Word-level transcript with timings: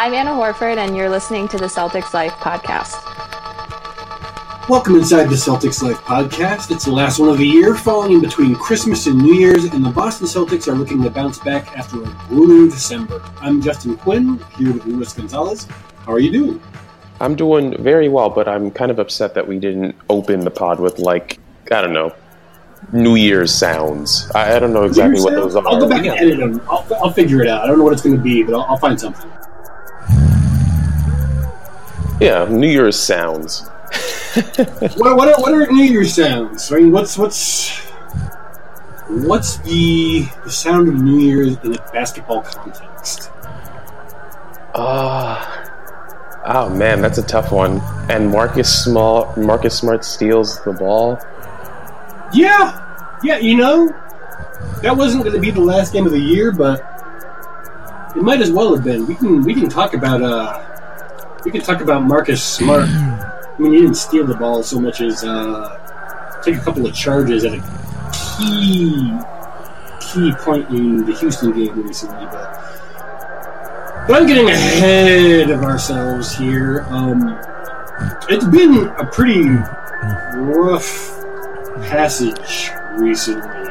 I'm 0.00 0.14
Anna 0.14 0.30
Horford, 0.30 0.78
and 0.78 0.96
you're 0.96 1.10
listening 1.10 1.46
to 1.48 1.58
the 1.58 1.66
Celtics 1.66 2.14
Lab 2.14 2.30
podcast. 2.30 2.96
Welcome 4.66 4.94
inside 4.94 5.24
the 5.24 5.34
Celtics 5.34 5.82
Lab 5.82 5.96
podcast. 5.96 6.74
It's 6.74 6.86
the 6.86 6.90
last 6.90 7.18
one 7.18 7.28
of 7.28 7.36
the 7.36 7.46
year, 7.46 7.74
falling 7.74 8.12
in 8.12 8.22
between 8.22 8.54
Christmas 8.54 9.06
and 9.06 9.18
New 9.18 9.34
Year's, 9.34 9.64
and 9.64 9.84
the 9.84 9.90
Boston 9.90 10.26
Celtics 10.26 10.68
are 10.68 10.74
looking 10.74 11.02
to 11.02 11.10
bounce 11.10 11.38
back 11.40 11.76
after 11.76 12.02
a 12.02 12.06
grueling 12.28 12.70
December. 12.70 13.22
I'm 13.42 13.60
Justin 13.60 13.98
Quinn, 13.98 14.42
here 14.56 14.72
with 14.72 14.86
Luis 14.86 15.12
Gonzalez. 15.12 15.68
How 16.06 16.12
are 16.12 16.18
you 16.18 16.32
doing? 16.32 16.62
I'm 17.20 17.34
doing 17.34 17.76
very 17.82 18.08
well, 18.08 18.30
but 18.30 18.48
I'm 18.48 18.70
kind 18.70 18.90
of 18.90 18.98
upset 18.98 19.34
that 19.34 19.46
we 19.46 19.58
didn't 19.58 19.94
open 20.08 20.40
the 20.40 20.50
pod 20.50 20.80
with 20.80 20.98
like 20.98 21.38
I 21.70 21.82
don't 21.82 21.92
know 21.92 22.14
New 22.94 23.16
Year's 23.16 23.52
sounds. 23.52 24.30
I, 24.34 24.56
I 24.56 24.58
don't 24.60 24.72
know 24.72 24.84
exactly 24.84 25.20
what 25.20 25.34
those 25.34 25.56
are. 25.56 25.68
I'll 25.68 25.78
go 25.78 25.86
back 25.86 26.06
and 26.06 26.18
edit 26.18 26.38
them. 26.38 26.62
I'll, 26.70 26.86
I'll 27.02 27.12
figure 27.12 27.42
it 27.42 27.48
out. 27.48 27.64
I 27.64 27.66
don't 27.66 27.76
know 27.76 27.84
what 27.84 27.92
it's 27.92 28.02
going 28.02 28.16
to 28.16 28.22
be, 28.22 28.42
but 28.42 28.54
I'll, 28.54 28.62
I'll 28.62 28.78
find 28.78 28.98
something. 28.98 29.30
Yeah, 32.20 32.46
New 32.50 32.68
Year's 32.68 32.98
sounds. 32.98 33.66
what, 34.96 35.16
what, 35.16 35.28
are, 35.28 35.40
what 35.40 35.54
are 35.54 35.66
New 35.72 35.84
Year's 35.84 36.14
sounds? 36.14 36.70
I 36.70 36.76
mean, 36.76 36.92
what's 36.92 37.16
what's 37.16 37.78
what's 39.08 39.56
the, 39.58 40.28
the 40.44 40.50
sound 40.50 40.88
of 40.88 40.94
New 40.96 41.18
Year's 41.18 41.56
in 41.64 41.74
a 41.74 41.78
basketball 41.92 42.42
context? 42.42 43.30
Ah. 44.74 45.64
Uh, 46.44 46.66
oh 46.68 46.68
man, 46.68 47.00
that's 47.00 47.16
a 47.16 47.22
tough 47.22 47.52
one. 47.52 47.80
And 48.10 48.30
Marcus 48.30 48.84
Small, 48.84 49.32
Marcus 49.36 49.78
Smart 49.78 50.04
steals 50.04 50.62
the 50.64 50.74
ball. 50.74 51.18
Yeah, 52.34 53.18
yeah. 53.24 53.38
You 53.38 53.56
know, 53.56 53.88
that 54.82 54.94
wasn't 54.94 55.24
going 55.24 55.34
to 55.34 55.40
be 55.40 55.50
the 55.50 55.60
last 55.60 55.94
game 55.94 56.04
of 56.04 56.12
the 56.12 56.20
year, 56.20 56.52
but 56.52 56.80
it 58.14 58.22
might 58.22 58.42
as 58.42 58.52
well 58.52 58.74
have 58.74 58.84
been. 58.84 59.06
We 59.06 59.14
can 59.14 59.42
we 59.42 59.54
can 59.54 59.70
talk 59.70 59.94
about 59.94 60.22
uh 60.22 60.69
we 61.44 61.50
can 61.50 61.62
talk 61.62 61.80
about 61.80 62.02
Marcus 62.02 62.42
Smart 62.42 62.88
I 63.60 63.62
mean, 63.62 63.74
he 63.74 63.80
didn't 63.82 63.96
steal 63.96 64.26
the 64.26 64.36
ball 64.36 64.62
so 64.62 64.80
much 64.80 65.02
as 65.02 65.22
uh, 65.22 66.40
take 66.42 66.56
a 66.56 66.60
couple 66.60 66.86
of 66.86 66.94
charges 66.94 67.44
at 67.44 67.52
a 67.52 67.60
key 68.38 69.12
key 70.00 70.32
point 70.38 70.66
in 70.70 71.04
the 71.04 71.14
Houston 71.16 71.52
game 71.52 71.82
recently. 71.82 72.24
But, 72.24 72.54
but 74.08 74.16
I'm 74.16 74.26
getting 74.26 74.48
ahead 74.48 75.50
of 75.50 75.62
ourselves 75.62 76.34
here. 76.34 76.86
Um, 76.88 77.38
it's 78.30 78.46
been 78.46 78.86
a 78.86 79.04
pretty 79.12 79.46
rough 80.38 80.88
passage 81.82 82.70
recently. 82.96 83.68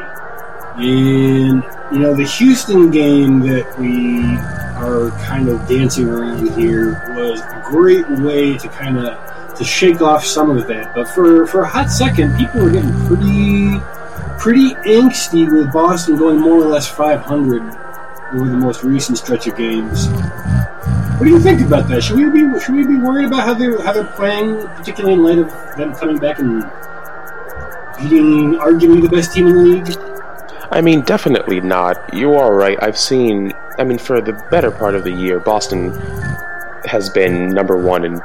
And, 0.77 1.63
you 1.91 1.97
know, 1.97 2.15
the 2.15 2.29
Houston 2.37 2.91
game 2.91 3.39
that 3.39 3.79
we 3.79 4.37
are 4.79 5.11
kind 5.25 5.49
of 5.49 5.67
dancing 5.67 6.07
around 6.07 6.49
here 6.57 6.93
was 7.09 7.41
a 7.41 7.63
great 7.65 8.09
way 8.09 8.57
to 8.57 8.67
kind 8.69 8.97
of 8.97 9.55
to 9.55 9.63
shake 9.63 10.01
off 10.01 10.25
some 10.25 10.49
of 10.49 10.67
that. 10.67 10.95
But 10.95 11.07
for, 11.09 11.45
for 11.47 11.61
a 11.61 11.67
hot 11.67 11.91
second, 11.91 12.37
people 12.37 12.61
were 12.61 12.71
getting 12.71 12.93
pretty 13.07 13.79
pretty 14.39 14.73
angsty 14.89 15.51
with 15.51 15.71
Boston 15.73 16.15
going 16.15 16.39
more 16.39 16.63
or 16.63 16.65
less 16.65 16.87
500 16.87 17.61
over 18.33 18.49
the 18.49 18.55
most 18.55 18.83
recent 18.83 19.17
stretch 19.17 19.47
of 19.47 19.57
games. 19.57 20.07
What 21.17 21.25
do 21.25 21.31
you 21.31 21.39
think 21.41 21.59
about 21.59 21.89
that? 21.89 22.01
Should 22.01 22.15
we 22.15 22.29
be 22.29 22.59
should 22.61 22.75
we 22.75 22.87
be 22.87 22.95
worried 22.95 23.25
about 23.25 23.43
how 23.43 23.53
they 23.53 23.65
how 23.83 23.91
they're 23.91 24.05
playing, 24.05 24.65
particularly 24.69 25.15
in 25.15 25.23
light 25.23 25.39
of 25.39 25.49
them 25.75 25.93
coming 25.93 26.17
back 26.17 26.39
and 26.39 26.63
beating 27.97 28.53
arguably 28.53 29.01
the 29.01 29.09
best 29.09 29.33
team 29.33 29.47
in 29.47 29.55
the 29.55 29.61
league? 29.61 30.08
I 30.71 30.81
mean, 30.81 31.01
definitely 31.01 31.61
not. 31.61 32.13
You 32.13 32.33
are 32.33 32.55
right. 32.55 32.77
I've 32.81 32.97
seen. 32.97 33.53
I 33.77 33.83
mean, 33.83 33.97
for 33.97 34.21
the 34.21 34.33
better 34.51 34.71
part 34.71 34.95
of 34.95 35.03
the 35.03 35.11
year, 35.11 35.39
Boston 35.39 35.91
has 36.85 37.09
been 37.09 37.49
number 37.49 37.77
one 37.77 38.05
in 38.05 38.21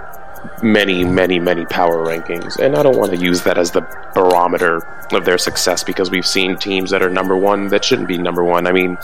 many, 0.62 1.04
many, 1.04 1.38
many 1.38 1.64
power 1.66 2.04
rankings. 2.04 2.58
And 2.58 2.76
I 2.76 2.82
don't 2.82 2.96
want 2.96 3.12
to 3.12 3.16
use 3.16 3.42
that 3.42 3.58
as 3.58 3.70
the 3.70 3.80
barometer 4.14 4.76
of 5.12 5.24
their 5.24 5.38
success 5.38 5.82
because 5.82 6.10
we've 6.10 6.26
seen 6.26 6.56
teams 6.56 6.90
that 6.90 7.02
are 7.02 7.10
number 7.10 7.36
one 7.36 7.68
that 7.68 7.84
shouldn't 7.84 8.08
be 8.08 8.18
number 8.18 8.44
one. 8.44 8.66
I 8.66 8.72
mean, 8.72 8.98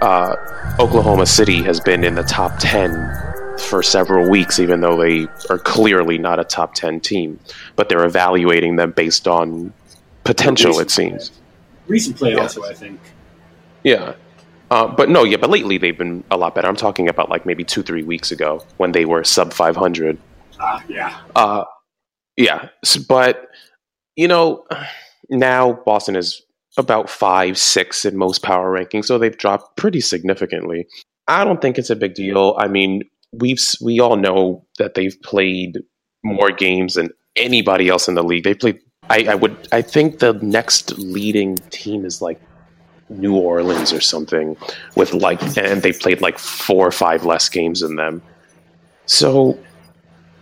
uh, 0.00 0.36
Oklahoma 0.78 1.26
City 1.26 1.62
has 1.62 1.80
been 1.80 2.04
in 2.04 2.14
the 2.14 2.22
top 2.22 2.54
10 2.58 3.58
for 3.58 3.82
several 3.82 4.28
weeks, 4.28 4.58
even 4.58 4.80
though 4.80 4.96
they 5.00 5.26
are 5.48 5.58
clearly 5.58 6.18
not 6.18 6.38
a 6.38 6.44
top 6.44 6.74
10 6.74 7.00
team. 7.00 7.38
But 7.74 7.88
they're 7.88 8.04
evaluating 8.04 8.76
them 8.76 8.92
based 8.92 9.26
on 9.26 9.72
potential, 10.24 10.78
it 10.80 10.90
seems. 10.90 11.32
Recent 11.88 12.16
play, 12.16 12.34
also, 12.34 12.64
I 12.64 12.74
think. 12.74 13.00
Yeah. 13.84 14.14
Uh, 14.70 14.88
but 14.88 15.08
no, 15.08 15.22
yeah, 15.22 15.36
but 15.36 15.50
lately 15.50 15.78
they've 15.78 15.96
been 15.96 16.24
a 16.30 16.36
lot 16.36 16.54
better. 16.54 16.66
I'm 16.66 16.76
talking 16.76 17.08
about 17.08 17.30
like 17.30 17.46
maybe 17.46 17.62
two, 17.62 17.82
three 17.82 18.02
weeks 18.02 18.32
ago 18.32 18.64
when 18.78 18.92
they 18.92 19.04
were 19.04 19.22
sub 19.22 19.52
500. 19.52 20.18
Uh, 20.58 20.80
yeah. 20.88 21.20
Uh, 21.36 21.64
yeah. 22.36 22.68
But, 23.08 23.46
you 24.16 24.26
know, 24.26 24.64
now 25.30 25.74
Boston 25.84 26.16
is 26.16 26.42
about 26.76 27.08
five, 27.08 27.56
six 27.58 28.04
in 28.04 28.16
most 28.16 28.42
power 28.42 28.72
rankings, 28.72 29.06
so 29.06 29.18
they've 29.18 29.36
dropped 29.36 29.76
pretty 29.76 30.00
significantly. 30.00 30.86
I 31.28 31.44
don't 31.44 31.60
think 31.60 31.78
it's 31.78 31.90
a 31.90 31.96
big 31.96 32.14
deal. 32.14 32.54
I 32.58 32.68
mean, 32.68 33.02
we've 33.32 33.60
we 33.80 34.00
all 34.00 34.16
know 34.16 34.64
that 34.78 34.94
they've 34.94 35.16
played 35.22 35.78
more 36.24 36.50
games 36.50 36.94
than 36.94 37.10
anybody 37.34 37.88
else 37.88 38.08
in 38.08 38.14
the 38.14 38.24
league. 38.24 38.44
They've 38.44 38.58
played. 38.58 38.78
I, 39.08 39.26
I 39.30 39.34
would. 39.34 39.68
I 39.72 39.82
think 39.82 40.18
the 40.18 40.34
next 40.34 40.98
leading 40.98 41.56
team 41.70 42.04
is 42.04 42.20
like 42.20 42.40
New 43.08 43.36
Orleans 43.36 43.92
or 43.92 44.00
something, 44.00 44.56
with 44.96 45.14
like, 45.14 45.40
and 45.56 45.82
they 45.82 45.92
played 45.92 46.20
like 46.20 46.38
four 46.38 46.86
or 46.86 46.92
five 46.92 47.24
less 47.24 47.48
games 47.48 47.80
than 47.80 47.96
them. 47.96 48.22
So 49.06 49.58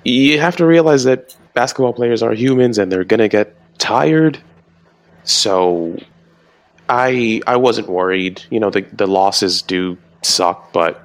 you 0.05 0.41
have 0.41 0.57
to 0.57 0.67
realize 0.67 1.05
that 1.05 1.37
basketball 1.53 1.93
players 1.93 2.23
are 2.23 2.33
humans 2.33 2.79
and 2.79 2.91
they're 2.91 3.05
gonna 3.05 3.29
get 3.29 3.55
tired. 3.79 4.39
So 5.25 5.99
I 6.89 7.41
I 7.47 7.57
wasn't 7.57 7.89
worried. 7.89 8.43
You 8.51 8.61
know, 8.61 8.71
the 8.71 8.83
the 8.93 9.07
losses 9.07 9.63
do 9.63 9.99
suck, 10.23 10.73
but 10.73 11.01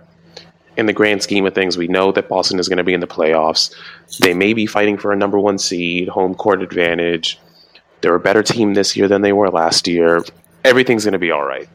in 0.78 0.86
the 0.86 0.94
grand 0.94 1.22
scheme 1.22 1.46
of 1.46 1.54
things, 1.54 1.78
we 1.78 1.88
know 1.88 2.12
that 2.14 2.30
Boston 2.30 2.58
is 2.58 2.70
going 2.70 2.78
to 2.78 2.86
be 2.86 2.94
in 2.94 3.02
the 3.02 3.08
playoffs. 3.08 3.76
They 4.22 4.34
may 4.34 4.54
be 4.54 4.66
fighting 4.66 4.98
for 4.98 5.12
a 5.12 5.16
number 5.16 5.38
one 5.38 5.58
seed, 5.58 6.08
home 6.08 6.34
court 6.34 6.62
advantage. 6.62 7.38
They're 8.02 8.16
a 8.16 8.20
better 8.20 8.44
team 8.44 8.74
this 8.74 8.96
year 8.96 9.08
than 9.08 9.22
they 9.22 9.34
were 9.34 9.50
last 9.50 9.88
year. 9.88 10.24
Everything's 10.64 11.04
going 11.04 11.14
to 11.14 11.20
be 11.20 11.32
all 11.32 11.44
right. 11.44 11.68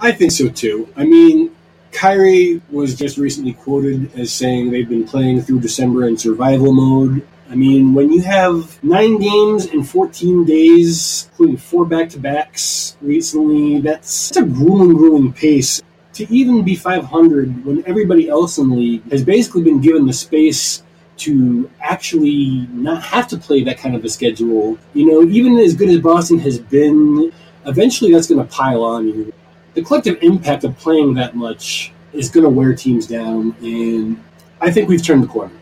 I 0.00 0.12
think 0.12 0.32
so 0.32 0.48
too. 0.48 0.88
I 0.96 1.04
mean, 1.04 1.54
Kyrie 1.92 2.60
was 2.70 2.94
just 2.94 3.16
recently 3.18 3.54
quoted 3.54 4.14
as 4.18 4.32
saying 4.32 4.70
they've 4.70 4.88
been 4.88 5.06
playing 5.06 5.42
through 5.42 5.60
December 5.60 6.06
in 6.06 6.16
survival 6.16 6.72
mode. 6.72 7.26
I 7.48 7.54
mean, 7.54 7.94
when 7.94 8.10
you 8.10 8.22
have 8.22 8.82
nine 8.82 9.18
games 9.18 9.66
in 9.66 9.84
14 9.84 10.44
days, 10.44 11.28
including 11.30 11.56
four 11.56 11.84
back 11.84 12.08
to 12.10 12.18
backs 12.18 12.96
recently, 13.00 13.80
that's, 13.80 14.30
that's 14.30 14.44
a 14.44 14.48
grueling, 14.48 14.94
grueling 14.94 15.32
pace. 15.32 15.82
To 16.14 16.32
even 16.32 16.62
be 16.62 16.76
500 16.76 17.64
when 17.64 17.84
everybody 17.86 18.28
else 18.28 18.58
in 18.58 18.70
the 18.70 18.76
league 18.76 19.10
has 19.10 19.24
basically 19.24 19.62
been 19.62 19.80
given 19.80 20.06
the 20.06 20.12
space 20.12 20.83
to 21.16 21.70
actually 21.80 22.66
not 22.72 23.02
have 23.02 23.28
to 23.28 23.36
play 23.36 23.62
that 23.64 23.78
kind 23.78 23.94
of 23.94 24.04
a 24.04 24.08
schedule, 24.08 24.78
you 24.94 25.06
know, 25.06 25.22
even 25.28 25.58
as 25.58 25.74
good 25.74 25.88
as 25.88 26.00
Boston 26.00 26.38
has 26.40 26.58
been, 26.58 27.32
eventually 27.66 28.12
that's 28.12 28.26
going 28.26 28.44
to 28.44 28.52
pile 28.52 28.82
on 28.82 29.06
you 29.06 29.32
the 29.74 29.82
collective 29.82 30.18
impact 30.22 30.64
of 30.64 30.76
playing 30.78 31.14
that 31.14 31.36
much 31.36 31.92
is 32.12 32.30
going 32.30 32.44
to 32.44 32.50
wear 32.50 32.74
teams 32.74 33.06
down, 33.06 33.54
and 33.60 34.22
I 34.60 34.70
think 34.70 34.88
we've 34.88 35.02
turned 35.02 35.24
the 35.24 35.28
corner. 35.28 35.52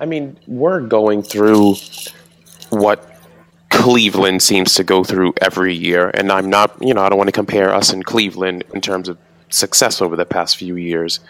I 0.00 0.06
mean, 0.06 0.36
we're 0.46 0.80
going 0.80 1.22
through 1.22 1.76
what 2.70 3.16
Cleveland 3.70 4.42
seems 4.42 4.74
to 4.74 4.84
go 4.84 5.04
through 5.04 5.34
every 5.40 5.74
year, 5.74 6.10
and 6.14 6.32
I'm 6.32 6.50
not, 6.50 6.76
you 6.80 6.92
know, 6.94 7.02
I 7.02 7.08
don't 7.08 7.18
want 7.18 7.28
to 7.28 7.32
compare 7.32 7.72
us 7.72 7.92
and 7.92 8.04
Cleveland 8.04 8.64
in 8.74 8.80
terms 8.80 9.08
of 9.08 9.18
success 9.50 10.02
over 10.02 10.16
the 10.16 10.26
past 10.26 10.56
few 10.56 10.76
years, 10.76 11.20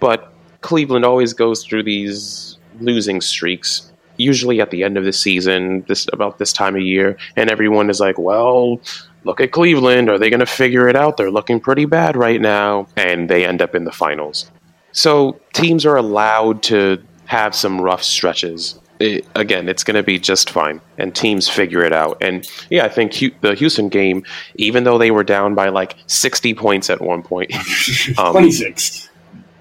but 0.00 0.32
Cleveland 0.62 1.04
always 1.04 1.34
goes 1.34 1.64
through 1.64 1.82
these 1.82 2.51
losing 2.80 3.20
streaks 3.20 3.90
usually 4.18 4.60
at 4.60 4.70
the 4.70 4.84
end 4.84 4.98
of 4.98 5.04
the 5.04 5.12
season 5.12 5.84
this 5.88 6.06
about 6.12 6.38
this 6.38 6.52
time 6.52 6.76
of 6.76 6.82
year 6.82 7.16
and 7.36 7.50
everyone 7.50 7.88
is 7.88 7.98
like 7.98 8.18
well 8.18 8.80
look 9.24 9.40
at 9.40 9.52
Cleveland. 9.52 10.08
Are 10.08 10.18
they 10.18 10.30
going 10.30 10.40
to 10.40 10.46
figure 10.46 10.88
it 10.88 10.96
out? 10.96 11.16
They're 11.16 11.30
looking 11.30 11.60
pretty 11.60 11.84
bad 11.84 12.16
right 12.16 12.40
now. 12.40 12.86
And 12.96 13.28
they 13.28 13.46
end 13.46 13.62
up 13.62 13.74
in 13.74 13.84
the 13.84 13.92
finals. 13.92 14.50
So 14.92 15.40
teams 15.52 15.86
are 15.86 15.96
allowed 15.96 16.62
to 16.64 17.02
have 17.26 17.54
some 17.54 17.80
rough 17.80 18.02
stretches. 18.02 18.78
It, 19.00 19.26
again, 19.34 19.68
it's 19.68 19.84
going 19.84 19.96
to 19.96 20.02
be 20.02 20.18
just 20.18 20.50
fine, 20.50 20.80
and 20.96 21.12
teams 21.12 21.48
figure 21.48 21.82
it 21.82 21.92
out. 21.92 22.18
And 22.20 22.48
yeah, 22.70 22.84
I 22.84 22.88
think 22.88 23.14
the 23.40 23.54
Houston 23.54 23.88
game, 23.88 24.22
even 24.56 24.84
though 24.84 24.96
they 24.96 25.10
were 25.10 25.24
down 25.24 25.56
by 25.56 25.70
like 25.70 25.96
60 26.06 26.54
points 26.54 26.88
at 26.88 27.00
one 27.00 27.22
point, 27.22 27.52
um, 28.18 28.32
26. 28.32 29.08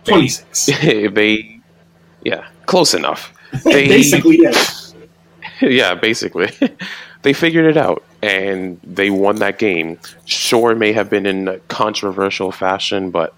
26. 0.04 0.66
They, 0.66 1.08
they, 1.14 1.62
yeah, 2.24 2.48
close 2.72 2.94
enough. 2.94 3.34
They, 3.66 3.86
basically, 3.90 4.40
yeah. 4.42 4.66
Yeah, 5.62 5.94
basically. 5.94 6.50
they 7.22 7.34
figured 7.34 7.66
it 7.66 7.76
out 7.76 8.02
and 8.24 8.80
they 8.82 9.10
won 9.10 9.36
that 9.38 9.60
game. 9.60 10.00
Sure, 10.26 10.72
it 10.72 10.78
may 10.78 10.94
have 10.94 11.10
been 11.10 11.26
in 11.26 11.50
a 11.50 11.60
controversial 11.68 12.50
fashion, 12.52 13.12
but 13.12 13.36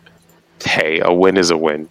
hey, 0.64 1.02
a 1.04 1.12
win 1.12 1.36
is 1.38 1.50
a 1.50 1.58
win. 1.58 1.90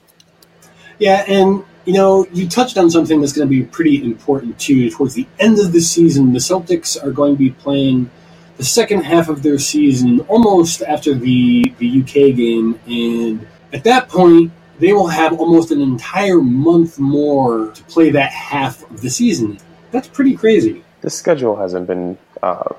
Yeah, 1.00 1.24
and 1.26 1.64
you 1.84 1.94
know, 1.94 2.26
you 2.32 2.48
touched 2.48 2.78
on 2.78 2.88
something 2.90 3.20
that's 3.20 3.32
going 3.32 3.48
to 3.48 3.50
be 3.50 3.64
pretty 3.64 4.04
important 4.04 4.58
too. 4.60 4.88
Towards 4.88 5.14
the 5.14 5.26
end 5.40 5.58
of 5.58 5.72
the 5.72 5.80
season, 5.80 6.32
the 6.32 6.38
Celtics 6.38 7.02
are 7.04 7.10
going 7.10 7.34
to 7.34 7.38
be 7.38 7.50
playing 7.50 8.08
the 8.56 8.64
second 8.64 9.02
half 9.02 9.28
of 9.28 9.42
their 9.42 9.58
season 9.58 10.20
almost 10.28 10.82
after 10.82 11.12
the 11.12 11.74
the 11.78 12.02
UK 12.02 12.36
game, 12.36 12.78
and 12.86 13.46
at 13.72 13.82
that 13.82 14.08
point, 14.08 14.52
they 14.78 14.92
will 14.92 15.08
have 15.08 15.38
almost 15.38 15.70
an 15.70 15.80
entire 15.80 16.40
month 16.40 16.98
more 16.98 17.70
to 17.70 17.82
play 17.84 18.10
that 18.10 18.32
half 18.32 18.88
of 18.90 19.00
the 19.00 19.10
season. 19.10 19.58
That's 19.90 20.08
pretty 20.08 20.36
crazy. 20.36 20.84
The 21.02 21.10
schedule 21.10 21.56
hasn't 21.56 21.86
been 21.86 22.16
uh, 22.42 22.74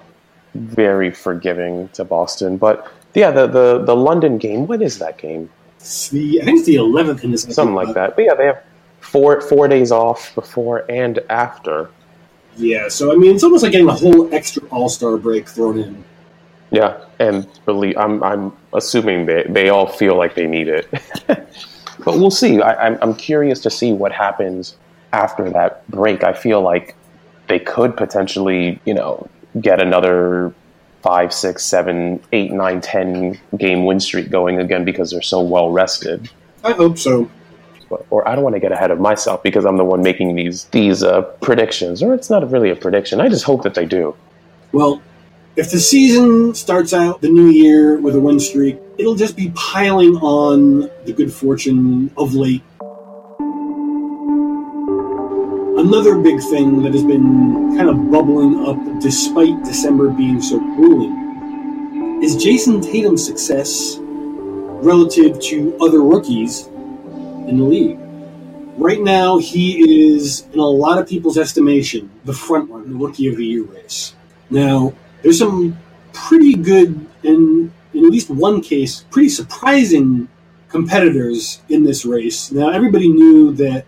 very 0.55 1.11
forgiving 1.11 1.89
to 1.89 2.03
Boston, 2.03 2.57
but 2.57 2.91
yeah, 3.13 3.31
the, 3.31 3.47
the 3.47 3.83
the 3.85 3.95
London 3.95 4.37
game. 4.37 4.65
When 4.65 4.81
is 4.81 4.99
that 4.99 5.17
game? 5.17 5.49
It's 5.77 6.09
the 6.09 6.41
I 6.41 6.45
think 6.45 6.59
it's 6.59 6.67
the 6.67 6.75
eleventh 6.75 7.23
in 7.23 7.31
this. 7.31 7.43
Something 7.43 7.75
like 7.75 7.93
that. 7.93 8.15
But 8.15 8.25
yeah, 8.25 8.33
they 8.33 8.45
have 8.45 8.63
four 8.99 9.41
four 9.41 9.67
days 9.67 9.91
off 9.91 10.33
before 10.35 10.89
and 10.89 11.19
after. 11.29 11.89
Yeah, 12.55 12.87
so 12.87 13.11
I 13.11 13.15
mean, 13.15 13.35
it's 13.35 13.43
almost 13.43 13.63
like 13.63 13.71
getting 13.71 13.89
a 13.89 13.93
whole 13.93 14.33
extra 14.33 14.63
All 14.69 14.89
Star 14.89 15.17
break 15.17 15.47
thrown 15.47 15.79
in. 15.79 16.03
Yeah, 16.71 17.05
and 17.19 17.47
believe 17.65 17.97
I'm 17.97 18.23
I'm 18.23 18.51
assuming 18.73 19.25
they 19.25 19.43
they 19.47 19.69
all 19.69 19.87
feel 19.87 20.15
like 20.15 20.33
they 20.35 20.47
need 20.47 20.67
it, 20.67 20.89
but 22.05 22.17
we'll 22.17 22.31
see. 22.31 22.61
I, 22.61 22.87
I'm 22.87 22.97
I'm 23.01 23.15
curious 23.15 23.59
to 23.61 23.69
see 23.69 23.93
what 23.93 24.11
happens 24.11 24.75
after 25.11 25.49
that 25.51 25.87
break. 25.89 26.23
I 26.23 26.33
feel 26.33 26.61
like 26.61 26.95
they 27.47 27.59
could 27.59 27.95
potentially, 27.95 28.79
you 28.85 28.93
know, 28.93 29.27
get 29.59 29.81
another 29.81 30.53
five, 31.01 31.33
six, 31.33 31.63
seven, 31.65 32.21
eight, 32.31 32.51
nine, 32.51 32.81
ten 32.81 33.39
game 33.57 33.85
win 33.85 33.99
streak 33.99 34.29
going 34.29 34.59
again 34.59 34.85
because 34.85 35.11
they're 35.11 35.21
so 35.21 35.41
well 35.41 35.69
rested. 35.69 36.29
I 36.63 36.71
hope 36.71 36.97
so. 36.97 37.29
Or 38.09 38.27
I 38.27 38.33
don't 38.33 38.43
want 38.43 38.55
to 38.55 38.59
get 38.59 38.71
ahead 38.71 38.89
of 38.89 38.99
myself 38.99 39.43
because 39.43 39.65
I'm 39.65 39.77
the 39.77 39.85
one 39.85 40.01
making 40.01 40.35
these 40.35 40.65
these 40.65 41.03
uh, 41.03 41.21
predictions. 41.41 42.01
Or 42.01 42.13
it's 42.13 42.29
not 42.29 42.49
really 42.49 42.69
a 42.71 42.75
prediction. 42.75 43.21
I 43.21 43.29
just 43.29 43.43
hope 43.43 43.63
that 43.63 43.75
they 43.75 43.85
do. 43.85 44.15
Well, 44.71 45.01
if 45.55 45.69
the 45.69 45.79
season 45.79 46.55
starts 46.55 46.93
out 46.93 47.21
the 47.21 47.29
new 47.29 47.47
year 47.47 47.99
with 47.99 48.15
a 48.15 48.19
win 48.19 48.39
streak, 48.39 48.79
it'll 48.97 49.15
just 49.15 49.35
be 49.35 49.51
piling 49.55 50.15
on 50.17 50.89
the 51.05 51.13
good 51.13 51.31
fortune 51.31 52.09
of 52.17 52.33
late. 52.33 52.63
Another 55.77 56.17
big 56.17 56.39
thing 56.39 56.81
that 56.81 56.93
has 56.93 57.03
been 57.03 57.75
kind 57.77 57.87
of 57.87 58.09
bubbling 58.09 58.65
up 58.65 59.01
despite 59.01 59.63
December 59.63 60.09
being 60.09 60.41
so 60.41 60.57
grueling 60.75 62.21
is 62.23 62.35
Jayson 62.35 62.81
Tatum's 62.81 63.23
success 63.23 63.97
relative 63.99 65.39
to 65.41 65.77
other 65.81 66.01
rookies 66.01 66.67
in 67.47 67.57
the 67.57 67.63
league. 67.63 67.99
Right 68.77 69.01
now, 69.01 69.37
he 69.37 70.13
is, 70.13 70.47
in 70.51 70.59
a 70.59 70.65
lot 70.65 70.97
of 70.97 71.07
people's 71.07 71.37
estimation, 71.37 72.09
the 72.25 72.33
front 72.33 72.71
runner, 72.71 72.85
the 72.85 72.95
rookie 72.95 73.27
of 73.27 73.37
the 73.37 73.45
year 73.45 73.63
race. 73.63 74.15
Now, 74.49 74.93
there's 75.23 75.39
some 75.39 75.77
pretty 76.11 76.53
good, 76.53 77.07
in, 77.23 77.73
in 77.93 78.05
at 78.05 78.11
least 78.11 78.29
one 78.29 78.61
case, 78.61 79.05
pretty 79.09 79.29
surprising 79.29 80.27
competitors 80.69 81.61
in 81.69 81.83
this 81.83 82.05
race. 82.05 82.51
Now, 82.51 82.69
everybody 82.69 83.07
knew 83.07 83.53
that 83.53 83.85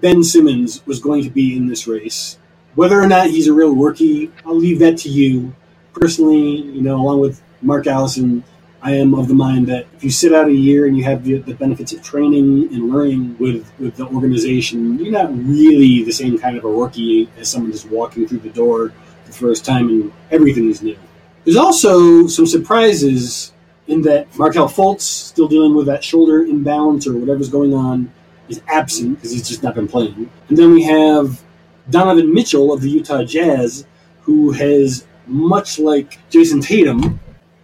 Ben 0.00 0.22
Simmons 0.22 0.86
was 0.86 1.00
going 1.00 1.22
to 1.24 1.30
be 1.30 1.56
in 1.56 1.66
this 1.66 1.86
race. 1.86 2.38
Whether 2.74 3.00
or 3.00 3.06
not 3.06 3.30
he's 3.30 3.48
a 3.48 3.52
real 3.52 3.74
rookie, 3.74 4.30
I'll 4.44 4.56
leave 4.56 4.78
that 4.80 4.98
to 4.98 5.08
you. 5.08 5.54
Personally, 5.94 6.56
you 6.56 6.82
know, 6.82 6.96
along 6.96 7.20
with 7.20 7.40
Mark 7.62 7.86
Allison, 7.86 8.44
I 8.82 8.96
am 8.96 9.14
of 9.14 9.28
the 9.28 9.34
mind 9.34 9.68
that 9.68 9.86
if 9.94 10.04
you 10.04 10.10
sit 10.10 10.34
out 10.34 10.48
a 10.48 10.52
year 10.52 10.86
and 10.86 10.96
you 10.96 11.04
have 11.04 11.24
the, 11.24 11.38
the 11.38 11.54
benefits 11.54 11.94
of 11.94 12.02
training 12.02 12.68
and 12.74 12.90
learning 12.90 13.38
with, 13.38 13.72
with 13.78 13.96
the 13.96 14.06
organization, 14.06 14.98
you're 14.98 15.12
not 15.12 15.32
really 15.32 16.04
the 16.04 16.12
same 16.12 16.36
kind 16.38 16.58
of 16.58 16.64
a 16.64 16.68
rookie 16.68 17.30
as 17.38 17.48
someone 17.48 17.72
just 17.72 17.88
walking 17.88 18.28
through 18.28 18.40
the 18.40 18.50
door 18.50 18.92
first 19.34 19.64
time 19.64 19.88
and 19.88 20.12
everything 20.30 20.70
is 20.70 20.82
new. 20.82 20.96
There's 21.44 21.56
also 21.56 22.26
some 22.26 22.46
surprises 22.46 23.52
in 23.86 24.02
that 24.02 24.36
Markelle 24.38 24.68
Fultz, 24.68 25.02
still 25.02 25.48
dealing 25.48 25.74
with 25.74 25.86
that 25.86 26.02
shoulder 26.02 26.44
imbalance 26.44 27.06
or 27.06 27.16
whatever's 27.16 27.50
going 27.50 27.74
on, 27.74 28.10
is 28.48 28.62
absent 28.68 29.16
because 29.16 29.32
he's 29.32 29.46
just 29.46 29.62
not 29.62 29.74
been 29.74 29.88
playing. 29.88 30.30
And 30.48 30.56
then 30.56 30.72
we 30.72 30.82
have 30.84 31.42
Donovan 31.90 32.32
Mitchell 32.32 32.72
of 32.72 32.80
the 32.80 32.90
Utah 32.90 33.24
Jazz, 33.24 33.86
who 34.22 34.52
has, 34.52 35.06
much 35.26 35.78
like 35.78 36.18
Jayson 36.30 36.62
Tatum, 36.62 37.20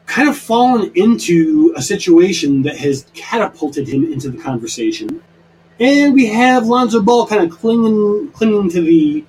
kind 0.07 0.29
of 0.29 0.37
fallen 0.37 0.91
into 0.95 1.73
a 1.77 1.83
situation 1.83 2.63
that 2.63 2.77
has 2.77 3.07
catapulted 3.15 3.89
him 3.89 4.13
into 4.13 4.29
the 4.29 4.39
conversation. 4.39 5.23
And 5.79 6.13
we 6.13 6.27
have 6.27 6.67
Lonzo 6.67 7.01
Ball 7.01 7.27
kind 7.27 7.43
of 7.43 7.57
clinging 7.57 8.31
clinging 8.33 8.71
to 8.71 8.83
the 8.83 9.25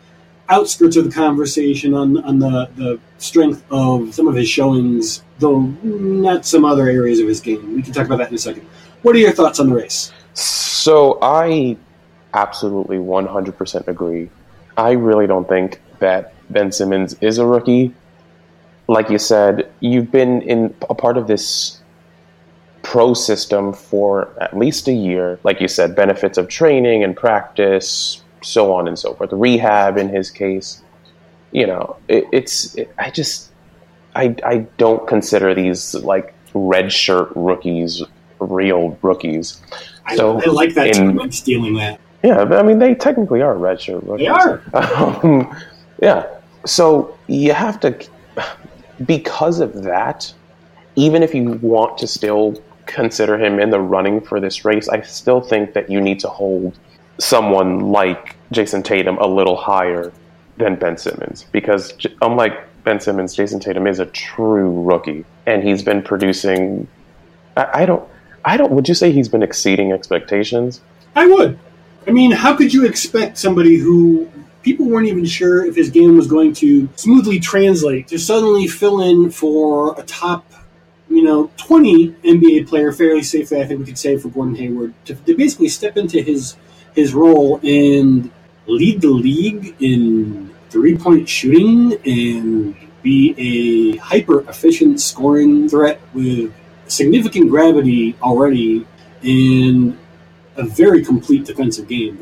outskirts 0.51 0.95
of 0.95 1.06
the 1.06 1.12
conversation 1.12 1.94
on, 1.94 2.24
on 2.24 2.39
the, 2.39 2.69
the 2.75 3.00
strength 3.18 3.63
of 3.71 4.13
some 4.13 4.27
of 4.27 4.36
his 4.36 4.50
showings, 4.50 5.24
though 5.39 5.62
not 5.81 6.45
some 6.45 6.65
other 6.65 6.88
areas 6.88 7.19
of 7.19 7.27
his 7.27 7.39
game. 7.39 7.75
We 7.75 7.81
can 7.81 7.94
talk 7.94 8.06
about 8.06 8.18
that 8.18 8.30
in 8.30 8.36
a 8.36 8.39
second. 8.39 8.63
What 9.01 9.15
are 9.15 9.19
your 9.19 9.31
thoughts 9.31 9.59
on 9.59 9.69
the 9.69 9.75
race? 9.75 10.12
So 10.33 11.18
I 11.21 11.77
absolutely 12.33 12.98
100% 12.98 13.88
agree. 13.88 14.30
I 14.77 14.92
really 14.92 15.27
don't 15.27 15.48
think 15.48 15.81
that 16.00 16.33
Ben 16.51 16.71
Simmons 16.71 17.15
is 17.21 17.38
a 17.38 17.45
rookie 17.45 17.94
like 18.92 19.09
you 19.09 19.18
said, 19.18 19.71
you've 19.80 20.12
been 20.12 20.42
in 20.42 20.75
a 20.89 20.94
part 20.95 21.18
of 21.18 21.25
this 21.25 21.80
pro 22.83 23.13
system 23.13 23.71
for 23.71 24.30
at 24.42 24.57
least 24.57 24.89
a 24.89 24.92
year. 24.92 25.39
Like 25.44 25.62
you 25.62 25.69
said, 25.69 25.95
benefits 25.95 26.38
of 26.38 26.50
training 26.50 27.01
and 27.03 27.15
practice, 27.15 28.21
so 28.41 28.73
on 28.73 28.88
and 28.88 28.97
so 28.97 29.13
forth. 29.13 29.31
Rehab, 29.31 29.97
in 29.97 30.09
his 30.09 30.29
case, 30.29 30.81
you 31.51 31.67
know, 31.67 31.97
it, 32.07 32.25
it's. 32.31 32.75
It, 32.75 32.93
I 32.97 33.09
just, 33.09 33.51
I, 34.15 34.35
I 34.45 34.57
don't 34.77 35.07
consider 35.07 35.53
these 35.53 35.93
like 35.95 36.33
red 36.53 36.91
shirt 36.91 37.31
rookies 37.35 38.03
real 38.41 38.97
rookies. 39.01 39.61
So 40.15 40.39
I, 40.39 40.43
I 40.43 40.49
like 40.49 40.73
that. 40.73 40.97
In, 40.97 41.19
I'm 41.19 41.31
stealing 41.31 41.75
that. 41.75 41.99
Yeah, 42.23 42.41
I 42.41 42.63
mean, 42.63 42.79
they 42.79 42.95
technically 42.95 43.41
are 43.41 43.57
red 43.57 43.79
shirt 43.81 44.03
rookies. 44.03 44.27
They 44.27 44.27
are. 44.27 44.61
Um, 45.23 45.55
yeah. 46.01 46.27
So 46.65 47.17
you 47.27 47.53
have 47.53 47.79
to 47.81 48.07
because 49.05 49.59
of 49.59 49.83
that, 49.83 50.33
even 50.95 51.23
if 51.23 51.33
you 51.33 51.51
want 51.61 51.97
to 51.99 52.07
still 52.07 52.61
consider 52.85 53.38
him 53.38 53.59
in 53.59 53.69
the 53.69 53.79
running 53.79 54.21
for 54.21 54.39
this 54.39 54.65
race, 54.65 54.89
I 54.89 55.01
still 55.01 55.41
think 55.41 55.74
that 55.74 55.89
you 55.89 56.01
need 56.01 56.19
to 56.21 56.27
hold 56.27 56.77
someone 57.21 57.91
like 57.91 58.35
Jayson 58.51 58.83
Tatum 58.83 59.17
a 59.19 59.27
little 59.27 59.55
higher 59.55 60.11
than 60.57 60.75
Ben 60.75 60.97
Simmons 60.97 61.45
because 61.51 61.93
unlike 62.21 62.53
Ben 62.83 62.99
Simmons, 62.99 63.35
Jayson 63.35 63.61
Tatum 63.61 63.87
is 63.87 63.99
a 63.99 64.07
true 64.07 64.81
rookie 64.81 65.23
and 65.45 65.63
he's 65.63 65.83
been 65.83 66.01
producing. 66.01 66.87
I, 67.55 67.81
I 67.81 67.85
don't. 67.85 68.07
I 68.43 68.57
don't. 68.57 68.71
Would 68.71 68.87
you 68.87 68.95
say 68.95 69.11
he's 69.11 69.29
been 69.29 69.43
exceeding 69.43 69.91
expectations? 69.91 70.81
I 71.15 71.27
would. 71.27 71.59
I 72.07 72.11
mean, 72.11 72.31
how 72.31 72.55
could 72.55 72.73
you 72.73 72.85
expect 72.85 73.37
somebody 73.37 73.77
who 73.77 74.27
people 74.63 74.87
weren't 74.87 75.07
even 75.07 75.25
sure 75.25 75.65
if 75.65 75.75
his 75.75 75.91
game 75.91 76.17
was 76.17 76.25
going 76.27 76.53
to 76.53 76.89
smoothly 76.95 77.39
translate 77.39 78.07
to 78.07 78.17
suddenly 78.17 78.67
fill 78.67 79.01
in 79.01 79.29
for 79.29 79.99
a 79.99 80.03
top, 80.03 80.51
you 81.09 81.21
know, 81.21 81.51
20 81.57 82.09
NBA 82.23 82.67
player 82.67 82.91
fairly 82.91 83.21
safely, 83.21 83.61
I 83.61 83.65
think 83.65 83.81
we 83.81 83.85
could 83.85 83.97
say, 83.97 84.17
for 84.17 84.29
Gordon 84.29 84.55
Hayward, 84.55 84.93
to, 85.05 85.15
to 85.15 85.35
basically 85.35 85.69
step 85.69 85.97
into 85.97 86.21
his 86.21 86.55
his 86.95 87.13
role 87.13 87.60
and 87.63 88.31
lead 88.67 89.01
the 89.01 89.10
league 89.10 89.75
in 89.79 90.53
three 90.69 90.98
point 90.98 91.27
shooting 91.27 91.93
and 92.05 92.75
be 93.01 93.33
a 93.38 93.98
hyper 93.98 94.41
efficient 94.50 95.01
scoring 95.01 95.67
threat 95.67 96.00
with 96.13 96.53
significant 96.88 97.50
gravity 97.50 98.15
already 98.21 98.86
and 99.24 99.98
a 100.57 100.63
very 100.63 101.03
complete 101.03 101.45
defensive 101.45 101.88
game. 101.88 102.19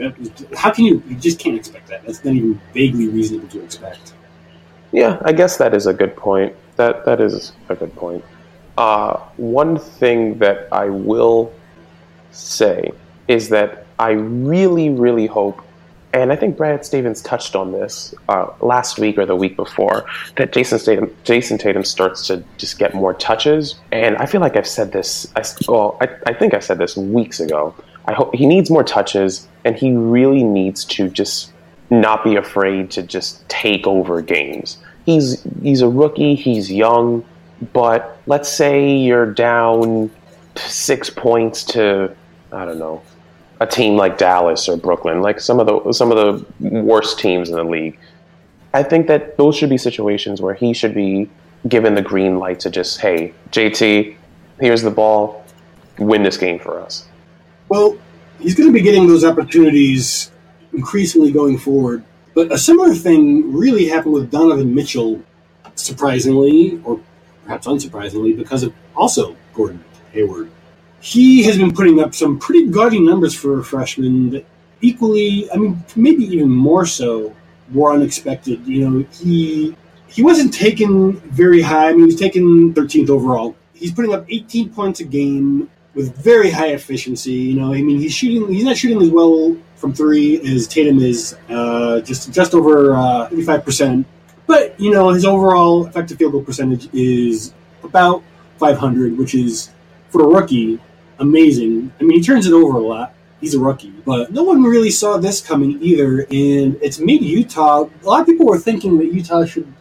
How 0.55 0.71
can 0.71 0.85
you? 0.85 1.03
You 1.07 1.15
just 1.15 1.39
can't 1.39 1.55
expect 1.55 1.87
that. 1.89 2.05
That's 2.05 2.23
not 2.23 2.35
even 2.35 2.61
vaguely 2.73 3.07
reasonable 3.07 3.47
to 3.49 3.63
expect. 3.63 4.13
Yeah, 4.91 5.21
I 5.23 5.33
guess 5.33 5.57
that 5.57 5.73
is 5.73 5.87
a 5.87 5.93
good 5.93 6.15
point. 6.15 6.55
That 6.75 7.05
that 7.05 7.21
is 7.21 7.53
a 7.69 7.75
good 7.75 7.95
point. 7.95 8.23
Uh, 8.77 9.17
one 9.37 9.77
thing 9.77 10.37
that 10.39 10.67
I 10.71 10.85
will 10.85 11.51
say 12.31 12.91
is 13.27 13.49
that 13.49 13.85
I 13.99 14.11
really, 14.11 14.89
really 14.89 15.27
hope, 15.27 15.61
and 16.13 16.31
I 16.31 16.35
think 16.35 16.57
Brad 16.57 16.85
Stevens 16.85 17.21
touched 17.21 17.55
on 17.55 17.71
this 17.71 18.15
uh, 18.29 18.47
last 18.61 18.97
week 18.97 19.17
or 19.17 19.25
the 19.25 19.35
week 19.35 19.55
before, 19.55 20.05
that 20.37 20.53
Jayson 20.53 20.79
Tatum, 20.83 21.15
Jayson 21.25 21.59
Tatum 21.59 21.83
starts 21.83 22.25
to 22.27 22.43
just 22.57 22.79
get 22.79 22.95
more 22.95 23.13
touches. 23.13 23.75
And 23.91 24.17
I 24.17 24.25
feel 24.25 24.41
like 24.41 24.55
I've 24.55 24.67
said 24.67 24.91
this. 24.91 25.27
I, 25.35 25.43
well, 25.67 25.97
I, 26.01 26.07
I 26.25 26.33
think 26.33 26.53
I 26.53 26.59
said 26.59 26.79
this 26.79 26.97
weeks 26.97 27.39
ago 27.39 27.75
I 28.09 28.13
hope 28.13 28.33
he 28.33 28.47
needs 28.47 28.71
more 28.71 28.83
touches, 28.83 29.47
and 29.63 29.75
he 29.75 29.93
really 29.93 30.43
needs 30.43 30.83
to 30.85 31.09
just 31.09 31.51
not 31.91 32.23
be 32.23 32.37
afraid 32.37 32.89
to 32.91 33.03
just 33.03 33.47
take 33.49 33.85
over 33.85 34.19
games. 34.23 34.79
He's 35.05 35.43
he's 35.61 35.81
a 35.81 35.87
rookie, 35.87 36.33
he's 36.33 36.71
young, 36.71 37.23
but 37.71 38.19
let's 38.25 38.49
say 38.49 38.95
you're 38.95 39.31
down 39.31 40.09
six 40.55 41.11
points 41.11 41.63
to 41.65 42.15
I 42.51 42.65
don't 42.65 42.79
know 42.79 43.03
a 43.59 43.67
team 43.67 43.97
like 43.97 44.17
Dallas 44.17 44.69
or 44.69 44.77
Brooklyn, 44.77 45.21
like 45.21 45.39
some 45.39 45.59
of 45.59 45.67
the 45.67 45.93
some 45.93 46.11
of 46.11 46.17
the 46.17 46.69
worst 46.69 47.19
teams 47.19 47.49
in 47.49 47.55
the 47.55 47.63
league. 47.63 47.97
I 48.73 48.83
think 48.83 49.07
that 49.07 49.37
those 49.37 49.55
should 49.55 49.69
be 49.69 49.77
situations 49.77 50.41
where 50.41 50.53
he 50.53 50.73
should 50.73 50.93
be 50.93 51.29
given 51.67 51.95
the 51.95 52.01
green 52.01 52.37
light 52.37 52.59
to 52.61 52.69
just, 52.69 53.01
hey, 53.01 53.33
JT, 53.51 54.15
here's 54.59 54.81
the 54.81 54.91
ball, 54.91 55.43
win 55.97 56.23
this 56.23 56.37
game 56.37 56.59
for 56.59 56.79
us. 56.79 57.07
Well, 57.67 57.97
he's 58.39 58.55
going 58.55 58.69
to 58.69 58.73
be 58.73 58.81
getting 58.81 59.07
those 59.07 59.25
opportunities 59.25 60.31
increasingly 60.71 61.31
going 61.31 61.57
forward. 61.57 62.03
But 62.35 62.51
a 62.51 62.57
similar 62.57 62.93
thing 62.93 63.53
really 63.53 63.87
happened 63.87 64.13
with 64.13 64.31
Donovan 64.31 64.73
Mitchell, 64.73 65.21
surprisingly, 65.75 66.79
or 66.83 67.01
perhaps 67.43 67.67
unsurprisingly, 67.67 68.37
because 68.37 68.63
of 68.63 68.73
also 68.95 69.35
Gordon 69.53 69.83
Hayward. 70.13 70.51
He 71.01 71.43
has 71.43 71.57
been 71.57 71.73
putting 71.73 72.01
up 72.01 72.13
some 72.13 72.39
pretty 72.39 72.67
gaudy 72.67 72.99
numbers 72.99 73.33
for 73.33 73.59
a 73.59 73.63
freshman 73.63 74.31
that 74.31 74.45
equally, 74.81 75.49
I 75.51 75.57
mean, 75.57 75.83
maybe 75.95 76.25
even 76.25 76.49
more 76.49 76.85
so, 76.85 77.35
were 77.73 77.93
unexpected. 77.93 78.65
You 78.67 78.89
know, 78.89 79.05
he 79.11 79.75
he 80.07 80.23
wasn't 80.23 80.53
taken 80.53 81.13
very 81.31 81.61
high. 81.61 81.89
I 81.89 81.91
mean, 81.91 81.99
he 81.99 82.05
was 82.05 82.15
taken 82.15 82.73
13th 82.73 83.09
overall. 83.09 83.55
He's 83.73 83.91
putting 83.91 84.13
up 84.13 84.25
18 84.27 84.69
points 84.73 84.99
a 84.99 85.05
game 85.05 85.69
with 85.93 86.15
very 86.17 86.49
high 86.49 86.69
efficiency. 86.69 87.31
You 87.31 87.59
know, 87.59 87.73
I 87.73 87.81
mean, 87.81 87.99
he's 87.99 88.13
shooting. 88.13 88.47
He's 88.53 88.63
not 88.63 88.77
shooting 88.77 89.01
as 89.01 89.09
well 89.09 89.55
from 89.75 89.93
three 89.93 90.41
as 90.41 90.67
Tatum 90.67 90.99
is, 90.99 91.37
uh, 91.49 92.01
just 92.01 92.31
just 92.33 92.53
over 92.53 92.95
uh, 92.95 93.29
35 93.29 93.63
percent. 93.63 94.07
But 94.47 94.79
you 94.79 94.91
know, 94.91 95.09
his 95.09 95.25
overall 95.25 95.85
effective 95.87 96.17
field 96.17 96.33
goal 96.33 96.43
percentage 96.43 96.89
is 96.93 97.53
about 97.83 98.23
500, 98.57 99.17
which 99.17 99.35
is 99.35 99.69
for 100.09 100.23
a 100.23 100.27
rookie 100.27 100.79
amazing. 101.19 101.91
I 101.99 102.03
mean, 102.03 102.17
he 102.17 102.23
turns 102.23 102.47
it 102.47 102.53
over 102.53 102.77
a 102.77 102.81
lot. 102.81 103.13
He's 103.39 103.53
a 103.53 103.59
rookie, 103.59 103.93
but 104.05 104.31
no 104.33 104.43
one 104.43 104.63
really 104.63 104.89
saw 104.89 105.17
this 105.17 105.39
coming 105.39 105.81
either, 105.81 106.21
and 106.23 106.77
it's 106.81 106.99
made 106.99 107.21
Utah. 107.21 107.87
A 108.03 108.05
lot 108.05 108.19
of 108.19 108.25
people 108.25 108.45
were 108.45 108.57
thinking 108.57 108.97
that 108.97 109.13
Utah 109.13 109.45
should 109.45 109.71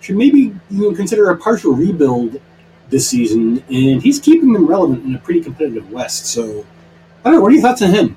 should 0.00 0.16
maybe 0.16 0.54
you 0.70 0.82
know, 0.82 0.94
consider 0.94 1.30
a 1.30 1.36
partial 1.36 1.72
rebuild 1.72 2.40
this 2.90 3.08
season, 3.08 3.64
and 3.68 4.02
he's 4.02 4.20
keeping 4.20 4.52
them 4.52 4.66
relevant 4.66 5.04
in 5.04 5.14
a 5.14 5.18
pretty 5.18 5.40
competitive 5.40 5.90
West. 5.90 6.26
So, 6.26 6.64
I 7.24 7.30
don't 7.30 7.34
know. 7.34 7.40
What 7.40 7.52
are 7.52 7.54
your 7.54 7.62
thoughts 7.62 7.82
on 7.82 7.90
him? 7.90 8.16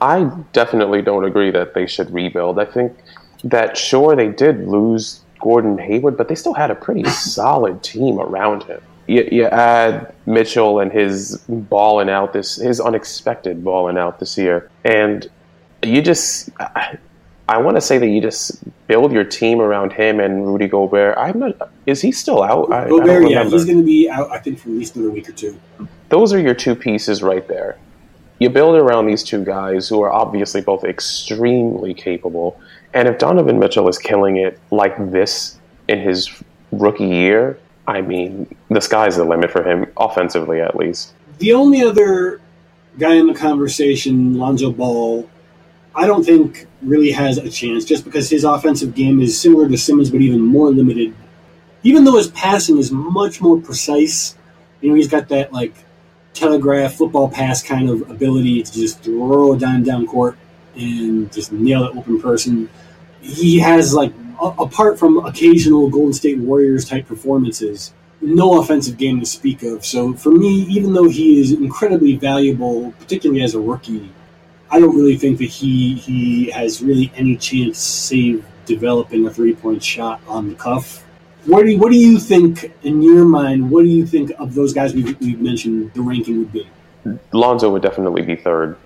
I 0.00 0.24
definitely 0.52 1.02
don't 1.02 1.24
agree 1.24 1.50
that 1.52 1.74
they 1.74 1.86
should 1.86 2.12
rebuild. 2.12 2.58
I 2.58 2.64
think 2.64 2.96
that 3.44 3.76
sure 3.76 4.16
they 4.16 4.28
did 4.28 4.66
lose 4.66 5.20
Gordon 5.38 5.78
Hayward, 5.78 6.16
but 6.16 6.28
they 6.28 6.34
still 6.34 6.54
had 6.54 6.70
a 6.70 6.74
pretty 6.74 7.04
solid 7.04 7.82
team 7.82 8.18
around 8.18 8.64
him. 8.64 8.80
You, 9.06 9.28
you 9.30 9.44
add 9.46 10.14
Mitchell 10.26 10.80
and 10.80 10.92
his 10.92 11.38
balling 11.48 12.08
out 12.08 12.32
this, 12.32 12.56
his 12.56 12.80
unexpected 12.80 13.64
balling 13.64 13.98
out 13.98 14.20
this 14.20 14.38
year, 14.38 14.70
and 14.84 15.28
you 15.82 16.02
just. 16.02 16.50
I, 16.58 16.98
I 17.48 17.58
want 17.58 17.76
to 17.76 17.80
say 17.80 17.98
that 17.98 18.06
you 18.06 18.22
just 18.22 18.62
build 18.86 19.12
your 19.12 19.24
team 19.24 19.60
around 19.60 19.92
him 19.92 20.20
and 20.20 20.46
Rudy 20.46 20.68
Gobert. 20.68 21.18
I'm 21.18 21.40
not. 21.40 21.70
Is 21.86 22.00
he 22.00 22.12
still 22.12 22.42
out? 22.42 22.72
I, 22.72 22.88
Gobert, 22.88 23.24
I 23.24 23.28
yeah, 23.28 23.44
he's 23.44 23.64
going 23.64 23.78
to 23.78 23.84
be 23.84 24.08
out. 24.08 24.30
I 24.30 24.38
think 24.38 24.58
for 24.58 24.68
at 24.68 24.76
least 24.76 24.96
another 24.96 25.10
week 25.10 25.28
or 25.28 25.32
two. 25.32 25.60
Those 26.08 26.32
are 26.32 26.38
your 26.38 26.54
two 26.54 26.74
pieces 26.74 27.22
right 27.22 27.46
there. 27.48 27.76
You 28.38 28.48
build 28.48 28.76
around 28.76 29.06
these 29.06 29.22
two 29.22 29.44
guys 29.44 29.88
who 29.88 30.02
are 30.02 30.12
obviously 30.12 30.60
both 30.60 30.84
extremely 30.84 31.94
capable. 31.94 32.60
And 32.94 33.08
if 33.08 33.18
Donovan 33.18 33.58
Mitchell 33.58 33.88
is 33.88 33.98
killing 33.98 34.36
it 34.36 34.58
like 34.70 34.96
this 35.10 35.58
in 35.88 36.00
his 36.00 36.42
rookie 36.70 37.06
year, 37.06 37.58
I 37.86 38.00
mean, 38.00 38.54
the 38.68 38.80
sky's 38.80 39.16
the 39.16 39.24
limit 39.24 39.50
for 39.50 39.62
him, 39.68 39.86
offensively 39.96 40.60
at 40.60 40.76
least. 40.76 41.14
The 41.38 41.52
only 41.52 41.82
other 41.82 42.40
guy 42.98 43.14
in 43.14 43.26
the 43.26 43.34
conversation, 43.34 44.38
Lonzo 44.38 44.70
Ball, 44.70 45.28
I 45.94 46.06
don't 46.06 46.24
think 46.24 46.66
really 46.80 47.10
has 47.10 47.38
a 47.38 47.50
chance 47.50 47.84
just 47.84 48.04
because 48.04 48.30
his 48.30 48.44
offensive 48.44 48.94
game 48.94 49.20
is 49.20 49.38
similar 49.38 49.68
to 49.68 49.76
Simmons, 49.76 50.10
but 50.10 50.20
even 50.20 50.40
more 50.40 50.70
limited. 50.70 51.14
Even 51.82 52.04
though 52.04 52.16
his 52.16 52.28
passing 52.28 52.78
is 52.78 52.92
much 52.92 53.40
more 53.40 53.60
precise, 53.60 54.36
you 54.80 54.88
know, 54.88 54.94
he's 54.94 55.08
got 55.08 55.28
that 55.28 55.52
like 55.52 55.74
telegraph 56.34 56.94
football 56.94 57.28
pass 57.28 57.62
kind 57.62 57.90
of 57.90 58.08
ability 58.10 58.62
to 58.62 58.72
just 58.72 59.00
throw 59.00 59.52
a 59.52 59.58
dime 59.58 59.82
down 59.82 60.06
court 60.06 60.38
and 60.76 61.32
just 61.32 61.52
nail 61.52 61.84
it 61.84 61.96
open 61.96 62.20
person. 62.20 62.68
He 63.20 63.58
has 63.58 63.92
like, 63.92 64.12
apart 64.42 64.98
from 64.98 65.24
occasional 65.24 65.88
Golden 65.88 66.12
State 66.12 66.38
Warriors 66.38 66.84
type 66.84 67.06
performances, 67.06 67.92
no 68.20 68.60
offensive 68.60 68.96
game 68.96 69.20
to 69.20 69.26
speak 69.26 69.62
of. 69.62 69.84
So 69.84 70.14
for 70.14 70.30
me, 70.30 70.62
even 70.62 70.92
though 70.92 71.08
he 71.08 71.40
is 71.40 71.52
incredibly 71.52 72.16
valuable, 72.16 72.92
particularly 72.98 73.42
as 73.42 73.54
a 73.54 73.60
rookie, 73.60 74.10
I 74.70 74.80
don't 74.80 74.96
really 74.96 75.16
think 75.16 75.38
that 75.38 75.50
he 75.50 75.94
he 75.94 76.50
has 76.50 76.82
really 76.82 77.12
any 77.14 77.36
chance 77.36 77.78
save 77.78 78.44
developing 78.64 79.26
a 79.26 79.30
three 79.30 79.54
point 79.54 79.82
shot 79.82 80.20
on 80.26 80.48
the 80.48 80.54
cuff. 80.54 81.04
What 81.44 81.64
do 81.64 81.72
you, 81.72 81.78
what 81.78 81.90
do 81.90 81.98
you 81.98 82.18
think 82.18 82.72
in 82.82 83.02
your 83.02 83.24
mind? 83.24 83.70
What 83.70 83.82
do 83.82 83.88
you 83.88 84.06
think 84.06 84.30
of 84.38 84.54
those 84.54 84.72
guys 84.72 84.94
we've, 84.94 85.18
we've 85.20 85.40
mentioned? 85.40 85.92
The 85.92 86.00
ranking 86.00 86.38
would 86.38 86.52
be. 86.52 86.68
Lonzo 87.32 87.68
would 87.70 87.82
definitely 87.82 88.22
be 88.22 88.36
third. 88.36 88.76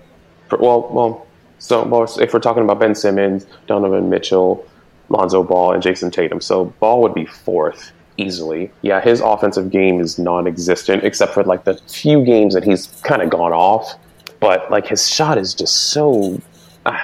Well, 0.59 0.89
well, 0.91 1.27
so 1.59 1.85
well, 1.85 2.03
if 2.19 2.33
we're 2.33 2.39
talking 2.39 2.63
about 2.63 2.79
Ben 2.79 2.95
Simmons, 2.95 3.45
Donovan 3.67 4.09
Mitchell, 4.09 4.67
Lonzo 5.09 5.43
Ball, 5.43 5.73
and 5.73 5.83
Jayson 5.83 6.11
Tatum, 6.11 6.41
so 6.41 6.65
Ball 6.79 7.01
would 7.01 7.13
be 7.13 7.25
fourth 7.25 7.91
easily. 8.17 8.71
Yeah, 8.81 8.99
his 8.99 9.21
offensive 9.21 9.69
game 9.69 9.99
is 9.99 10.19
non-existent 10.19 11.03
except 11.03 11.33
for 11.33 11.43
like 11.43 11.63
the 11.63 11.75
few 11.87 12.25
games 12.25 12.53
that 12.53 12.63
he's 12.63 12.87
kind 13.03 13.21
of 13.21 13.29
gone 13.29 13.53
off. 13.53 13.93
But 14.39 14.69
like 14.69 14.87
his 14.87 15.09
shot 15.09 15.37
is 15.37 15.53
just 15.53 15.91
so 15.91 16.39
uh, 16.85 16.99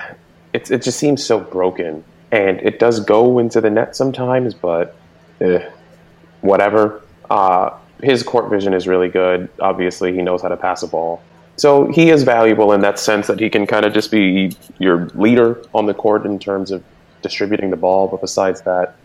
it, 0.54 0.70
it 0.70 0.82
just 0.82 1.00
seems 1.00 1.24
so 1.24 1.40
broken. 1.40 2.04
And 2.32 2.60
it 2.62 2.80
does 2.80 3.00
go 3.00 3.40
into 3.40 3.62
the 3.62 3.70
net 3.70 3.96
sometimes 3.96 4.54
but 4.54 4.96
eh, 5.42 5.70
whatever. 6.42 7.02
Uh, 7.30 7.72
his 8.02 8.24
court 8.24 8.50
vision 8.50 8.74
is 8.74 8.88
really 8.88 9.08
good. 9.08 9.50
Obviously 9.60 10.14
he 10.14 10.22
knows 10.22 10.42
how 10.42 10.50
to 10.50 10.58
pass 10.58 10.84
a 10.84 10.88
ball. 10.88 11.22
So 11.56 11.92
he 11.92 12.10
is 12.10 12.24
valuable 12.24 12.74
in 12.74 12.82
that 12.82 12.98
sense 12.98 13.28
that 13.28 13.40
he 13.40 13.50
can 13.50 13.68
kind 13.68 13.86
of 13.86 13.94
just 13.94 14.10
be 14.10 14.56
your 14.80 15.08
leader 15.10 15.64
on 15.74 15.86
the 15.86 15.94
court 15.94 16.26
in 16.26 16.40
terms 16.40 16.72
of 16.72 16.84
distributing 17.24 17.72
the 17.72 17.78
ball 17.78 18.08
but 18.08 18.22
besides 18.22 18.62
that 18.62 18.96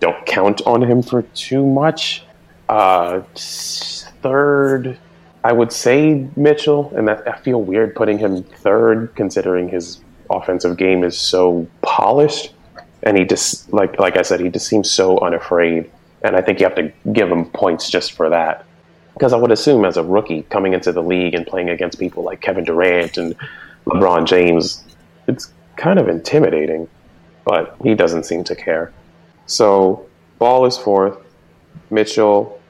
don't 0.00 0.26
count 0.26 0.60
on 0.66 0.82
him 0.82 1.02
for 1.02 1.22
too 1.22 1.64
much 1.64 2.24
uh, 2.68 3.20
third 3.36 4.98
I 5.46 5.52
would 5.52 5.70
say 5.70 6.26
Mitchell, 6.34 6.92
and 6.96 7.06
that, 7.06 7.22
I 7.28 7.38
feel 7.38 7.62
weird 7.62 7.94
putting 7.94 8.18
him 8.18 8.42
third, 8.42 9.14
considering 9.14 9.68
his 9.68 10.00
offensive 10.28 10.76
game 10.76 11.04
is 11.04 11.16
so 11.16 11.68
polished, 11.82 12.52
and 13.04 13.16
he 13.16 13.24
just 13.24 13.72
like 13.72 14.00
like 14.00 14.16
I 14.16 14.22
said, 14.22 14.40
he 14.40 14.48
just 14.48 14.66
seems 14.66 14.90
so 14.90 15.20
unafraid, 15.20 15.88
and 16.22 16.34
I 16.34 16.40
think 16.40 16.58
you 16.58 16.66
have 16.66 16.74
to 16.74 16.92
give 17.12 17.30
him 17.30 17.44
points 17.44 17.88
just 17.88 18.10
for 18.10 18.28
that. 18.30 18.64
Because 19.14 19.32
I 19.32 19.36
would 19.36 19.52
assume 19.52 19.84
as 19.84 19.96
a 19.96 20.02
rookie 20.02 20.42
coming 20.50 20.72
into 20.72 20.90
the 20.90 21.00
league 21.00 21.32
and 21.32 21.46
playing 21.46 21.70
against 21.70 22.00
people 22.00 22.24
like 22.24 22.40
Kevin 22.40 22.64
Durant 22.64 23.16
and 23.16 23.36
LeBron 23.86 24.26
James, 24.26 24.82
it's 25.28 25.52
kind 25.76 26.00
of 26.00 26.08
intimidating, 26.08 26.88
but 27.46 27.76
he 27.82 27.94
doesn't 27.94 28.24
seem 28.24 28.44
to 28.44 28.54
care. 28.54 28.92
So 29.46 30.04
Ball 30.38 30.66
is 30.66 30.76
fourth, 30.76 31.16
Mitchell 31.88 32.60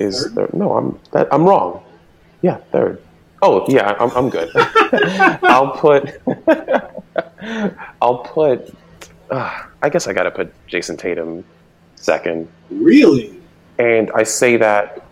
is 0.00 0.24
third? 0.24 0.34
third. 0.34 0.54
No, 0.54 0.72
I'm 0.76 0.98
that, 1.12 1.28
I'm 1.30 1.44
wrong. 1.44 1.84
Yeah, 2.40 2.56
third. 2.72 3.00
Oh 3.42 3.64
yeah, 3.68 3.94
I'm 4.00 4.10
I'm 4.10 4.30
good. 4.30 4.50
I'll 5.44 5.70
put 5.72 6.10
I'll 8.00 8.18
put. 8.18 8.74
Uh, 9.30 9.62
I 9.82 9.88
guess 9.88 10.06
I 10.08 10.12
got 10.12 10.24
to 10.24 10.30
put 10.30 10.52
Jayson 10.66 10.96
Tatum 10.96 11.44
second. 11.96 12.48
Really? 12.70 13.34
And 13.78 14.10
I 14.14 14.22
say 14.24 14.56
that 14.58 15.04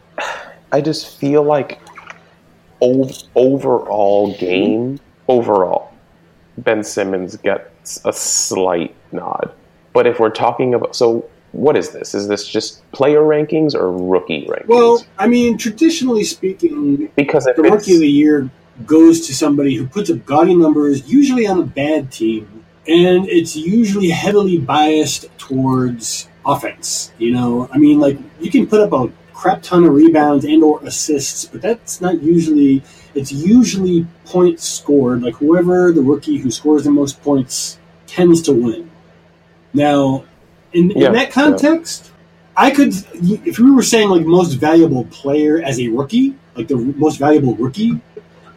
I 0.72 0.80
just 0.80 1.18
feel 1.18 1.42
like 1.42 1.80
ov- 2.82 3.22
overall 3.34 4.36
game 4.36 5.00
overall, 5.28 5.92
Ben 6.58 6.84
Simmons 6.84 7.36
gets 7.36 7.69
a 8.04 8.12
slight 8.12 8.94
nod. 9.12 9.52
But 9.92 10.06
if 10.06 10.20
we're 10.20 10.30
talking 10.30 10.74
about 10.74 10.94
so 10.94 11.28
what 11.52 11.76
is 11.76 11.90
this? 11.90 12.14
Is 12.14 12.28
this 12.28 12.46
just 12.46 12.88
player 12.92 13.20
rankings 13.20 13.74
or 13.74 13.90
rookie 13.90 14.46
rankings? 14.46 14.68
Well, 14.68 15.04
I 15.18 15.26
mean, 15.26 15.58
traditionally 15.58 16.24
speaking, 16.24 17.10
because 17.16 17.44
the 17.44 17.62
rookie 17.62 17.94
of 17.94 18.00
the 18.00 18.08
year 18.08 18.50
goes 18.86 19.26
to 19.26 19.34
somebody 19.34 19.74
who 19.74 19.86
puts 19.86 20.10
up 20.10 20.24
gaudy 20.24 20.54
numbers, 20.54 21.10
usually 21.10 21.46
on 21.46 21.58
a 21.58 21.64
bad 21.64 22.12
team, 22.12 22.64
and 22.86 23.28
it's 23.28 23.56
usually 23.56 24.10
heavily 24.10 24.58
biased 24.58 25.26
towards 25.38 26.28
offense. 26.46 27.12
You 27.18 27.32
know, 27.32 27.68
I 27.72 27.78
mean, 27.78 27.98
like 27.98 28.18
you 28.40 28.50
can 28.50 28.66
put 28.66 28.80
up 28.80 28.92
a 28.92 29.12
crap 29.34 29.62
ton 29.62 29.84
of 29.84 29.92
rebounds 29.92 30.44
and 30.44 30.62
or 30.62 30.80
assists, 30.84 31.44
but 31.46 31.62
that's 31.62 32.00
not 32.00 32.22
usually. 32.22 32.82
It's 33.14 33.32
usually 33.32 34.06
points 34.24 34.64
scored. 34.64 35.22
Like 35.22 35.34
whoever 35.34 35.92
the 35.92 36.02
rookie 36.02 36.38
who 36.38 36.50
scores 36.50 36.84
the 36.84 36.90
most 36.90 37.22
points 37.22 37.78
tends 38.06 38.42
to 38.42 38.52
win. 38.52 38.90
Now, 39.72 40.24
in, 40.72 40.90
yeah, 40.90 41.08
in 41.08 41.12
that 41.14 41.30
context, 41.30 42.06
yeah. 42.06 42.64
I 42.64 42.70
could, 42.70 42.92
if 43.46 43.58
we 43.58 43.70
were 43.70 43.82
saying 43.82 44.08
like 44.08 44.26
most 44.26 44.54
valuable 44.54 45.04
player 45.06 45.62
as 45.62 45.80
a 45.80 45.88
rookie, 45.88 46.36
like 46.54 46.68
the 46.68 46.76
most 46.76 47.18
valuable 47.18 47.54
rookie, 47.54 48.00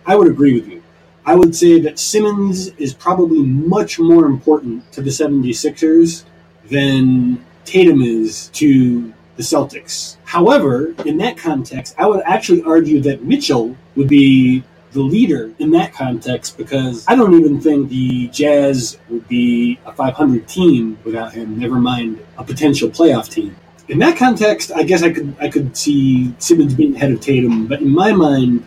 I 0.05 0.15
would 0.15 0.27
agree 0.27 0.53
with 0.53 0.67
you. 0.67 0.83
I 1.25 1.35
would 1.35 1.55
say 1.55 1.79
that 1.81 1.99
Simmons 1.99 2.67
is 2.77 2.93
probably 2.93 3.41
much 3.43 3.97
more 3.97 4.25
important 4.25 4.91
to 4.91 5.01
the 5.01 5.09
76ers 5.09 6.25
than 6.69 7.43
Tatum 7.63 8.01
is 8.01 8.49
to 8.49 9.13
the 9.35 9.43
Celtics. 9.43 10.17
However, 10.25 10.93
in 11.05 11.17
that 11.17 11.37
context, 11.37 11.95
I 11.97 12.07
would 12.07 12.21
actually 12.25 12.63
argue 12.63 13.01
that 13.01 13.23
Mitchell 13.23 13.75
would 13.95 14.07
be 14.07 14.63
the 14.91 15.01
leader 15.01 15.51
in 15.59 15.71
that 15.71 15.93
context 15.93 16.57
because 16.57 17.03
I 17.07 17.15
don't 17.15 17.33
even 17.33 17.59
think 17.59 17.89
the 17.89 18.27
Jazz 18.27 18.99
would 19.09 19.27
be 19.27 19.79
a 19.85 19.91
500 19.91 20.47
team 20.47 20.99
without 21.03 21.33
him, 21.33 21.59
never 21.59 21.75
mind 21.75 22.23
a 22.37 22.43
potential 22.43 22.89
playoff 22.89 23.29
team. 23.29 23.55
In 23.87 23.99
that 23.99 24.17
context, 24.17 24.71
I 24.71 24.83
guess 24.83 25.03
I 25.03 25.11
could 25.11 25.35
I 25.39 25.49
could 25.49 25.75
see 25.75 26.33
Simmons 26.37 26.73
being 26.73 26.95
ahead 26.95 27.11
of 27.11 27.19
Tatum, 27.19 27.67
but 27.67 27.81
in 27.81 27.89
my 27.89 28.13
mind, 28.13 28.65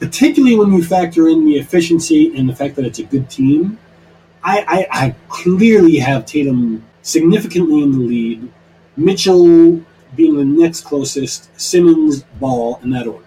particularly 0.00 0.56
when 0.56 0.72
you 0.72 0.82
factor 0.82 1.28
in 1.28 1.44
the 1.44 1.56
efficiency 1.56 2.36
and 2.36 2.48
the 2.48 2.54
fact 2.54 2.74
that 2.76 2.84
it's 2.84 2.98
a 2.98 3.04
good 3.04 3.30
team, 3.30 3.78
I, 4.42 4.64
I, 4.90 5.06
I 5.06 5.14
clearly 5.28 5.96
have 5.96 6.26
Tatum 6.26 6.84
significantly 7.02 7.82
in 7.82 7.92
the 7.92 7.98
lead. 7.98 8.52
Mitchell 8.96 9.80
being 10.16 10.36
the 10.36 10.44
next 10.44 10.82
closest, 10.82 11.48
Simmons, 11.60 12.22
Ball 12.40 12.80
in 12.82 12.90
that 12.90 13.06
order. 13.06 13.24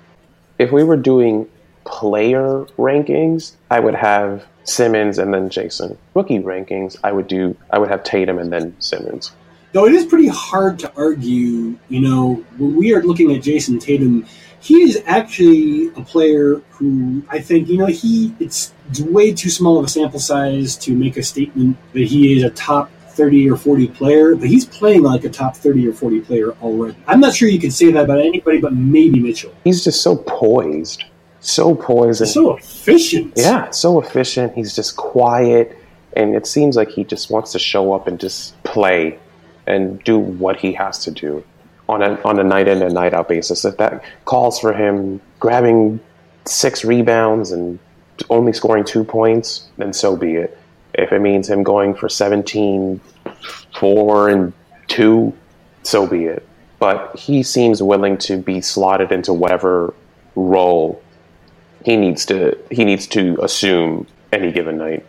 If 0.57 0.71
we 0.71 0.83
were 0.83 0.97
doing 0.97 1.47
player 1.85 2.65
rankings, 2.77 3.55
I 3.71 3.79
would 3.79 3.95
have 3.95 4.45
Simmons 4.63 5.17
and 5.17 5.33
then 5.33 5.49
Jayson. 5.49 5.97
Rookie 6.13 6.39
rankings, 6.39 6.97
I 7.03 7.11
would 7.11 7.27
do 7.27 7.55
I 7.71 7.79
would 7.79 7.89
have 7.89 8.03
Tatum 8.03 8.37
and 8.39 8.51
then 8.51 8.75
Simmons. 8.79 9.31
Though 9.71 9.85
it 9.85 9.93
is 9.93 10.05
pretty 10.05 10.27
hard 10.27 10.79
to 10.79 10.91
argue, 10.95 11.77
you 11.89 12.01
know, 12.01 12.43
when 12.57 12.75
we 12.75 12.93
are 12.93 13.03
looking 13.03 13.31
at 13.35 13.41
Jayson 13.41 13.79
Tatum, 13.79 14.25
he 14.61 14.81
is 14.81 15.01
actually 15.05 15.87
a 15.89 16.01
player 16.01 16.55
who 16.71 17.23
I 17.29 17.39
think, 17.39 17.69
you 17.69 17.77
know, 17.77 17.85
he 17.85 18.35
it's 18.39 18.73
way 18.99 19.33
too 19.33 19.49
small 19.49 19.77
of 19.77 19.85
a 19.85 19.87
sample 19.87 20.19
size 20.19 20.75
to 20.77 20.93
make 20.93 21.17
a 21.17 21.23
statement 21.23 21.77
that 21.93 22.03
he 22.03 22.35
is 22.35 22.43
a 22.43 22.49
top 22.49 22.91
30 23.19 23.49
or 23.49 23.57
40 23.57 23.87
player, 23.89 24.33
but 24.35 24.47
he's 24.47 24.63
playing 24.65 25.03
like 25.03 25.25
a 25.25 25.29
top 25.29 25.57
30 25.57 25.85
or 25.89 25.93
40 25.93 26.21
player 26.21 26.51
already. 26.61 26.95
I'm 27.05 27.19
not 27.19 27.35
sure 27.35 27.49
you 27.49 27.59
can 27.59 27.69
say 27.71 27.91
that 27.91 28.05
about 28.05 28.19
anybody 28.19 28.59
but 28.59 28.73
maybe 28.73 29.19
Mitchell. 29.19 29.53
He's 29.65 29.83
just 29.83 30.01
so 30.01 30.15
poised. 30.15 31.03
So 31.41 31.75
poised. 31.75 32.21
and- 32.21 32.29
So 32.29 32.55
efficient. 32.55 33.33
Yeah, 33.35 33.69
so 33.71 33.99
efficient. 34.01 34.53
He's 34.55 34.73
just 34.73 34.95
quiet, 34.95 35.77
and 36.13 36.33
it 36.33 36.47
seems 36.47 36.75
like 36.77 36.89
he 36.89 37.03
just 37.03 37.29
wants 37.29 37.51
to 37.53 37.59
show 37.59 37.91
up 37.93 38.07
and 38.07 38.19
just 38.19 38.61
play 38.63 39.19
and 39.67 40.01
do 40.03 40.17
what 40.17 40.55
he 40.57 40.71
has 40.73 40.99
to 41.05 41.11
do 41.11 41.43
on 41.89 42.01
a 42.01 42.19
on 42.23 42.39
a 42.39 42.43
night 42.43 42.67
in 42.67 42.81
and 42.81 42.93
night 42.93 43.13
out 43.13 43.27
basis. 43.27 43.65
If 43.65 43.77
that 43.77 44.03
calls 44.25 44.59
for 44.59 44.71
him 44.73 45.19
grabbing 45.39 45.99
six 46.45 46.83
rebounds 46.85 47.51
and 47.51 47.79
only 48.29 48.51
scoring 48.53 48.83
two 48.83 49.03
points, 49.03 49.67
then 49.77 49.93
so 49.93 50.15
be 50.17 50.35
it. 50.35 50.57
If 50.99 51.11
it 51.11 51.19
means 51.19 51.49
him 51.49 51.63
going 51.63 51.95
for 51.95 52.09
17, 52.09 52.99
4, 53.77 54.29
and 54.29 54.53
2, 54.87 55.33
so 55.83 56.07
be 56.07 56.25
it. 56.25 56.47
But 56.79 57.17
he 57.17 57.43
seems 57.43 57.81
willing 57.83 58.17
to 58.19 58.37
be 58.37 58.61
slotted 58.61 59.11
into 59.11 59.33
whatever 59.33 59.93
role 60.35 61.01
he 61.83 61.95
needs 61.95 62.25
to 62.25 62.57
he 62.71 62.85
needs 62.85 63.07
to 63.07 63.37
assume 63.41 64.07
any 64.31 64.51
given 64.51 64.77
night. 64.77 65.05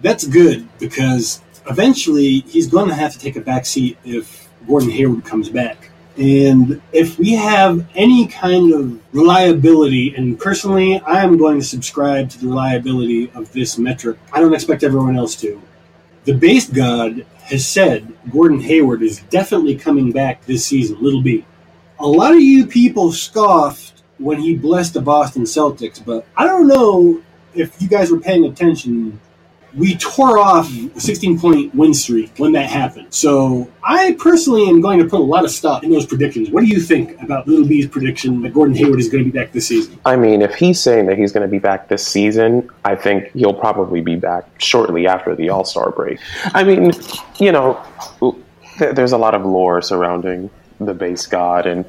That's 0.00 0.26
good 0.26 0.68
because 0.78 1.40
eventually 1.68 2.40
he's 2.40 2.66
going 2.66 2.88
to 2.88 2.94
have 2.94 3.12
to 3.12 3.18
take 3.18 3.36
a 3.36 3.40
back 3.40 3.66
seat 3.66 3.98
if 4.04 4.48
Gordon 4.66 4.90
Hayward 4.90 5.24
comes 5.24 5.48
back. 5.48 5.90
And 6.16 6.80
if 6.92 7.18
we 7.18 7.32
have 7.32 7.86
any 7.94 8.28
kind 8.28 8.72
of 8.72 9.00
reliability, 9.12 10.14
and 10.14 10.38
personally, 10.38 11.00
I 11.00 11.24
am 11.24 11.36
going 11.36 11.58
to 11.58 11.64
subscribe 11.64 12.30
to 12.30 12.38
the 12.38 12.46
reliability 12.46 13.32
of 13.32 13.52
this 13.52 13.78
metric. 13.78 14.18
I 14.32 14.40
don't 14.40 14.54
expect 14.54 14.84
everyone 14.84 15.16
else 15.16 15.34
to. 15.36 15.60
The 16.24 16.32
BasedGod 16.32 17.26
has 17.42 17.66
said 17.66 18.12
Gordon 18.30 18.60
Hayward 18.60 19.02
is 19.02 19.20
definitely 19.22 19.76
coming 19.76 20.12
back 20.12 20.44
this 20.46 20.64
season, 20.64 20.98
Lil 21.00 21.20
B. 21.20 21.44
A 21.98 22.06
lot 22.06 22.32
of 22.32 22.40
you 22.40 22.66
people 22.66 23.12
scoffed 23.12 24.02
when 24.18 24.40
he 24.40 24.56
blessed 24.56 24.94
the 24.94 25.02
Boston 25.02 25.42
Celtics, 25.42 26.02
but 26.04 26.26
I 26.36 26.46
don't 26.46 26.68
know 26.68 27.20
if 27.54 27.80
you 27.82 27.88
guys 27.88 28.10
were 28.10 28.20
paying 28.20 28.44
attention. 28.46 29.20
We 29.76 29.96
tore 29.96 30.38
off 30.38 30.70
a 30.70 31.00
16 31.00 31.40
point 31.40 31.74
win 31.74 31.94
streak 31.94 32.32
when 32.36 32.52
that 32.52 32.70
happened. 32.70 33.12
So 33.12 33.70
I 33.82 34.16
personally 34.18 34.68
am 34.68 34.80
going 34.80 34.98
to 35.00 35.04
put 35.04 35.20
a 35.20 35.24
lot 35.24 35.44
of 35.44 35.50
stock 35.50 35.82
in 35.82 35.90
those 35.90 36.06
predictions. 36.06 36.50
What 36.50 36.60
do 36.60 36.66
you 36.66 36.80
think 36.80 37.20
about 37.22 37.48
Lil 37.48 37.66
B's 37.66 37.86
prediction 37.88 38.42
that 38.42 38.54
Gordon 38.54 38.74
Hayward 38.76 39.00
is 39.00 39.08
going 39.08 39.24
to 39.24 39.30
be 39.30 39.36
back 39.36 39.52
this 39.52 39.68
season? 39.68 39.98
I 40.04 40.16
mean, 40.16 40.42
if 40.42 40.54
he's 40.54 40.80
saying 40.80 41.06
that 41.06 41.18
he's 41.18 41.32
going 41.32 41.46
to 41.46 41.50
be 41.50 41.58
back 41.58 41.88
this 41.88 42.06
season, 42.06 42.70
I 42.84 42.94
think 42.94 43.32
he'll 43.32 43.54
probably 43.54 44.00
be 44.00 44.16
back 44.16 44.48
shortly 44.60 45.06
after 45.06 45.34
the 45.34 45.50
All 45.50 45.64
Star 45.64 45.90
break. 45.90 46.18
I 46.46 46.62
mean, 46.64 46.92
you 47.38 47.52
know, 47.52 47.82
there's 48.78 49.12
a 49.12 49.18
lot 49.18 49.34
of 49.34 49.44
lore 49.44 49.82
surrounding 49.82 50.50
the 50.80 50.94
BasedGod, 50.94 51.66
and 51.66 51.84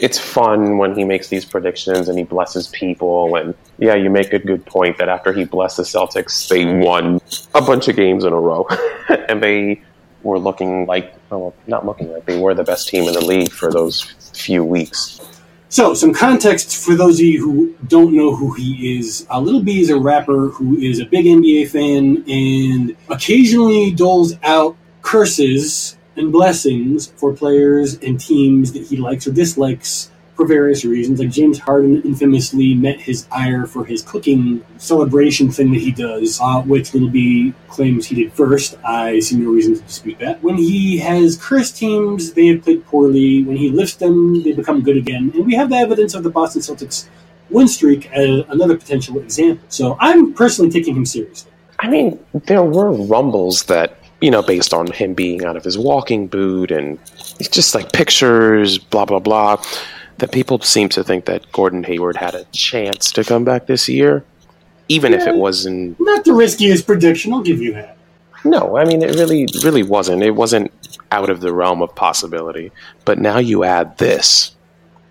it's 0.00 0.18
fun 0.18 0.78
when 0.78 0.94
he 0.94 1.04
makes 1.04 1.28
these 1.28 1.44
predictions 1.44 2.08
and 2.08 2.18
he 2.18 2.24
blesses 2.24 2.68
people. 2.68 3.36
And 3.36 3.54
yeah, 3.78 3.94
you 3.94 4.10
make 4.10 4.32
a 4.32 4.38
good 4.38 4.64
point 4.66 4.98
that 4.98 5.08
after 5.08 5.32
he 5.32 5.44
blessed 5.44 5.78
the 5.78 5.82
Celtics, 5.82 6.48
they 6.48 6.64
won 6.64 7.20
a 7.54 7.62
bunch 7.62 7.88
of 7.88 7.96
games 7.96 8.24
in 8.24 8.32
a 8.32 8.40
row, 8.40 8.66
and 9.28 9.42
they 9.42 9.82
were 10.22 10.38
looking 10.38 10.86
like, 10.86 11.14
well, 11.30 11.54
not 11.66 11.84
looking 11.84 12.12
like 12.12 12.26
they 12.26 12.38
were 12.38 12.54
the 12.54 12.64
best 12.64 12.88
team 12.88 13.04
in 13.04 13.14
the 13.14 13.24
league 13.24 13.50
for 13.50 13.70
those 13.70 14.02
few 14.34 14.64
weeks. 14.64 15.20
So, 15.68 15.94
some 15.94 16.12
context 16.12 16.84
for 16.84 16.94
those 16.94 17.18
of 17.18 17.24
you 17.24 17.42
who 17.42 17.74
don't 17.88 18.14
know 18.14 18.36
who 18.36 18.52
he 18.52 18.98
is. 18.98 19.26
Uh, 19.30 19.40
Lil 19.40 19.62
B 19.62 19.80
is 19.80 19.88
a 19.88 19.98
rapper 19.98 20.48
who 20.48 20.76
is 20.76 21.00
a 21.00 21.06
big 21.06 21.24
NBA 21.24 21.70
fan 21.70 22.22
and 22.28 22.94
occasionally 23.08 23.90
doles 23.90 24.34
out 24.42 24.76
curses 25.00 25.96
and 26.16 26.32
blessings 26.32 27.08
for 27.16 27.32
players 27.32 27.98
and 28.00 28.20
teams 28.20 28.72
that 28.72 28.82
he 28.82 28.96
likes 28.96 29.26
or 29.26 29.32
dislikes 29.32 30.10
for 30.34 30.46
various 30.46 30.84
reasons. 30.84 31.20
Like 31.20 31.30
James 31.30 31.58
Harden 31.58 32.02
infamously 32.02 32.74
met 32.74 33.00
his 33.00 33.26
ire 33.30 33.66
for 33.66 33.84
his 33.84 34.02
cooking 34.02 34.64
celebration 34.78 35.50
thing 35.50 35.72
that 35.72 35.80
he 35.80 35.92
does, 35.92 36.40
uh, 36.40 36.62
which 36.62 36.94
Lil 36.94 37.08
B 37.08 37.52
claims 37.68 38.06
he 38.06 38.14
did 38.14 38.32
first. 38.32 38.76
I 38.84 39.20
see 39.20 39.36
no 39.36 39.50
reason 39.50 39.76
to 39.76 39.82
dispute 39.82 40.18
that. 40.20 40.42
When 40.42 40.56
he 40.56 40.98
has 40.98 41.36
cursed 41.36 41.76
teams, 41.76 42.32
they 42.32 42.46
have 42.48 42.62
played 42.62 42.84
poorly. 42.86 43.42
When 43.44 43.56
he 43.56 43.70
lifts 43.70 43.96
them, 43.96 44.42
they 44.42 44.52
become 44.52 44.82
good 44.82 44.96
again. 44.96 45.32
And 45.34 45.46
we 45.46 45.54
have 45.54 45.70
the 45.70 45.76
evidence 45.76 46.14
of 46.14 46.22
the 46.22 46.30
Boston 46.30 46.62
Celtics 46.62 47.08
win 47.50 47.68
streak 47.68 48.10
as 48.12 48.44
another 48.48 48.76
potential 48.76 49.18
example. 49.18 49.64
So 49.68 49.96
I'm 50.00 50.32
personally 50.32 50.70
taking 50.70 50.96
him 50.96 51.04
seriously. 51.04 51.50
I 51.78 51.88
mean, 51.88 52.18
there 52.32 52.62
were 52.62 52.92
rumbles 52.92 53.64
that, 53.64 53.98
you 54.22 54.30
know, 54.30 54.42
based 54.42 54.72
on 54.72 54.86
him 54.86 55.12
being 55.14 55.44
out 55.44 55.56
of 55.56 55.64
his 55.64 55.76
walking 55.76 56.26
boot 56.26 56.70
and 56.70 56.98
it's 57.38 57.48
just 57.48 57.74
like 57.74 57.92
pictures, 57.92 58.78
blah, 58.78 59.04
blah, 59.04 59.18
blah, 59.18 59.62
that 60.18 60.32
people 60.32 60.60
seem 60.60 60.88
to 60.90 61.02
think 61.02 61.24
that 61.26 61.50
Gordon 61.52 61.82
Hayward 61.84 62.16
had 62.16 62.34
a 62.34 62.44
chance 62.52 63.10
to 63.12 63.24
come 63.24 63.44
back 63.44 63.66
this 63.66 63.88
year, 63.88 64.24
even 64.88 65.12
if 65.12 65.26
it 65.26 65.34
wasn't. 65.34 65.98
Not 66.00 66.24
the 66.24 66.32
riskiest 66.32 66.86
prediction, 66.86 67.32
I'll 67.32 67.42
give 67.42 67.60
you 67.60 67.72
that. 67.74 67.98
No, 68.44 68.76
I 68.76 68.84
mean, 68.84 69.02
it 69.02 69.14
really, 69.16 69.46
really 69.62 69.82
wasn't. 69.82 70.22
It 70.22 70.32
wasn't 70.32 70.72
out 71.12 71.30
of 71.30 71.40
the 71.40 71.52
realm 71.52 71.82
of 71.82 71.94
possibility. 71.94 72.72
But 73.04 73.18
now 73.18 73.38
you 73.38 73.64
add 73.64 73.98
this. 73.98 74.54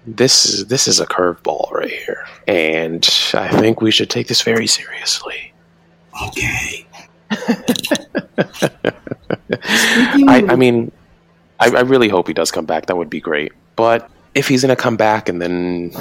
This 0.06 0.46
is 0.46 0.66
this 0.66 0.88
is 0.88 1.00
a 1.00 1.06
curveball 1.06 1.72
right 1.72 1.92
here, 1.92 2.26
and 2.48 3.08
I 3.36 3.50
think 3.50 3.82
we 3.82 3.92
should 3.92 4.10
take 4.10 4.28
this 4.28 4.42
very 4.42 4.66
seriously. 4.66 5.54
Okay. 6.26 6.88
I, 10.28 10.46
I 10.50 10.56
mean, 10.56 10.92
I, 11.60 11.70
I 11.70 11.82
really 11.82 12.10
hope 12.10 12.28
he 12.28 12.34
does 12.34 12.52
come 12.52 12.66
back. 12.66 12.88
That 12.88 12.98
would 12.98 13.10
be 13.10 13.22
great. 13.22 13.52
But 13.76 14.10
if 14.36 14.48
he's 14.48 14.62
going 14.62 14.76
to 14.76 14.82
come 14.82 14.98
back 14.98 15.30
and 15.30 15.42
then, 15.42 15.92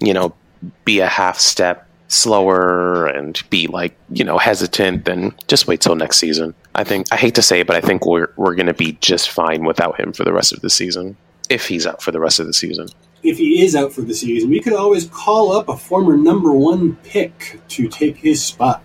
you 0.00 0.14
know, 0.14 0.34
be 0.84 1.00
a 1.00 1.06
half 1.06 1.38
step 1.38 1.86
slower 2.08 3.06
and 3.06 3.40
be 3.50 3.66
like, 3.66 3.96
you 4.10 4.24
know, 4.24 4.36
hesitant, 4.36 5.04
then 5.04 5.34
just 5.46 5.66
wait 5.66 5.80
till 5.80 5.94
next 5.94 6.18
season. 6.18 6.54
I 6.74 6.84
think 6.84 7.06
I 7.12 7.16
hate 7.16 7.34
to 7.36 7.42
say 7.42 7.60
it, 7.60 7.66
but 7.66 7.76
I 7.76 7.80
think 7.80 8.04
we're 8.04 8.32
we're 8.36 8.54
going 8.54 8.66
to 8.66 8.74
be 8.74 8.98
just 9.00 9.30
fine 9.30 9.64
without 9.64 9.98
him 9.98 10.12
for 10.12 10.24
the 10.24 10.32
rest 10.32 10.52
of 10.52 10.60
the 10.60 10.70
season. 10.70 11.16
If 11.48 11.66
he's 11.68 11.86
out 11.86 12.02
for 12.02 12.12
the 12.12 12.20
rest 12.20 12.40
of 12.40 12.46
the 12.46 12.54
season. 12.54 12.88
if 13.22 13.38
he 13.38 13.62
is 13.64 13.74
out 13.74 13.92
for 13.92 14.02
the 14.02 14.14
season, 14.14 14.50
we 14.50 14.60
could 14.60 14.72
always 14.72 15.06
call 15.06 15.52
up 15.52 15.68
a 15.68 15.76
former 15.76 16.16
number 16.16 16.52
one 16.52 16.96
pick 16.96 17.60
to 17.68 17.88
take 17.88 18.16
his 18.16 18.42
spot. 18.44 18.82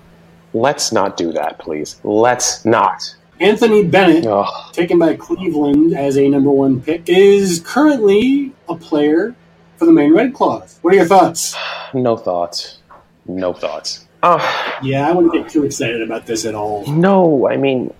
Let's 0.55 0.93
not 0.93 1.17
do 1.17 1.33
that, 1.33 1.59
please. 1.59 1.99
Let's 2.05 2.63
not. 2.63 3.13
Anthony 3.41 3.83
Bennett, 3.85 4.25
Ugh. 4.25 4.71
taken 4.71 4.97
by 4.97 5.13
Cleveland 5.17 5.93
as 5.93 6.17
a 6.17 6.29
number 6.29 6.49
one 6.49 6.81
pick, 6.81 7.09
is 7.09 7.61
currently 7.65 8.53
a 8.69 8.75
player 8.75 9.35
for 9.75 9.85
the 9.85 9.91
Maine 9.91 10.13
Red 10.15 10.33
Claws. 10.33 10.79
What 10.81 10.93
are 10.93 10.95
your 10.97 11.07
thoughts? 11.07 11.57
no 11.93 12.15
thoughts. 12.15 12.77
No 13.25 13.51
thoughts. 13.51 14.05
Oh, 14.23 14.77
Yeah, 14.81 15.09
I 15.09 15.11
wouldn't 15.11 15.33
get 15.33 15.49
too 15.49 15.65
excited 15.65 16.01
about 16.01 16.25
this 16.25 16.45
at 16.45 16.55
all. 16.55 16.85
No, 16.87 17.49
I 17.49 17.57
mean, 17.57 17.93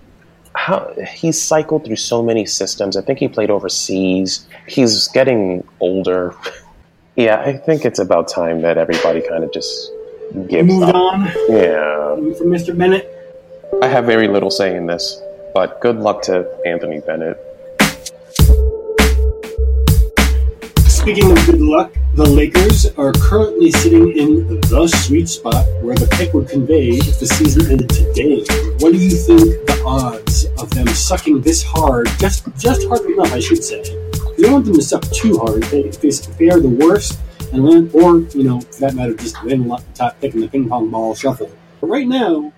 how 0.54 0.94
he's 1.12 1.38
cycled 1.38 1.84
through 1.84 1.96
so 1.96 2.22
many 2.22 2.46
systems. 2.46 2.96
I 2.96 3.02
think 3.02 3.18
he 3.18 3.28
played 3.28 3.50
overseas. 3.50 4.46
He's 4.66 5.08
getting 5.08 5.62
older. 5.80 6.34
yeah, 7.16 7.42
I 7.42 7.58
think 7.58 7.84
it's 7.84 7.98
about 7.98 8.28
time 8.28 8.62
that 8.62 8.78
everybody 8.78 9.20
kind 9.20 9.44
of 9.44 9.52
just 9.52 9.92
Moved 10.34 10.82
up. 10.84 10.94
on 10.94 11.24
Yeah. 11.48 12.14
from 12.36 12.48
Mr. 12.50 12.76
Bennett. 12.76 13.12
I 13.82 13.88
have 13.88 14.04
very 14.04 14.28
little 14.28 14.50
say 14.50 14.76
in 14.76 14.86
this, 14.86 15.20
but 15.54 15.80
good 15.80 15.96
luck 15.98 16.22
to 16.22 16.46
Anthony 16.64 17.00
Bennett. 17.00 17.38
Speaking 20.86 21.30
of 21.30 21.46
good 21.46 21.60
luck, 21.60 21.92
the 22.14 22.24
Lakers 22.28 22.86
are 22.96 23.12
currently 23.12 23.70
sitting 23.70 24.16
in 24.16 24.46
the 24.60 24.88
sweet 24.88 25.28
spot 25.28 25.64
where 25.82 25.94
the 25.94 26.06
pick 26.16 26.32
would 26.34 26.48
convey 26.48 26.88
if 26.88 27.20
the 27.20 27.26
season 27.26 27.70
ended 27.70 27.88
today. 27.90 28.42
What 28.80 28.92
do 28.92 28.98
you 28.98 29.10
think 29.10 29.66
the 29.66 29.82
odds 29.86 30.46
of 30.58 30.70
them 30.70 30.88
sucking 30.88 31.42
this 31.42 31.62
hard, 31.62 32.08
just 32.18 32.44
just 32.58 32.88
hard 32.88 33.02
enough, 33.02 33.32
I 33.32 33.38
should 33.38 33.62
say? 33.62 33.82
You 34.36 34.44
don't 34.44 34.52
want 34.52 34.64
them 34.66 34.74
to 34.74 34.82
suck 34.82 35.02
too 35.12 35.38
hard. 35.38 35.62
They, 35.64 35.82
they, 35.82 36.08
if 36.08 36.38
they 36.38 36.50
are 36.50 36.58
the 36.60 36.68
worst, 36.68 37.18
and 37.56 37.94
or 37.94 38.20
you 38.36 38.44
know, 38.44 38.60
for 38.60 38.80
that 38.80 38.94
matter, 38.94 39.14
just 39.14 39.36
the 39.42 39.82
top 39.94 40.20
pick 40.20 40.34
in 40.34 40.40
the 40.40 40.48
ping 40.48 40.68
pong 40.68 40.90
ball 40.90 41.14
shuffle. 41.14 41.50
But 41.80 41.86
right 41.88 42.06
now, 42.06 42.52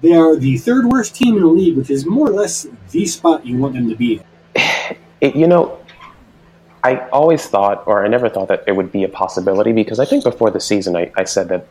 they 0.00 0.12
are 0.12 0.36
the 0.36 0.58
third 0.58 0.86
worst 0.86 1.14
team 1.14 1.36
in 1.36 1.42
the 1.42 1.48
league, 1.48 1.76
which 1.76 1.90
is 1.90 2.06
more 2.06 2.28
or 2.28 2.32
less 2.32 2.66
the 2.90 3.06
spot 3.06 3.46
you 3.46 3.58
want 3.58 3.74
them 3.74 3.88
to 3.88 3.96
be. 3.96 4.14
in. 4.14 4.22
You 5.22 5.48
know, 5.48 5.78
I 6.84 7.08
always 7.08 7.46
thought, 7.46 7.82
or 7.86 8.04
I 8.04 8.08
never 8.08 8.28
thought 8.28 8.46
that 8.46 8.62
it 8.68 8.76
would 8.76 8.92
be 8.92 9.02
a 9.02 9.08
possibility 9.08 9.72
because 9.72 9.98
I 9.98 10.04
think 10.04 10.22
before 10.22 10.50
the 10.50 10.60
season 10.60 10.94
I, 10.94 11.10
I 11.16 11.24
said 11.24 11.48
that 11.48 11.66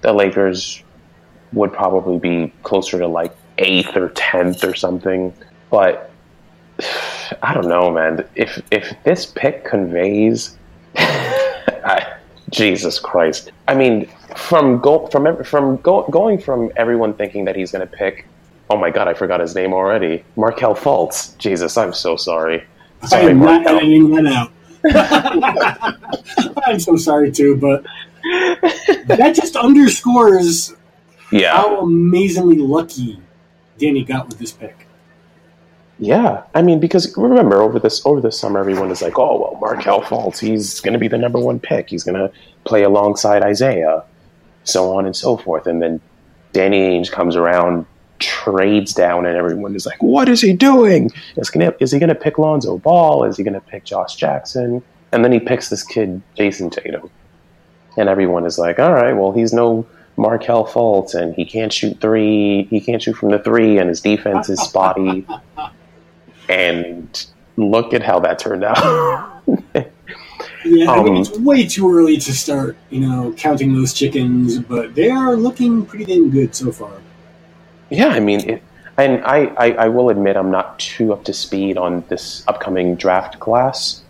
the 0.00 0.12
Lakers 0.14 0.82
would 1.52 1.72
probably 1.72 2.18
be 2.18 2.52
closer 2.62 2.98
to 2.98 3.06
like 3.06 3.36
eighth 3.58 3.94
or 3.94 4.08
tenth 4.10 4.64
or 4.64 4.74
something. 4.74 5.34
But 5.70 6.10
I 7.42 7.52
don't 7.52 7.68
know, 7.68 7.90
man. 7.90 8.26
If 8.36 8.62
if 8.70 8.94
this 9.04 9.26
pick 9.26 9.64
conveys, 9.64 10.56
I, 11.84 12.14
Jesus 12.50 12.98
Christ! 12.98 13.52
I 13.68 13.74
mean, 13.74 14.08
from 14.36 14.80
go 14.80 15.06
from 15.08 15.42
from 15.44 15.76
go, 15.78 16.02
going 16.10 16.38
from 16.38 16.70
everyone 16.76 17.14
thinking 17.14 17.44
that 17.46 17.56
he's 17.56 17.72
going 17.72 17.86
to 17.86 17.92
pick. 17.92 18.26
Oh 18.70 18.76
my 18.76 18.90
God, 18.90 19.08
I 19.08 19.14
forgot 19.14 19.40
his 19.40 19.54
name 19.54 19.72
already. 19.74 20.24
Markelle 20.36 20.74
Fultz. 20.74 21.36
Jesus, 21.38 21.76
I'm 21.76 21.92
so 21.92 22.16
sorry. 22.16 22.64
I 23.02 23.06
Sorry, 23.06 23.30
am 23.30 23.38
not 23.40 23.66
editing 23.66 24.10
that 24.10 24.26
out. 24.26 24.52
I'm 26.66 26.80
so 26.80 26.96
sorry 26.96 27.30
too, 27.30 27.56
but 27.56 27.84
that 29.06 29.34
just 29.34 29.56
underscores 29.56 30.74
Yeah. 31.30 31.52
how 31.54 31.80
amazingly 31.80 32.56
lucky 32.58 33.20
Danny 33.78 34.04
got 34.04 34.28
with 34.28 34.38
this 34.38 34.52
pick. 34.52 34.83
Yeah, 35.98 36.42
I 36.54 36.62
mean, 36.62 36.80
because 36.80 37.16
remember 37.16 37.62
over 37.62 37.78
this 37.78 38.04
over 38.04 38.20
this 38.20 38.38
summer, 38.38 38.58
everyone 38.58 38.90
is 38.90 39.00
like, 39.00 39.16
"Oh 39.16 39.40
well, 39.40 39.58
Markelle 39.60 40.02
Fultz, 40.02 40.38
he's 40.38 40.80
going 40.80 40.92
to 40.92 40.98
be 40.98 41.06
the 41.06 41.18
number 41.18 41.38
one 41.38 41.60
pick. 41.60 41.88
He's 41.88 42.02
going 42.02 42.16
to 42.16 42.32
play 42.64 42.82
alongside 42.82 43.42
Isaiah, 43.42 44.02
so 44.64 44.96
on 44.96 45.06
and 45.06 45.14
so 45.14 45.36
forth." 45.36 45.66
And 45.66 45.80
then 45.80 46.00
Danny 46.52 46.80
Ainge 46.80 47.12
comes 47.12 47.36
around, 47.36 47.86
trades 48.18 48.92
down, 48.92 49.24
and 49.24 49.36
everyone 49.36 49.76
is 49.76 49.86
like, 49.86 50.02
"What 50.02 50.28
is 50.28 50.40
he 50.40 50.52
doing? 50.52 51.12
Is, 51.36 51.48
gonna, 51.48 51.72
is 51.78 51.92
he 51.92 52.00
going 52.00 52.08
to 52.08 52.14
pick 52.16 52.38
Lonzo 52.38 52.78
Ball? 52.78 53.22
Is 53.24 53.36
he 53.36 53.44
going 53.44 53.54
to 53.54 53.60
pick 53.60 53.84
Josh 53.84 54.16
Jackson?" 54.16 54.82
And 55.12 55.24
then 55.24 55.30
he 55.30 55.38
picks 55.38 55.68
this 55.68 55.84
kid, 55.84 56.20
Jayson 56.36 56.72
Tatum, 56.72 57.08
and 57.96 58.08
everyone 58.08 58.46
is 58.46 58.58
like, 58.58 58.80
"All 58.80 58.92
right, 58.92 59.12
well, 59.12 59.32
he's 59.32 59.52
no." 59.52 59.86
Markelle 60.16 60.64
Fultz, 60.64 61.12
and 61.12 61.34
he 61.34 61.44
can't 61.44 61.72
shoot 61.72 62.00
three. 62.00 62.68
He 62.70 62.80
can't 62.80 63.02
shoot 63.02 63.16
from 63.16 63.30
the 63.30 63.40
three, 63.40 63.78
and 63.78 63.88
his 63.88 64.00
defense 64.00 64.48
is 64.48 64.60
spotty 64.60 65.26
and 66.48 67.26
look 67.56 67.94
at 67.94 68.02
how 68.02 68.20
that 68.20 68.38
turned 68.38 68.64
out. 68.64 69.42
Yeah, 70.64 70.90
I 70.92 71.02
mean 71.02 71.16
Um, 71.16 71.20
it's 71.20 71.38
way 71.38 71.66
too 71.66 71.94
early 71.94 72.16
to 72.16 72.32
start, 72.34 72.76
you 72.90 73.00
know, 73.00 73.34
counting 73.36 73.74
those 73.74 73.92
chickens, 73.92 74.58
but 74.58 74.94
they 74.94 75.10
are 75.10 75.36
looking 75.36 75.84
pretty 75.84 76.06
damn 76.06 76.30
good 76.30 76.54
so 76.54 76.72
far. 76.72 77.02
yeah, 77.90 78.08
I 78.08 78.20
mean, 78.20 78.40
it, 78.48 78.62
and 78.96 79.22
I, 79.24 79.46
I, 79.58 79.72
I 79.72 79.88
will 79.88 80.08
admit 80.08 80.36
I'm 80.36 80.50
not 80.50 80.78
too 80.78 81.12
up 81.12 81.24
to 81.24 81.32
speed 81.34 81.76
on 81.76 82.04
this 82.08 82.44
upcoming 82.48 82.96
draft 82.96 83.40
class. 83.40 84.02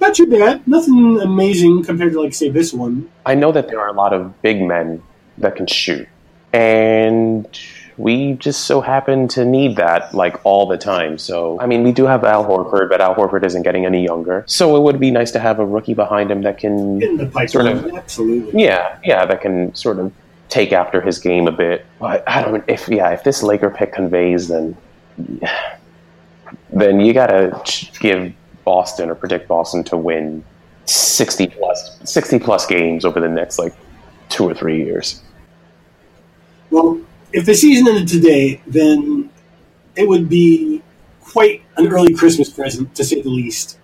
Not 0.00 0.14
too 0.14 0.26
bad. 0.26 0.66
Nothing 0.66 1.20
amazing 1.20 1.84
compared 1.84 2.12
to 2.14 2.20
like 2.22 2.34
say 2.34 2.50
this 2.50 2.72
one. 2.72 3.08
I 3.26 3.34
know 3.34 3.52
that 3.52 3.68
there 3.68 3.80
are 3.80 3.88
a 3.88 3.92
lot 3.92 4.12
of 4.12 4.40
big 4.42 4.62
men 4.62 5.02
that 5.38 5.56
can 5.56 5.66
shoot, 5.66 6.08
and 6.52 7.46
we 8.00 8.32
just 8.34 8.62
so 8.62 8.80
happen 8.80 9.28
to 9.28 9.44
need 9.44 9.76
that 9.76 10.14
like 10.14 10.40
all 10.44 10.66
the 10.66 10.78
time. 10.78 11.18
So, 11.18 11.60
I 11.60 11.66
mean, 11.66 11.82
we 11.82 11.92
do 11.92 12.06
have 12.06 12.24
Al 12.24 12.44
Horford, 12.46 12.88
but 12.88 13.00
Al 13.00 13.14
Horford 13.14 13.44
isn't 13.44 13.62
getting 13.62 13.84
any 13.84 14.02
younger. 14.02 14.42
So 14.46 14.74
it 14.76 14.82
would 14.82 14.98
be 14.98 15.10
nice 15.10 15.30
to 15.32 15.38
have 15.38 15.58
a 15.58 15.66
rookie 15.66 15.92
behind 15.94 16.30
him 16.30 16.42
that 16.42 16.56
can 16.58 17.02
In 17.02 17.16
the 17.18 17.26
pipeline, 17.26 17.48
Sort 17.48 17.66
of. 17.66 17.94
absolutely. 17.94 18.62
Yeah, 18.64 18.98
yeah, 19.04 19.26
that 19.26 19.40
can 19.42 19.74
sort 19.74 19.98
of 19.98 20.12
take 20.48 20.72
after 20.72 21.00
his 21.02 21.18
game 21.18 21.46
a 21.46 21.52
bit. 21.52 21.84
But 21.98 22.26
I 22.26 22.42
don't. 22.42 22.64
If 22.66 22.88
yeah, 22.88 23.10
if 23.10 23.22
this 23.22 23.42
Laker 23.42 23.70
pick 23.70 23.92
conveys, 23.92 24.48
then 24.48 24.76
then 26.72 27.00
you 27.00 27.12
gotta 27.12 27.60
give 28.00 28.32
Boston 28.64 29.10
or 29.10 29.14
predict 29.14 29.46
Boston 29.46 29.84
to 29.84 29.96
win 29.96 30.42
sixty 30.86 31.46
plus 31.48 32.00
sixty 32.04 32.38
plus 32.38 32.66
games 32.66 33.04
over 33.04 33.20
the 33.20 33.28
next 33.28 33.58
like 33.58 33.74
two 34.28 34.48
or 34.48 34.54
three 34.54 34.82
years. 34.84 35.22
Well, 36.70 37.00
if 37.32 37.46
the 37.46 37.54
season 37.54 37.88
ended 37.88 38.08
today, 38.08 38.60
then 38.66 39.30
it 39.96 40.08
would 40.08 40.28
be 40.28 40.82
quite 41.20 41.62
an 41.76 41.88
early 41.88 42.14
Christmas 42.14 42.48
present, 42.48 42.94
to 42.94 43.04
say 43.04 43.22
the 43.22 43.28
least. 43.28 43.78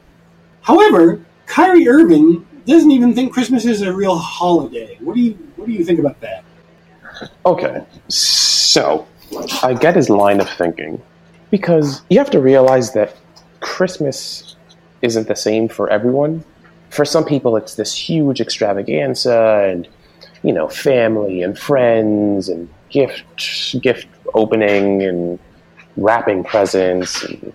However, 0.63 1.25
Kyrie 1.47 1.89
Irving 1.89 2.47
doesn't 2.67 2.91
even 2.91 3.15
think 3.15 3.33
Christmas 3.33 3.65
is 3.65 3.83
a 3.83 3.93
real 3.93 4.17
holiday. 4.19 4.99
What 5.01 5.15
do 5.15 5.21
you 5.21 5.33
What 5.57 5.67
do 5.67 5.73
you 5.73 5.85
think 5.85 6.01
about 6.01 6.21
that? 6.21 6.45
Okay, 7.47 7.85
so 8.09 9.07
I 9.63 9.75
get 9.75 9.97
his 9.97 10.11
line 10.11 10.41
of 10.41 10.51
thinking 10.51 11.01
because 11.51 12.03
you 12.11 12.19
have 12.19 12.31
to 12.31 12.41
realize 12.41 12.93
that 12.93 13.17
Christmas 13.61 14.57
isn't 15.03 15.29
the 15.29 15.37
same 15.37 15.69
for 15.69 15.89
everyone. 15.89 16.45
For 16.91 17.05
some 17.05 17.25
people, 17.25 17.57
it's 17.57 17.75
this 17.75 17.95
huge 17.95 18.41
extravaganza 18.41 19.69
and 19.71 19.89
you 20.43 20.53
know 20.53 20.69
family 20.69 21.43
and 21.43 21.59
friends 21.59 22.49
and 22.49 22.69
gift 22.90 23.81
gift 23.81 24.09
opening 24.35 25.03
and 25.03 25.38
wrapping 25.96 26.44
presents 26.44 27.25
and 27.25 27.53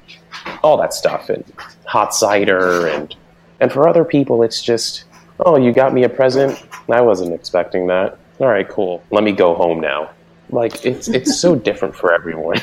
all 0.63 0.77
that 0.77 0.93
stuff 0.93 1.29
and 1.29 1.43
hot 1.85 2.13
cider 2.13 2.87
and 2.87 3.15
and 3.59 3.71
for 3.71 3.87
other 3.87 4.03
people, 4.03 4.41
it's 4.43 4.61
just 4.61 5.05
oh, 5.45 5.57
you 5.57 5.71
got 5.71 5.93
me 5.93 6.03
a 6.03 6.09
present. 6.09 6.61
I 6.89 7.01
wasn't 7.01 7.33
expecting 7.33 7.87
that. 7.87 8.17
All 8.39 8.47
right, 8.47 8.67
cool. 8.67 9.03
Let 9.11 9.23
me 9.23 9.31
go 9.31 9.55
home 9.55 9.79
now. 9.79 10.09
Like 10.49 10.83
it's 10.85 11.07
it's 11.07 11.39
so 11.39 11.55
different 11.67 11.95
for 11.95 12.13
everyone. 12.13 12.59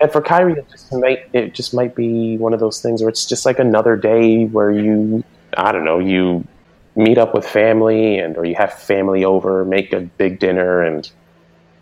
and 0.00 0.10
for 0.10 0.20
Kyrie, 0.20 0.54
it 0.54 0.68
just 0.70 0.92
might 0.92 1.28
it 1.32 1.54
just 1.54 1.72
might 1.72 1.94
be 1.94 2.36
one 2.36 2.52
of 2.52 2.60
those 2.60 2.82
things 2.82 3.00
where 3.00 3.08
it's 3.08 3.26
just 3.26 3.46
like 3.46 3.58
another 3.58 3.96
day 3.96 4.44
where 4.46 4.70
you 4.72 5.24
I 5.56 5.72
don't 5.72 5.84
know 5.84 6.00
you 6.00 6.46
meet 6.96 7.16
up 7.16 7.32
with 7.32 7.46
family 7.46 8.18
and 8.18 8.36
or 8.36 8.44
you 8.44 8.56
have 8.56 8.72
family 8.74 9.24
over, 9.24 9.64
make 9.64 9.92
a 9.92 10.00
big 10.00 10.40
dinner, 10.40 10.82
and 10.82 11.08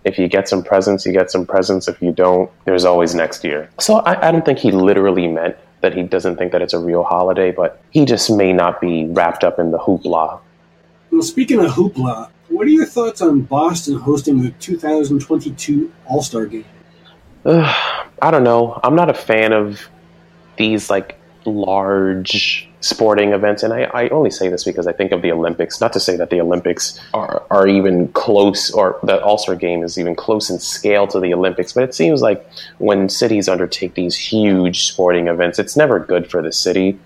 if 0.06 0.18
you 0.20 0.28
get 0.28 0.48
some 0.48 0.62
presents, 0.62 1.04
you 1.04 1.12
get 1.12 1.30
some 1.32 1.44
presents. 1.44 1.88
If 1.88 2.00
you 2.00 2.12
don't, 2.12 2.48
there's 2.64 2.84
always 2.84 3.14
next 3.14 3.42
year. 3.42 3.68
So 3.80 3.96
I, 3.96 4.28
I 4.28 4.30
don't 4.30 4.44
think 4.44 4.60
he 4.60 4.70
literally 4.70 5.26
meant 5.26 5.56
that 5.80 5.94
he 5.94 6.04
doesn't 6.04 6.36
think 6.36 6.52
that 6.52 6.62
it's 6.62 6.72
a 6.72 6.78
real 6.78 7.02
holiday, 7.02 7.50
but 7.50 7.82
he 7.90 8.04
just 8.04 8.30
may 8.30 8.52
not 8.52 8.80
be 8.80 9.06
wrapped 9.06 9.42
up 9.42 9.58
in 9.58 9.72
the 9.72 9.78
hoopla 9.78 10.40
Well, 11.10 11.22
speaking 11.22 11.58
of 11.58 11.72
hoopla, 11.72 12.30
what 12.48 12.66
are 12.66 12.70
your 12.70 12.86
thoughts 12.86 13.20
on 13.20 13.42
Boston 13.42 13.96
hosting 13.96 14.42
the 14.42 14.52
2022 14.52 15.92
All 16.06 16.22
Star 16.22 16.46
Game? 16.46 16.64
Ugh, 17.44 18.08
I 18.22 18.30
don't 18.30 18.44
know. 18.44 18.80
I'm 18.84 18.94
not 18.94 19.10
a 19.10 19.14
fan 19.14 19.52
of 19.52 19.80
these 20.56 20.88
like 20.88 21.18
large 21.44 22.68
sporting 22.80 23.32
events, 23.32 23.62
and 23.62 23.72
I, 23.72 23.84
I 23.94 24.08
only 24.08 24.30
say 24.30 24.48
this 24.48 24.64
because 24.64 24.86
I 24.86 24.92
think 24.92 25.12
of 25.12 25.22
the 25.22 25.32
Olympics. 25.32 25.80
Not 25.80 25.92
to 25.94 26.00
say 26.00 26.16
that 26.16 26.30
the 26.30 26.40
Olympics 26.40 27.00
are, 27.14 27.42
are 27.50 27.66
even 27.66 28.08
close, 28.08 28.70
or 28.70 28.98
the 29.02 29.20
All 29.22 29.38
Star 29.38 29.56
Game 29.56 29.82
is 29.82 29.98
even 29.98 30.14
close 30.14 30.50
in 30.50 30.58
scale 30.58 31.06
to 31.08 31.18
the 31.20 31.32
Olympics. 31.34 31.72
But 31.72 31.84
it 31.84 31.94
seems 31.94 32.22
like 32.22 32.46
when 32.78 33.08
cities 33.08 33.48
undertake 33.48 33.94
these 33.94 34.14
huge 34.14 34.84
sporting 34.84 35.28
events, 35.28 35.58
it's 35.58 35.76
never 35.76 35.98
good 35.98 36.30
for 36.30 36.42
the 36.42 36.52
city. 36.52 36.98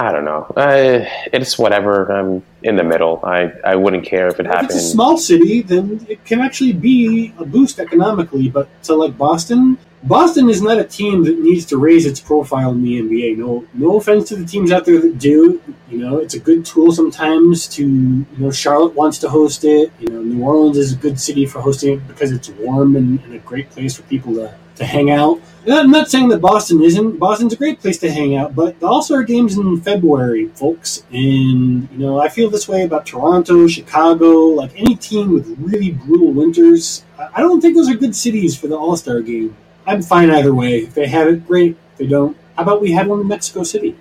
I 0.00 0.12
don't 0.12 0.24
know. 0.24 0.42
Uh, 0.56 1.04
it's 1.32 1.58
whatever. 1.58 2.12
I'm 2.12 2.42
in 2.62 2.76
the 2.76 2.84
middle. 2.84 3.20
I, 3.24 3.52
I 3.64 3.74
wouldn't 3.74 4.04
care 4.04 4.28
if 4.28 4.38
it 4.38 4.46
If 4.46 4.52
happened. 4.52 4.70
it's 4.70 4.78
a 4.84 4.88
small 4.90 5.18
city, 5.18 5.60
then 5.62 6.06
it 6.08 6.24
can 6.24 6.40
actually 6.40 6.72
be 6.72 7.34
a 7.38 7.44
boost 7.44 7.80
economically. 7.80 8.48
But 8.48 8.68
to 8.84 8.94
like 8.94 9.18
Boston, 9.18 9.76
Boston 10.04 10.48
is 10.48 10.62
not 10.62 10.78
a 10.78 10.84
team 10.84 11.24
that 11.24 11.38
needs 11.40 11.66
to 11.66 11.76
raise 11.76 12.06
its 12.06 12.20
profile 12.20 12.70
in 12.70 12.82
the 12.82 13.00
NBA. 13.00 13.36
No, 13.36 13.66
no 13.74 13.96
offense 13.96 14.28
to 14.28 14.36
the 14.36 14.44
teams 14.44 14.70
out 14.70 14.84
there 14.84 15.00
that 15.00 15.18
do. 15.18 15.60
You 15.90 15.98
know, 15.98 16.18
it's 16.18 16.34
a 16.34 16.38
good 16.38 16.64
tool 16.64 16.92
sometimes. 16.92 17.66
To 17.68 17.84
you 17.84 18.26
know, 18.36 18.50
Charlotte 18.50 18.94
wants 18.94 19.18
to 19.18 19.28
host 19.28 19.64
it. 19.64 19.90
You 19.98 20.08
know, 20.08 20.22
New 20.22 20.44
Orleans 20.44 20.78
is 20.78 20.92
a 20.92 20.96
good 20.96 21.18
city 21.18 21.46
for 21.46 21.60
hosting 21.60 21.94
it 21.94 22.06
because 22.06 22.30
it's 22.30 22.48
warm 22.48 22.94
and, 22.96 23.20
and 23.24 23.34
a 23.34 23.38
great 23.38 23.70
place 23.70 23.96
for 23.96 24.02
people 24.04 24.34
to, 24.34 24.54
to 24.76 24.84
hang 24.84 25.10
out. 25.10 25.40
And 25.64 25.74
I'm 25.74 25.90
not 25.90 26.08
saying 26.08 26.28
that 26.28 26.40
Boston 26.40 26.80
isn't. 26.80 27.18
Boston's 27.18 27.52
a 27.52 27.56
great 27.56 27.80
place 27.80 27.98
to 27.98 28.10
hang 28.10 28.36
out, 28.36 28.54
but 28.54 28.78
the 28.78 28.86
All 28.86 29.02
Star 29.02 29.24
Games 29.24 29.58
in 29.58 29.80
February, 29.80 30.46
folks, 30.48 31.02
and 31.10 31.88
you 31.90 31.98
know, 31.98 32.20
I 32.20 32.28
feel 32.28 32.48
this 32.48 32.68
way 32.68 32.84
about 32.84 33.04
Toronto, 33.04 33.66
Chicago, 33.66 34.44
like 34.46 34.70
any 34.76 34.94
team 34.94 35.34
with 35.34 35.56
really 35.58 35.90
brutal 35.90 36.30
winters. 36.30 37.04
I 37.18 37.40
don't 37.40 37.60
think 37.60 37.74
those 37.74 37.90
are 37.90 37.94
good 37.94 38.14
cities 38.14 38.56
for 38.56 38.68
the 38.68 38.76
All 38.76 38.96
Star 38.96 39.20
game. 39.20 39.56
I'm 39.88 40.02
fine 40.02 40.30
either 40.30 40.54
way. 40.54 40.80
If 40.82 40.94
they 40.94 41.06
have 41.08 41.28
it, 41.28 41.46
great. 41.46 41.76
If 41.92 41.98
they 41.98 42.06
don't, 42.06 42.36
how 42.56 42.62
about 42.62 42.82
we 42.82 42.92
have 42.92 43.08
one 43.08 43.20
in 43.20 43.28
Mexico 43.28 43.62
City? 43.62 43.96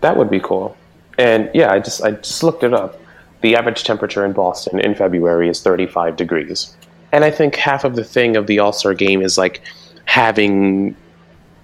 That 0.00 0.16
would 0.16 0.30
be 0.30 0.38
cool. 0.38 0.76
And 1.18 1.50
yeah, 1.52 1.72
I 1.72 1.80
just 1.80 2.02
I 2.02 2.12
just 2.12 2.42
looked 2.44 2.62
it 2.62 2.72
up. 2.72 3.00
The 3.40 3.56
average 3.56 3.82
temperature 3.82 4.24
in 4.24 4.32
Boston 4.32 4.80
in 4.80 4.94
February 4.94 5.48
is 5.48 5.60
35 5.60 6.16
degrees. 6.16 6.76
And 7.10 7.24
I 7.24 7.30
think 7.30 7.56
half 7.56 7.84
of 7.84 7.96
the 7.96 8.04
thing 8.04 8.36
of 8.36 8.46
the 8.46 8.58
All-Star 8.60 8.94
game 8.94 9.22
is 9.22 9.36
like 9.38 9.62
having 10.04 10.96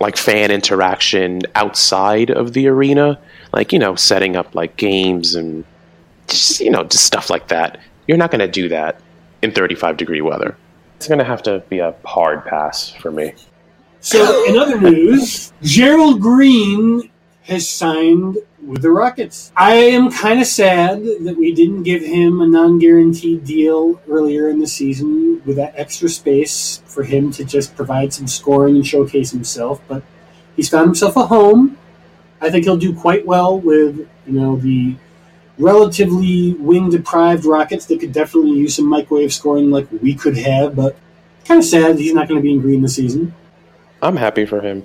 like 0.01 0.17
fan 0.17 0.51
interaction 0.51 1.41
outside 1.55 2.31
of 2.31 2.53
the 2.55 2.67
arena, 2.67 3.19
like 3.53 3.73
you 3.73 3.79
know, 3.79 3.95
setting 3.95 4.35
up 4.35 4.55
like 4.55 4.77
games 4.77 5.37
and 5.37 5.65
just 6.27 6.61
you 6.61 6.71
know, 6.71 6.83
just 6.83 7.05
stuff 7.05 7.31
like 7.31 7.49
that. 7.49 7.81
You're 8.09 8.19
not 8.19 8.33
going 8.33 8.41
to 8.41 8.49
do 8.49 8.69
that 8.69 9.01
in 9.43 9.53
35 9.53 9.97
degree 9.97 10.21
weather. 10.21 10.57
It's 11.05 11.09
going 11.11 11.19
to 11.19 11.25
have 11.27 11.43
to 11.43 11.59
be 11.69 11.81
a 11.81 11.95
hard 12.07 12.47
pass 12.47 12.89
for 12.89 13.11
me. 13.11 13.35
So, 14.01 14.47
in 14.47 14.57
other 14.57 14.81
news, 14.81 15.53
Gerald 15.61 16.19
Green 16.23 17.11
has 17.43 17.69
signed 17.69 18.39
with 18.67 18.81
the 18.81 18.89
Rockets. 18.89 19.53
I 19.55 19.75
am 19.75 20.11
kind 20.11 20.41
of 20.41 20.47
sad 20.47 21.05
that 21.05 21.37
we 21.37 21.55
didn't 21.55 21.83
give 21.83 22.01
him 22.01 22.41
a 22.41 22.47
non 22.47 22.79
guaranteed 22.79 23.45
deal 23.45 24.01
earlier 24.09 24.49
in 24.49 24.61
the 24.61 24.67
season 24.67 25.43
with 25.45 25.57
that 25.57 25.75
extra 25.77 26.09
space 26.09 26.81
for 26.87 27.03
him 27.03 27.31
to 27.33 27.45
just 27.45 27.77
provide 27.77 28.15
some 28.15 28.27
scoring 28.27 28.77
and 28.77 28.87
showcase 28.87 29.31
himself, 29.31 29.83
but 29.87 30.03
he's 30.57 30.71
found 30.71 30.87
himself 30.87 31.17
a 31.17 31.27
home. 31.27 31.77
I 32.41 32.49
think 32.49 32.65
he'll 32.65 32.79
do 32.79 32.95
quite 32.99 33.27
well 33.27 33.61
with, 33.61 34.09
you 34.27 34.33
know, 34.41 34.57
the 34.57 34.97
relatively 35.59 36.55
wing 36.55 36.91
deprived 36.91 37.45
Rockets 37.45 37.87
that 37.87 38.01
could 38.01 38.13
definitely 38.13 38.53
use 38.53 38.75
some 38.75 38.87
microwave 38.87 39.33
scoring 39.33 39.71
like 39.71 39.87
we 40.03 40.15
could 40.15 40.37
have, 40.37 40.75
but 40.75 40.97
kind 41.45 41.59
of 41.59 41.65
sad 41.65 41.99
he's 41.99 42.15
not 42.15 42.29
going 42.29 42.41
to 42.41 42.43
be 42.43 42.53
in 42.53 42.61
green 42.61 42.83
this 42.83 42.97
season. 42.97 43.35
I'm 44.03 44.17
happy 44.17 44.47
for 44.47 44.61
him. 44.61 44.85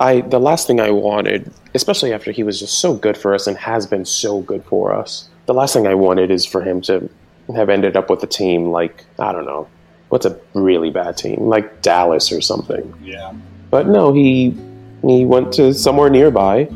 I 0.00 0.22
the 0.22 0.40
last 0.40 0.66
thing 0.66 0.80
I 0.80 0.90
wanted, 0.90 1.52
especially 1.74 2.12
after 2.12 2.32
he 2.32 2.42
was 2.42 2.58
just 2.60 2.78
so 2.78 2.94
good 2.94 3.16
for 3.16 3.34
us 3.34 3.46
and 3.46 3.56
has 3.56 3.86
been 3.86 4.04
so 4.04 4.40
good 4.40 4.64
for 4.64 4.92
us. 4.92 5.28
The 5.46 5.54
last 5.54 5.72
thing 5.72 5.86
I 5.86 5.94
wanted 5.94 6.30
is 6.30 6.44
for 6.44 6.62
him 6.62 6.80
to 6.82 7.08
have 7.54 7.68
ended 7.68 7.96
up 7.96 8.10
with 8.10 8.22
a 8.22 8.26
team 8.26 8.70
like 8.70 9.04
I 9.18 9.32
don't 9.32 9.44
know, 9.44 9.68
what's 10.08 10.26
a 10.26 10.38
really 10.54 10.90
bad 10.90 11.16
team 11.16 11.48
like 11.48 11.82
Dallas 11.82 12.32
or 12.32 12.40
something. 12.40 12.92
Yeah. 13.02 13.32
But 13.70 13.86
no, 13.86 14.12
he 14.12 14.56
he 15.02 15.24
went 15.24 15.52
to 15.54 15.74
somewhere 15.74 16.10
nearby 16.10 16.68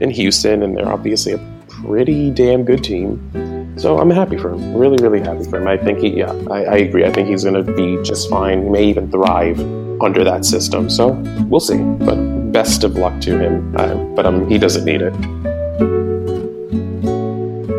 in 0.00 0.10
Houston, 0.10 0.62
and 0.62 0.76
they're 0.76 0.88
obviously 0.88 1.32
a 1.32 1.51
pretty 1.86 2.30
damn 2.30 2.64
good 2.64 2.82
team. 2.84 3.78
So 3.78 3.98
I'm 3.98 4.10
happy 4.10 4.36
for 4.36 4.52
him. 4.52 4.74
Really, 4.74 5.02
really 5.02 5.20
happy 5.20 5.44
for 5.44 5.60
him. 5.60 5.66
I 5.66 5.76
think 5.76 6.00
he, 6.00 6.18
yeah, 6.18 6.32
I, 6.50 6.64
I 6.64 6.76
agree. 6.76 7.04
I 7.04 7.12
think 7.12 7.28
he's 7.28 7.44
going 7.44 7.64
to 7.64 7.72
be 7.72 8.02
just 8.02 8.28
fine. 8.28 8.64
He 8.64 8.68
may 8.68 8.84
even 8.84 9.10
thrive 9.10 9.58
under 10.02 10.24
that 10.24 10.44
system. 10.44 10.90
So 10.90 11.12
we'll 11.48 11.60
see. 11.60 11.78
But 11.78 12.52
best 12.52 12.84
of 12.84 12.96
luck 12.96 13.20
to 13.22 13.38
him. 13.38 13.74
Uh, 13.76 13.94
but 14.14 14.26
um, 14.26 14.48
he 14.48 14.58
doesn't 14.58 14.84
need 14.84 15.02
it. 15.02 15.14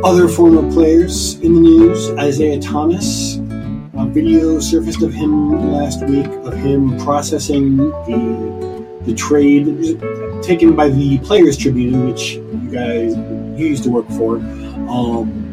Other 0.03 0.27
former 0.27 0.69
players 0.73 1.35
in 1.39 1.53
the 1.53 1.61
news 1.61 2.09
Isaiah 2.11 2.59
Thomas. 2.59 3.37
A 3.95 4.05
video 4.07 4.59
surfaced 4.59 5.01
of 5.03 5.13
him 5.13 5.71
last 5.71 6.03
week 6.03 6.25
of 6.25 6.53
him 6.53 6.97
processing 6.99 7.77
the 7.77 8.73
the 9.05 9.13
trade 9.13 9.65
taken 10.41 10.75
by 10.75 10.89
the 10.89 11.17
Players 11.19 11.57
Tribune, 11.57 12.07
which 12.09 12.35
you 12.35 12.69
guys 12.71 13.15
you 13.57 13.67
used 13.67 13.83
to 13.83 13.89
work 13.89 14.07
for. 14.09 14.37
Um, 14.89 15.49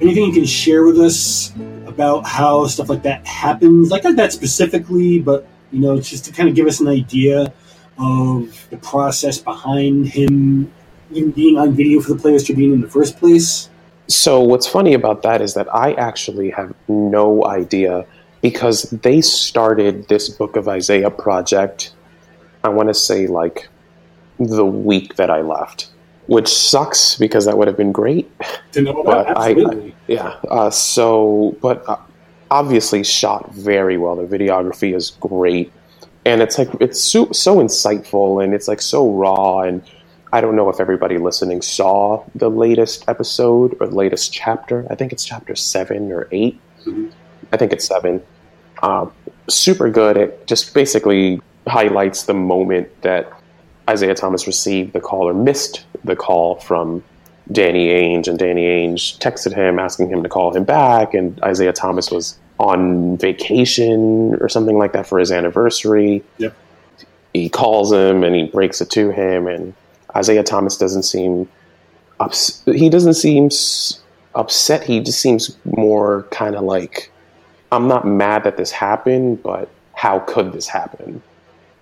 anything 0.00 0.24
you 0.24 0.32
can 0.32 0.44
share 0.44 0.84
with 0.84 0.98
us 0.98 1.52
about 1.86 2.26
how 2.26 2.66
stuff 2.66 2.88
like 2.88 3.02
that 3.02 3.26
happens? 3.26 3.90
Like 3.90 4.04
not 4.04 4.16
that 4.16 4.32
specifically, 4.32 5.20
but 5.20 5.46
you 5.72 5.80
know, 5.80 6.00
just 6.00 6.24
to 6.26 6.32
kind 6.32 6.48
of 6.48 6.54
give 6.54 6.66
us 6.66 6.80
an 6.80 6.88
idea 6.88 7.52
of 7.98 8.66
the 8.70 8.76
process 8.78 9.38
behind 9.38 10.08
him 10.08 10.72
even 11.10 11.30
being 11.30 11.58
on 11.58 11.72
video 11.72 12.00
for 12.00 12.14
the 12.14 12.18
Players 12.20 12.44
Tribune 12.44 12.72
in 12.72 12.80
the 12.80 12.88
first 12.88 13.16
place. 13.18 13.68
So 14.08 14.40
what's 14.40 14.66
funny 14.66 14.94
about 14.94 15.22
that 15.22 15.40
is 15.40 15.54
that 15.54 15.72
I 15.74 15.92
actually 15.94 16.50
have 16.50 16.74
no 16.88 17.46
idea 17.46 18.06
because 18.42 18.82
they 18.90 19.20
started 19.20 20.08
this 20.08 20.28
Book 20.28 20.56
of 20.56 20.68
Isaiah 20.68 21.10
project. 21.10 21.94
I 22.62 22.68
want 22.68 22.88
to 22.88 22.94
say 22.94 23.26
like 23.26 23.68
the 24.38 24.66
week 24.66 25.16
that 25.16 25.30
I 25.30 25.40
left, 25.40 25.90
which 26.26 26.48
sucks 26.48 27.16
because 27.16 27.44
that 27.44 27.56
would 27.58 27.68
have 27.68 27.76
been 27.76 27.92
great. 27.92 28.30
To 28.72 28.82
know 28.82 29.00
about, 29.00 29.26
But 29.26 29.36
I- 29.38 29.50
absolutely. 29.50 29.94
Yeah. 30.08 30.34
Uh, 30.50 30.70
so, 30.70 31.56
but 31.62 31.88
uh, 31.88 31.96
obviously 32.50 33.04
shot 33.04 33.52
very 33.52 33.96
well. 33.98 34.16
The 34.16 34.24
videography 34.38 34.94
is 34.94 35.10
great, 35.20 35.72
and 36.24 36.42
it's 36.42 36.58
like 36.58 36.68
it's 36.80 37.00
so, 37.02 37.30
so 37.32 37.56
insightful 37.58 38.42
and 38.42 38.54
it's 38.54 38.68
like 38.68 38.80
so 38.82 39.10
raw. 39.12 39.60
And 39.60 39.82
I 40.32 40.40
don't 40.40 40.56
know 40.56 40.68
if 40.68 40.80
everybody 40.80 41.18
listening 41.18 41.62
saw 41.62 42.24
the 42.34 42.50
latest 42.50 43.04
episode 43.08 43.76
or 43.80 43.86
the 43.86 43.94
latest 43.94 44.32
chapter. 44.32 44.86
I 44.90 44.94
think 44.94 45.12
it's 45.12 45.24
chapter 45.24 45.54
seven 45.54 46.10
or 46.12 46.26
8 46.32 46.58
Mhm. 46.86 47.10
I 47.52 47.56
think 47.56 47.72
it's 47.72 47.84
seven. 47.86 48.20
Uh, 48.82 49.06
super 49.48 49.88
good. 49.88 50.16
It 50.16 50.46
just 50.46 50.74
basically 50.74 51.40
highlights 51.66 52.24
the 52.24 52.34
moment 52.34 52.88
that 53.02 53.30
Isaiah 53.88 54.14
Thomas 54.14 54.46
received 54.46 54.92
the 54.92 55.00
call 55.00 55.28
or 55.28 55.34
missed 55.34 55.84
the 56.04 56.16
call 56.16 56.56
from 56.56 57.04
Danny 57.52 57.88
Ainge, 57.88 58.28
and 58.28 58.38
Danny 58.38 58.64
Ainge 58.64 59.18
texted 59.18 59.54
him 59.54 59.78
asking 59.78 60.08
him 60.08 60.22
to 60.22 60.28
call 60.28 60.54
him 60.54 60.64
back, 60.64 61.12
and 61.12 61.40
Isaiah 61.42 61.72
Thomas 61.72 62.10
was 62.10 62.38
on 62.58 63.18
vacation 63.18 64.36
or 64.40 64.48
something 64.48 64.78
like 64.78 64.92
that 64.92 65.06
for 65.06 65.18
his 65.18 65.30
anniversary. 65.30 66.22
Yep. 66.38 66.56
He 67.34 67.48
calls 67.48 67.92
him 67.92 68.22
and 68.22 68.34
he 68.34 68.44
breaks 68.44 68.80
it 68.80 68.90
to 68.90 69.10
him, 69.10 69.46
and 69.46 69.74
Isaiah 70.16 70.44
Thomas 70.44 70.76
doesn't 70.78 71.02
seem 71.02 71.48
ups- 72.20 72.62
he 72.64 72.88
doesn't 72.88 73.14
seem 73.14 73.46
s- 73.46 74.00
upset. 74.34 74.84
He 74.84 75.00
just 75.00 75.20
seems 75.20 75.56
more 75.64 76.22
kind 76.30 76.54
of 76.54 76.62
like 76.62 77.10
I'm 77.72 77.88
not 77.88 78.06
mad 78.06 78.44
that 78.44 78.56
this 78.56 78.70
happened, 78.70 79.42
but 79.42 79.68
how 79.94 80.20
could 80.20 80.52
this 80.52 80.68
happen? 80.68 81.22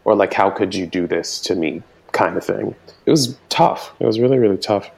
Or 0.04 0.14
like 0.16 0.32
how 0.32 0.50
could 0.50 0.74
you 0.74 0.86
do 0.86 1.06
this 1.06 1.38
to 1.42 1.54
me 1.54 1.82
kind 2.12 2.36
of 2.36 2.44
thing. 2.44 2.74
It 3.06 3.10
was 3.10 3.36
tough. 3.48 3.92
It 4.00 4.06
was 4.06 4.20
really 4.20 4.38
really 4.38 4.58
tough. 4.58 4.90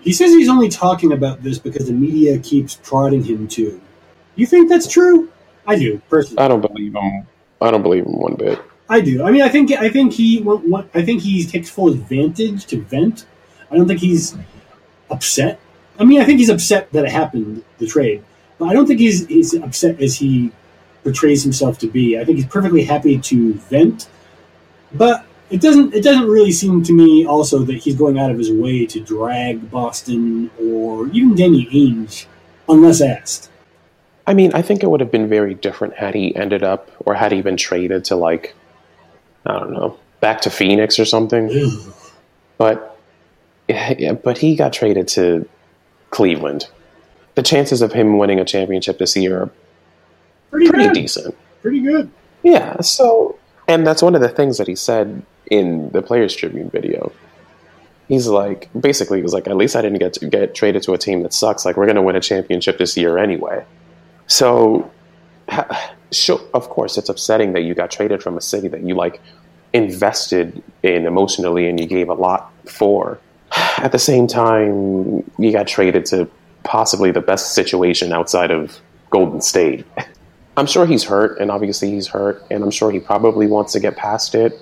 He 0.00 0.12
says 0.12 0.30
he's 0.30 0.48
only 0.48 0.68
talking 0.68 1.12
about 1.12 1.42
this 1.42 1.58
because 1.58 1.86
the 1.86 1.92
media 1.92 2.38
keeps 2.38 2.76
prodding 2.82 3.22
him 3.24 3.48
to. 3.48 3.80
You 4.36 4.46
think 4.46 4.68
that's 4.68 4.86
true? 4.86 5.30
I 5.66 5.76
do, 5.76 6.00
personally. 6.08 6.42
I 6.42 6.48
don't 6.48 6.60
believe 6.60 6.94
him. 6.94 7.26
I 7.60 7.70
don't 7.70 7.82
believe 7.82 8.06
him 8.06 8.18
one 8.18 8.36
bit. 8.36 8.60
I 8.88 9.00
do. 9.00 9.22
I 9.22 9.30
mean, 9.30 9.42
I 9.42 9.48
think 9.48 9.70
I 9.72 9.88
think 9.88 10.12
he 10.12 10.44
I 10.94 11.02
think 11.02 11.22
he 11.22 11.44
takes 11.44 11.68
full 11.68 11.88
advantage 11.88 12.66
to 12.66 12.80
vent. 12.82 13.26
I 13.70 13.76
don't 13.76 13.86
think 13.86 14.00
he's 14.00 14.36
upset. 15.10 15.60
I 15.98 16.04
mean, 16.04 16.20
I 16.20 16.24
think 16.24 16.38
he's 16.38 16.48
upset 16.48 16.90
that 16.92 17.04
it 17.04 17.10
happened, 17.10 17.64
the 17.78 17.86
trade, 17.86 18.24
but 18.58 18.66
I 18.68 18.72
don't 18.72 18.86
think 18.86 19.00
he's 19.00 19.26
he's 19.26 19.54
upset 19.54 20.00
as 20.00 20.14
he 20.14 20.52
portrays 21.02 21.42
himself 21.42 21.78
to 21.80 21.86
be. 21.86 22.18
I 22.18 22.24
think 22.24 22.38
he's 22.38 22.46
perfectly 22.46 22.84
happy 22.84 23.18
to 23.18 23.54
vent, 23.54 24.08
but 24.92 25.26
it 25.50 25.60
doesn't 25.60 25.94
it 25.94 26.02
doesn't 26.02 26.28
really 26.28 26.52
seem 26.52 26.82
to 26.84 26.92
me 26.92 27.26
also 27.26 27.60
that 27.60 27.76
he's 27.76 27.96
going 27.96 28.18
out 28.18 28.30
of 28.30 28.38
his 28.38 28.50
way 28.50 28.86
to 28.86 29.00
drag 29.00 29.70
Boston 29.70 30.50
or 30.60 31.08
even 31.08 31.34
Danny 31.34 31.66
Ainge 31.66 32.26
unless 32.68 33.00
asked. 33.00 33.50
I 34.26 34.34
mean, 34.34 34.52
I 34.52 34.60
think 34.60 34.82
it 34.82 34.90
would 34.90 35.00
have 35.00 35.10
been 35.10 35.28
very 35.28 35.54
different 35.54 35.94
had 35.94 36.14
he 36.14 36.36
ended 36.36 36.62
up 36.62 36.90
or 37.06 37.14
had 37.14 37.32
he 37.32 37.40
been 37.40 37.56
traded 37.56 38.04
to 38.06 38.16
like 38.16 38.54
I 39.46 39.58
don't 39.58 39.72
know, 39.72 39.98
back 40.20 40.42
to 40.42 40.50
Phoenix 40.50 40.98
or 40.98 41.04
something. 41.04 41.70
But 42.58 42.98
yeah, 43.68 44.12
but 44.12 44.38
he 44.38 44.56
got 44.56 44.72
traded 44.72 45.08
to 45.08 45.48
Cleveland. 46.10 46.68
The 47.34 47.42
chances 47.42 47.82
of 47.82 47.92
him 47.92 48.18
winning 48.18 48.40
a 48.40 48.44
championship 48.44 48.98
this 48.98 49.16
year 49.16 49.42
are 49.42 49.50
Pretty, 50.50 50.68
pretty 50.70 50.88
decent. 51.00 51.36
Pretty 51.60 51.80
good. 51.80 52.10
Yeah, 52.42 52.80
so 52.80 53.38
and 53.66 53.86
that's 53.86 54.02
one 54.02 54.14
of 54.14 54.20
the 54.20 54.28
things 54.30 54.56
that 54.58 54.66
he 54.66 54.74
said 54.74 55.22
in 55.50 55.90
the 55.90 56.02
Players 56.02 56.34
Tribune 56.34 56.70
video. 56.70 57.12
He's 58.08 58.26
like, 58.26 58.70
basically, 58.78 59.18
he 59.18 59.22
was 59.22 59.34
like, 59.34 59.46
at 59.46 59.56
least 59.56 59.76
I 59.76 59.82
didn't 59.82 59.98
get 59.98 60.18
get 60.30 60.54
traded 60.54 60.82
to 60.84 60.94
a 60.94 60.98
team 60.98 61.22
that 61.22 61.32
sucks. 61.32 61.64
Like, 61.64 61.76
we're 61.76 61.86
going 61.86 61.96
to 61.96 62.02
win 62.02 62.16
a 62.16 62.20
championship 62.20 62.78
this 62.78 62.96
year 62.96 63.18
anyway. 63.18 63.64
So, 64.26 64.90
ha- 65.48 65.94
sure, 66.10 66.40
of 66.54 66.68
course, 66.70 66.96
it's 66.96 67.08
upsetting 67.08 67.52
that 67.52 67.62
you 67.62 67.74
got 67.74 67.90
traded 67.90 68.22
from 68.22 68.36
a 68.36 68.40
city 68.40 68.68
that 68.68 68.82
you 68.82 68.94
like 68.94 69.20
invested 69.72 70.62
in 70.82 71.06
emotionally 71.06 71.68
and 71.68 71.78
you 71.78 71.86
gave 71.86 72.08
a 72.08 72.14
lot 72.14 72.52
for. 72.64 73.18
At 73.78 73.92
the 73.92 73.98
same 73.98 74.26
time, 74.26 75.30
you 75.38 75.52
got 75.52 75.66
traded 75.66 76.06
to 76.06 76.30
possibly 76.64 77.10
the 77.10 77.20
best 77.20 77.54
situation 77.54 78.12
outside 78.12 78.50
of 78.50 78.80
Golden 79.10 79.40
State. 79.40 79.86
I'm 80.56 80.66
sure 80.66 80.86
he's 80.86 81.04
hurt, 81.04 81.38
and 81.38 81.52
obviously 81.52 81.92
he's 81.92 82.08
hurt, 82.08 82.44
and 82.50 82.64
I'm 82.64 82.72
sure 82.72 82.90
he 82.90 82.98
probably 82.98 83.46
wants 83.46 83.72
to 83.74 83.80
get 83.80 83.96
past 83.96 84.34
it. 84.34 84.60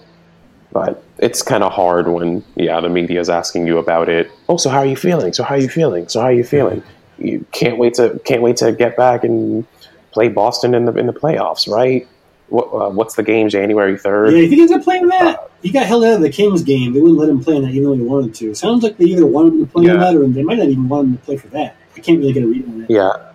But 0.77 1.03
it's 1.17 1.41
kind 1.41 1.65
of 1.65 1.73
hard 1.73 2.07
when, 2.07 2.45
yeah, 2.55 2.83
the 2.83 2.91
media 2.91 3.19
is 3.19 3.31
asking 3.31 3.67
you 3.67 3.79
about 3.79 4.11
it. 4.11 4.31
Oh, 4.47 4.59
so 4.59 4.69
how 4.69 4.81
are 4.81 4.85
you 4.87 4.95
feeling? 4.95 5.33
So 5.33 5.43
how 5.43 5.55
are 5.55 5.59
you 5.59 5.71
feeling? 5.71 6.07
So 6.07 6.21
how 6.21 6.27
are 6.27 6.33
you 6.33 6.45
feeling? 6.45 6.83
You 7.17 7.47
can't 7.51 7.79
wait 7.79 7.95
to 7.95 8.21
can't 8.27 8.43
wait 8.43 8.59
to 8.59 8.73
get 8.73 8.95
back 8.95 9.25
and 9.25 9.67
play 10.13 10.29
Boston 10.29 10.75
in 10.75 10.85
the 10.85 10.95
in 10.99 11.07
the 11.07 11.15
playoffs, 11.15 11.67
right? 11.67 12.07
What, 12.49 12.65
uh, 12.65 12.91
what's 12.91 13.15
the 13.15 13.23
game? 13.23 13.49
January 13.49 13.97
third. 13.97 14.35
Yeah, 14.35 14.41
if 14.41 14.51
he 14.51 14.61
ends 14.61 14.71
up 14.71 14.83
playing 14.83 15.07
that, 15.09 15.51
he 15.63 15.71
got 15.71 15.87
held 15.87 16.05
out 16.05 16.13
of 16.13 16.21
the 16.21 16.29
Kings 16.29 16.61
game. 16.61 16.93
They 16.93 17.01
wouldn't 17.01 17.19
let 17.19 17.31
him 17.31 17.43
play 17.43 17.57
in 17.57 17.63
that 17.63 17.71
even 17.71 17.85
though 17.85 17.95
he 17.95 18.03
wanted 18.03 18.35
to. 18.35 18.51
It 18.51 18.59
sounds 18.59 18.83
like 18.83 18.99
they 18.99 19.07
either 19.07 19.25
wanted 19.25 19.55
him 19.55 19.65
to 19.65 19.73
play 19.73 19.87
in 19.87 19.99
that 19.99 20.15
or 20.15 20.29
they 20.29 20.43
might 20.43 20.59
not 20.59 20.69
even 20.69 20.91
want 20.91 21.09
him 21.09 21.17
to 21.17 21.25
play 21.25 21.39
for 21.39 21.49
that. 21.49 21.75
I 21.97 22.01
can't 22.01 22.19
really 22.19 22.35
get 22.35 22.43
a 22.43 22.47
read 22.47 22.67
on 22.67 22.81
that. 22.83 22.91
Yeah, 22.91 23.33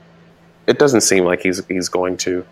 it 0.67 0.77
doesn't 0.77 1.01
seem 1.01 1.25
like 1.25 1.41
he's 1.41 1.65
he's 1.65 1.89
going 1.89 2.17
to. 2.17 2.45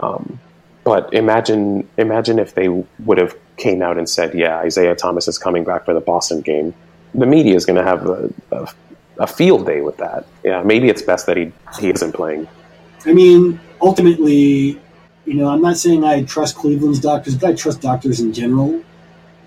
Um, 0.00 0.40
but 0.84 1.12
imagine 1.12 1.88
imagine 1.96 2.38
if 2.38 2.54
they 2.54 2.68
would 2.68 3.18
have 3.18 3.34
came 3.56 3.82
out 3.82 3.98
and 3.98 4.08
said, 4.08 4.34
"Yeah, 4.34 4.58
Isaiah 4.58 4.94
Thomas 4.94 5.28
is 5.28 5.38
coming 5.38 5.64
back 5.64 5.84
for 5.84 5.94
the 5.94 6.00
Boston 6.00 6.40
game." 6.40 6.74
The 7.14 7.26
media 7.26 7.54
is 7.54 7.66
going 7.66 7.76
to 7.76 7.84
have 7.84 8.06
a, 8.06 8.32
a, 8.52 8.68
a 9.18 9.26
field 9.26 9.66
day 9.66 9.82
with 9.82 9.98
that. 9.98 10.26
Yeah, 10.44 10.62
maybe 10.62 10.88
it's 10.88 11.02
best 11.02 11.26
that 11.26 11.36
he 11.36 11.52
he 11.78 11.90
isn't 11.90 12.12
playing. 12.12 12.48
I 13.04 13.12
mean, 13.12 13.60
ultimately, 13.80 14.80
you 15.24 15.34
know, 15.34 15.48
I'm 15.48 15.60
not 15.60 15.76
saying 15.76 16.04
I 16.04 16.24
trust 16.24 16.56
Cleveland's 16.56 17.00
doctors, 17.00 17.36
but 17.36 17.50
I 17.50 17.54
trust 17.54 17.80
doctors 17.80 18.20
in 18.20 18.32
general. 18.32 18.82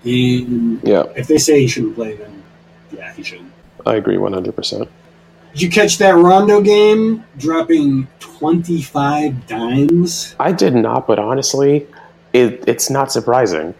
And 0.04 0.82
Yeah, 0.82 1.04
if 1.16 1.26
they 1.26 1.38
say 1.38 1.60
he 1.60 1.68
shouldn't 1.68 1.96
play, 1.96 2.16
then 2.16 2.42
yeah, 2.92 3.12
he 3.12 3.22
shouldn't. 3.22 3.52
I 3.84 3.96
agree 3.96 4.16
one 4.16 4.32
hundred 4.32 4.54
percent. 4.56 4.88
Did 5.56 5.62
you 5.62 5.70
catch 5.70 5.96
that 5.96 6.14
Rondo 6.14 6.60
game 6.60 7.24
dropping 7.38 8.08
25 8.20 9.46
dimes? 9.46 10.36
I 10.38 10.52
did 10.52 10.74
not, 10.74 11.06
but 11.06 11.18
honestly, 11.18 11.86
it, 12.34 12.62
it's 12.68 12.90
not 12.90 13.10
surprising. 13.10 13.72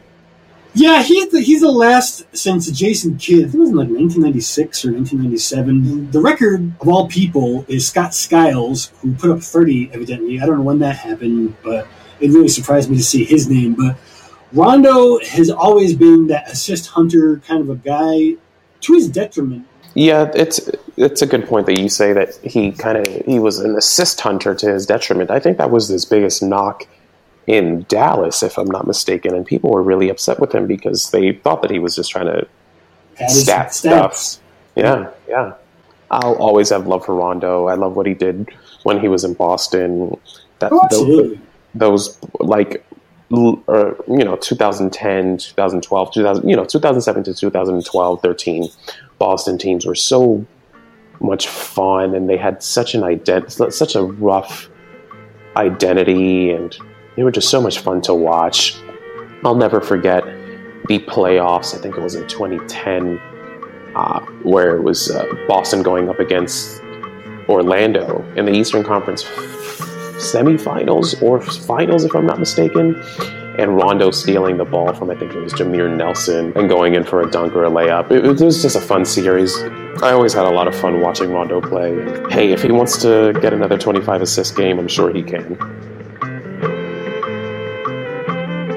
Yeah, 0.72 1.02
he's 1.02 1.28
the, 1.28 1.42
he's 1.42 1.60
the 1.60 1.70
last 1.70 2.34
since 2.34 2.70
Jason 2.70 3.18
Kidd. 3.18 3.40
I 3.40 3.42
think 3.42 3.56
it 3.56 3.58
was 3.58 3.68
in 3.68 3.76
like 3.76 3.90
1996 3.90 4.86
or 4.86 4.92
1997. 4.92 6.10
The 6.12 6.18
record 6.18 6.72
of 6.80 6.88
all 6.88 7.08
people 7.08 7.66
is 7.68 7.86
Scott 7.86 8.14
Skiles, 8.14 8.90
who 9.02 9.14
put 9.14 9.30
up 9.30 9.42
30. 9.42 9.90
Evidently, 9.92 10.40
I 10.40 10.46
don't 10.46 10.56
know 10.56 10.62
when 10.62 10.78
that 10.78 10.96
happened, 10.96 11.56
but 11.62 11.86
it 12.20 12.30
really 12.30 12.48
surprised 12.48 12.88
me 12.88 12.96
to 12.96 13.04
see 13.04 13.22
his 13.22 13.50
name. 13.50 13.74
But 13.74 13.98
Rondo 14.54 15.18
has 15.18 15.50
always 15.50 15.94
been 15.94 16.28
that 16.28 16.50
assist 16.50 16.86
hunter 16.86 17.36
kind 17.46 17.60
of 17.60 17.68
a 17.68 17.76
guy, 17.76 18.38
to 18.80 18.94
his 18.94 19.08
detriment. 19.08 19.66
Yeah, 19.96 20.30
it's 20.34 20.60
it's 20.98 21.22
a 21.22 21.26
good 21.26 21.48
point 21.48 21.64
that 21.66 21.80
you 21.80 21.88
say 21.88 22.12
that 22.12 22.36
he 22.36 22.70
kind 22.72 22.98
of 22.98 23.06
he 23.24 23.38
was 23.38 23.58
an 23.60 23.74
assist 23.76 24.20
hunter 24.20 24.54
to 24.54 24.72
his 24.72 24.84
detriment. 24.84 25.30
I 25.30 25.40
think 25.40 25.56
that 25.56 25.70
was 25.70 25.88
his 25.88 26.04
biggest 26.04 26.42
knock 26.42 26.86
in 27.46 27.86
Dallas, 27.88 28.42
if 28.42 28.58
I'm 28.58 28.70
not 28.70 28.86
mistaken, 28.86 29.34
and 29.34 29.46
people 29.46 29.70
were 29.70 29.82
really 29.82 30.10
upset 30.10 30.38
with 30.38 30.54
him 30.54 30.66
because 30.66 31.12
they 31.12 31.32
thought 31.32 31.62
that 31.62 31.70
he 31.70 31.78
was 31.78 31.96
just 31.96 32.10
trying 32.10 32.26
to 32.26 32.46
stat 33.28 33.74
stuff. 33.74 34.36
Yeah, 34.74 35.10
yeah. 35.26 35.54
I'll 36.10 36.34
always 36.34 36.68
have 36.68 36.86
love 36.86 37.06
for 37.06 37.14
Rondo. 37.14 37.66
I 37.68 37.74
love 37.74 37.96
what 37.96 38.04
he 38.04 38.12
did 38.12 38.50
when 38.82 39.00
he 39.00 39.08
was 39.08 39.24
in 39.24 39.32
Boston. 39.32 40.14
That 40.58 40.72
Oh, 40.72 40.88
those, 40.90 41.38
those 41.74 42.18
like 42.38 42.84
or, 43.30 43.96
you 44.06 44.24
know 44.24 44.36
2010 44.36 45.38
2012 45.38 46.12
2000 46.12 46.48
you 46.48 46.54
know 46.54 46.64
2007 46.64 47.24
to 47.24 47.34
2012 47.34 48.22
13 48.22 48.68
boston 49.18 49.58
teams 49.58 49.86
were 49.86 49.94
so 49.94 50.44
much 51.20 51.48
fun 51.48 52.14
and 52.14 52.28
they 52.28 52.36
had 52.36 52.62
such 52.62 52.94
an 52.94 53.00
ident- 53.00 53.72
such 53.72 53.94
a 53.94 54.02
rough 54.02 54.68
identity 55.56 56.50
and 56.50 56.76
they 57.16 57.22
were 57.22 57.30
just 57.30 57.48
so 57.48 57.60
much 57.60 57.78
fun 57.78 58.00
to 58.00 58.14
watch 58.14 58.76
i'll 59.44 59.54
never 59.54 59.80
forget 59.80 60.24
the 60.88 60.98
playoffs 61.00 61.74
i 61.74 61.78
think 61.78 61.96
it 61.96 62.02
was 62.02 62.14
in 62.14 62.26
2010 62.28 63.18
uh, 63.94 64.20
where 64.42 64.76
it 64.76 64.82
was 64.82 65.10
uh, 65.10 65.24
boston 65.48 65.82
going 65.82 66.08
up 66.08 66.18
against 66.18 66.82
orlando 67.48 68.22
in 68.36 68.44
the 68.44 68.52
eastern 68.52 68.84
conference 68.84 69.24
semifinals 70.16 71.20
or 71.22 71.40
finals, 71.40 72.04
if 72.04 72.14
I'm 72.14 72.26
not 72.26 72.38
mistaken. 72.38 73.02
And 73.58 73.74
Rondo 73.74 74.10
stealing 74.10 74.58
the 74.58 74.66
ball 74.66 74.92
from 74.92 75.10
I 75.10 75.14
think 75.14 75.32
it 75.32 75.40
was 75.40 75.54
Jameer 75.54 75.94
Nelson 75.96 76.52
and 76.56 76.68
going 76.68 76.94
in 76.94 77.04
for 77.04 77.22
a 77.22 77.30
dunk 77.30 77.56
or 77.56 77.64
a 77.64 77.70
layup. 77.70 78.10
It, 78.10 78.26
it 78.26 78.40
was 78.40 78.60
just 78.60 78.76
a 78.76 78.80
fun 78.80 79.06
series. 79.06 79.56
I 80.02 80.12
always 80.12 80.34
had 80.34 80.44
a 80.44 80.50
lot 80.50 80.68
of 80.68 80.74
fun 80.74 81.00
watching 81.00 81.32
Rondo 81.32 81.62
play. 81.62 81.98
And 81.98 82.30
hey, 82.30 82.52
if 82.52 82.62
he 82.62 82.70
wants 82.70 83.00
to 83.00 83.32
get 83.40 83.54
another 83.54 83.78
25 83.78 84.20
assist 84.20 84.56
game, 84.56 84.78
I'm 84.78 84.88
sure 84.88 85.10
he 85.10 85.22
can. 85.22 85.56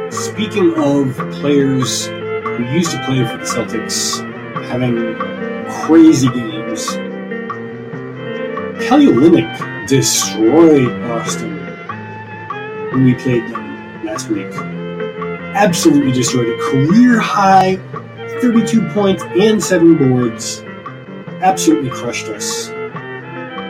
Speaking 0.09 0.73
of 0.77 1.13
players 1.41 2.07
who 2.07 2.63
used 2.63 2.91
to 2.91 3.03
play 3.03 3.25
for 3.27 3.35
the 3.35 3.43
Celtics 3.43 4.23
having 4.69 5.15
crazy 5.85 6.29
games, 6.29 6.93
Kelly 8.87 9.07
Olynyk 9.07 9.87
destroyed 9.89 10.87
Boston 11.01 11.57
when 12.91 13.03
we 13.03 13.13
played 13.15 13.43
them 13.49 13.68
last 14.09 14.29
week. 14.29 14.47
Absolutely 15.55 16.11
destroyed 16.11 16.47
it. 16.47 16.59
Career 16.59 17.19
high, 17.19 17.77
32 18.41 18.87
points 18.89 19.23
and 19.23 19.63
7 19.63 19.97
boards. 19.97 20.63
Absolutely 21.41 21.89
crushed 21.89 22.27
us. 22.27 22.69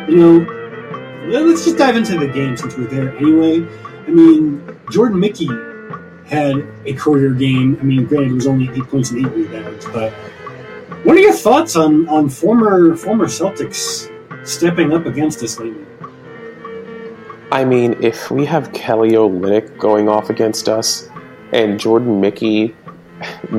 You 0.10 0.15
know, 0.15 1.39
let's 1.41 1.65
just 1.65 1.78
dive 1.78 1.95
into 1.95 2.17
the 2.17 2.28
game 2.28 2.58
since 2.58 2.78
we're 2.78 2.88
there 2.88 3.15
anyway. 3.17 3.65
I 4.08 4.12
mean, 4.12 4.80
Jordan 4.91 5.19
Mickey 5.19 5.49
had 6.25 6.67
a 6.86 6.93
career 6.93 7.32
game. 7.34 7.78
I 7.80 7.84
mean, 7.84 8.06
granted, 8.06 8.32
it 8.32 8.36
was 8.36 8.47
only 8.47 8.69
eight 8.69 8.88
points 8.88 9.12
and 9.12 9.25
eight 9.25 9.32
rebounds, 9.32 9.86
but 9.88 10.13
what 11.04 11.15
are 11.15 11.19
your 11.19 11.34
thoughts 11.34 11.75
on, 11.75 12.08
on 12.08 12.30
former 12.30 12.95
former 12.95 13.25
Celtics 13.25 14.10
stepping 14.47 14.93
up 14.93 15.06
against 15.06 15.43
us 15.43 15.60
lately? 15.60 15.86
I 17.52 17.66
mean, 17.66 17.98
if 18.02 18.30
we 18.30 18.46
have 18.46 18.72
Kelly 18.74 19.12
Olynyk 19.12 19.78
going 19.80 20.08
off 20.08 20.30
against 20.30 20.70
us 20.70 21.10
and 21.52 21.80
Jordan 21.80 22.22
Mickey 22.22 22.76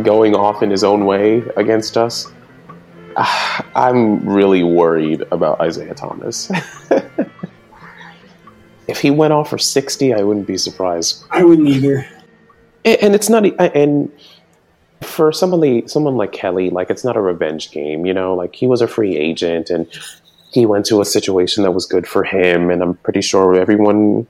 going 0.03 0.35
off 0.35 0.62
in 0.62 0.70
his 0.70 0.85
own 0.85 1.07
way 1.07 1.42
against 1.57 1.96
us, 1.96 2.31
I'm 3.16 4.29
really 4.29 4.62
worried 4.62 5.24
about 5.33 5.61
Isaiah 5.61 5.94
Thomas. 5.94 6.50
if 8.88 9.00
he 9.00 9.11
went 9.11 9.33
off 9.33 9.50
for 9.50 9.59
60, 9.59 10.14
I 10.14 10.22
wouldn't 10.22 10.46
be 10.46 10.57
surprised. 10.57 11.24
I 11.31 11.42
wouldn't 11.42 11.68
either. 11.68 12.07
And 12.85 13.14
it's 13.14 13.29
not, 13.29 13.44
and 13.61 14.11
for 15.03 15.33
somebody, 15.33 15.87
someone 15.87 16.16
like 16.16 16.33
Kelly, 16.33 16.70
like 16.70 16.90
it's 16.90 17.05
not 17.05 17.16
a 17.16 17.20
revenge 17.20 17.70
game, 17.70 18.07
you 18.07 18.14
know. 18.14 18.35
Like 18.35 18.55
he 18.55 18.66
was 18.66 18.81
a 18.81 18.88
free 18.88 19.16
agent, 19.16 19.70
and 19.70 19.87
he 20.52 20.66
went 20.66 20.86
to 20.86 21.00
a 21.00 21.04
situation 21.04 21.62
that 21.62 21.72
was 21.72 21.86
good 21.86 22.06
for 22.06 22.24
him, 22.24 22.70
and 22.70 22.82
I'm 22.82 22.94
pretty 22.94 23.20
sure 23.20 23.54
everyone 23.54 24.26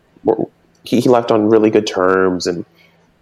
he, 0.85 1.01
he 1.01 1.09
left 1.09 1.31
on 1.31 1.49
really 1.49 1.71
good 1.71 1.87
terms, 1.87 2.47
and 2.47 2.65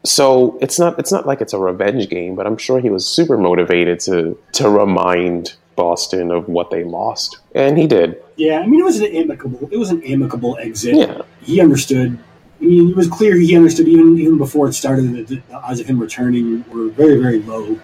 so 0.04 0.58
it's 0.61 0.78
not 0.78 0.98
it's 0.98 1.12
not 1.12 1.26
like 1.26 1.40
it's 1.40 1.52
a 1.52 1.58
revenge 1.58 2.08
game, 2.08 2.34
but 2.34 2.46
I'm 2.46 2.56
sure 2.56 2.80
he 2.80 2.90
was 2.90 3.06
super 3.06 3.38
motivated 3.38 4.00
to 4.00 4.38
to 4.54 4.68
remind 4.68 5.54
Boston 5.76 6.30
of 6.30 6.48
what 6.48 6.70
they 6.70 6.84
lost, 6.84 7.38
and 7.54 7.78
he 7.78 7.87
did. 7.87 8.22
Yeah, 8.37 8.61
I 8.61 8.66
mean, 8.66 8.80
it 8.80 8.84
was 8.84 9.00
an 9.00 9.14
amicable. 9.14 9.68
It 9.70 9.76
was 9.76 9.90
an 9.90 10.02
amicable 10.04 10.58
exit. 10.61 10.96
Yeah, 10.96 11.22
He 11.42 11.61
understood. 11.61 12.18
I 12.61 12.64
mean, 12.64 12.90
it 12.90 12.96
was 12.96 13.06
clear 13.06 13.37
he 13.37 13.56
understood 13.56 13.87
even 13.87 14.18
even 14.18 14.38
before 14.38 14.68
it 14.68 14.72
started 14.72 15.12
that 15.14 15.28
the 15.28 15.42
odds 15.54 15.78
of 15.78 15.87
him 15.87 16.00
returning 16.00 16.64
were 16.72 16.88
very 16.88 17.20
very 17.20 17.40
low. 17.40 17.78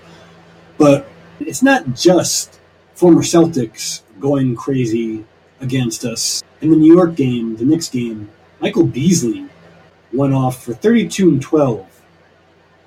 But 0.76 1.08
it's 1.38 1.62
not 1.62 1.94
just 1.94 2.58
former 2.94 3.22
Celtics 3.22 4.02
going 4.20 4.56
crazy 4.56 5.24
against 5.60 6.04
us. 6.04 6.42
In 6.60 6.70
the 6.70 6.76
New 6.76 6.94
York 6.94 7.14
game, 7.14 7.56
the 7.56 7.64
Knicks 7.64 7.88
game, 7.88 8.30
Michael 8.60 8.86
Beasley 8.86 9.46
went 10.12 10.34
off 10.34 10.64
for 10.64 10.74
32 10.74 11.28
and 11.28 11.42
12. 11.42 11.86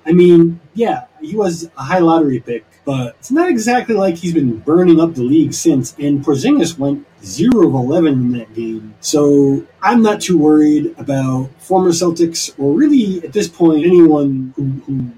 I 0.06 0.12
mean, 0.12 0.58
yeah, 0.74 1.04
he 1.20 1.36
was 1.36 1.70
a 1.76 1.82
high 1.82 1.98
lottery 1.98 2.40
pick, 2.40 2.64
but 2.86 3.16
it's 3.18 3.30
not 3.30 3.50
exactly 3.50 3.94
like 3.94 4.16
he's 4.16 4.32
been 4.32 4.56
burning 4.56 5.00
up 5.00 5.14
the 5.14 5.22
league 5.22 5.52
since. 5.52 5.94
And 5.98 6.24
Porzingis 6.24 6.78
went 6.78 7.06
0 7.22 7.68
of 7.68 7.74
11 7.74 8.12
in 8.14 8.32
that 8.32 8.54
game. 8.54 8.94
So 9.00 9.66
I'm 9.82 10.00
not 10.00 10.22
too 10.22 10.38
worried 10.38 10.94
about 10.96 11.50
former 11.58 11.90
Celtics 11.90 12.54
or 12.58 12.72
really 12.72 13.22
at 13.22 13.34
this 13.34 13.48
point 13.48 13.84
anyone 13.84 14.54
who, 14.56 14.64
who 14.86 15.10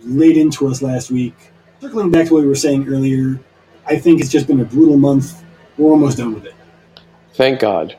laid 0.00 0.36
into 0.36 0.66
us 0.66 0.82
last 0.82 1.12
week. 1.12 1.34
Circling 1.80 2.10
back 2.10 2.26
to 2.26 2.34
what 2.34 2.42
we 2.42 2.48
were 2.48 2.56
saying 2.56 2.88
earlier, 2.88 3.38
I 3.86 3.98
think 3.98 4.20
it's 4.20 4.30
just 4.30 4.48
been 4.48 4.60
a 4.60 4.64
brutal 4.64 4.96
month. 4.96 5.43
We're 5.76 5.90
almost 5.90 6.18
done 6.18 6.34
with 6.34 6.46
it. 6.46 6.54
thank 7.34 7.60
God. 7.60 7.96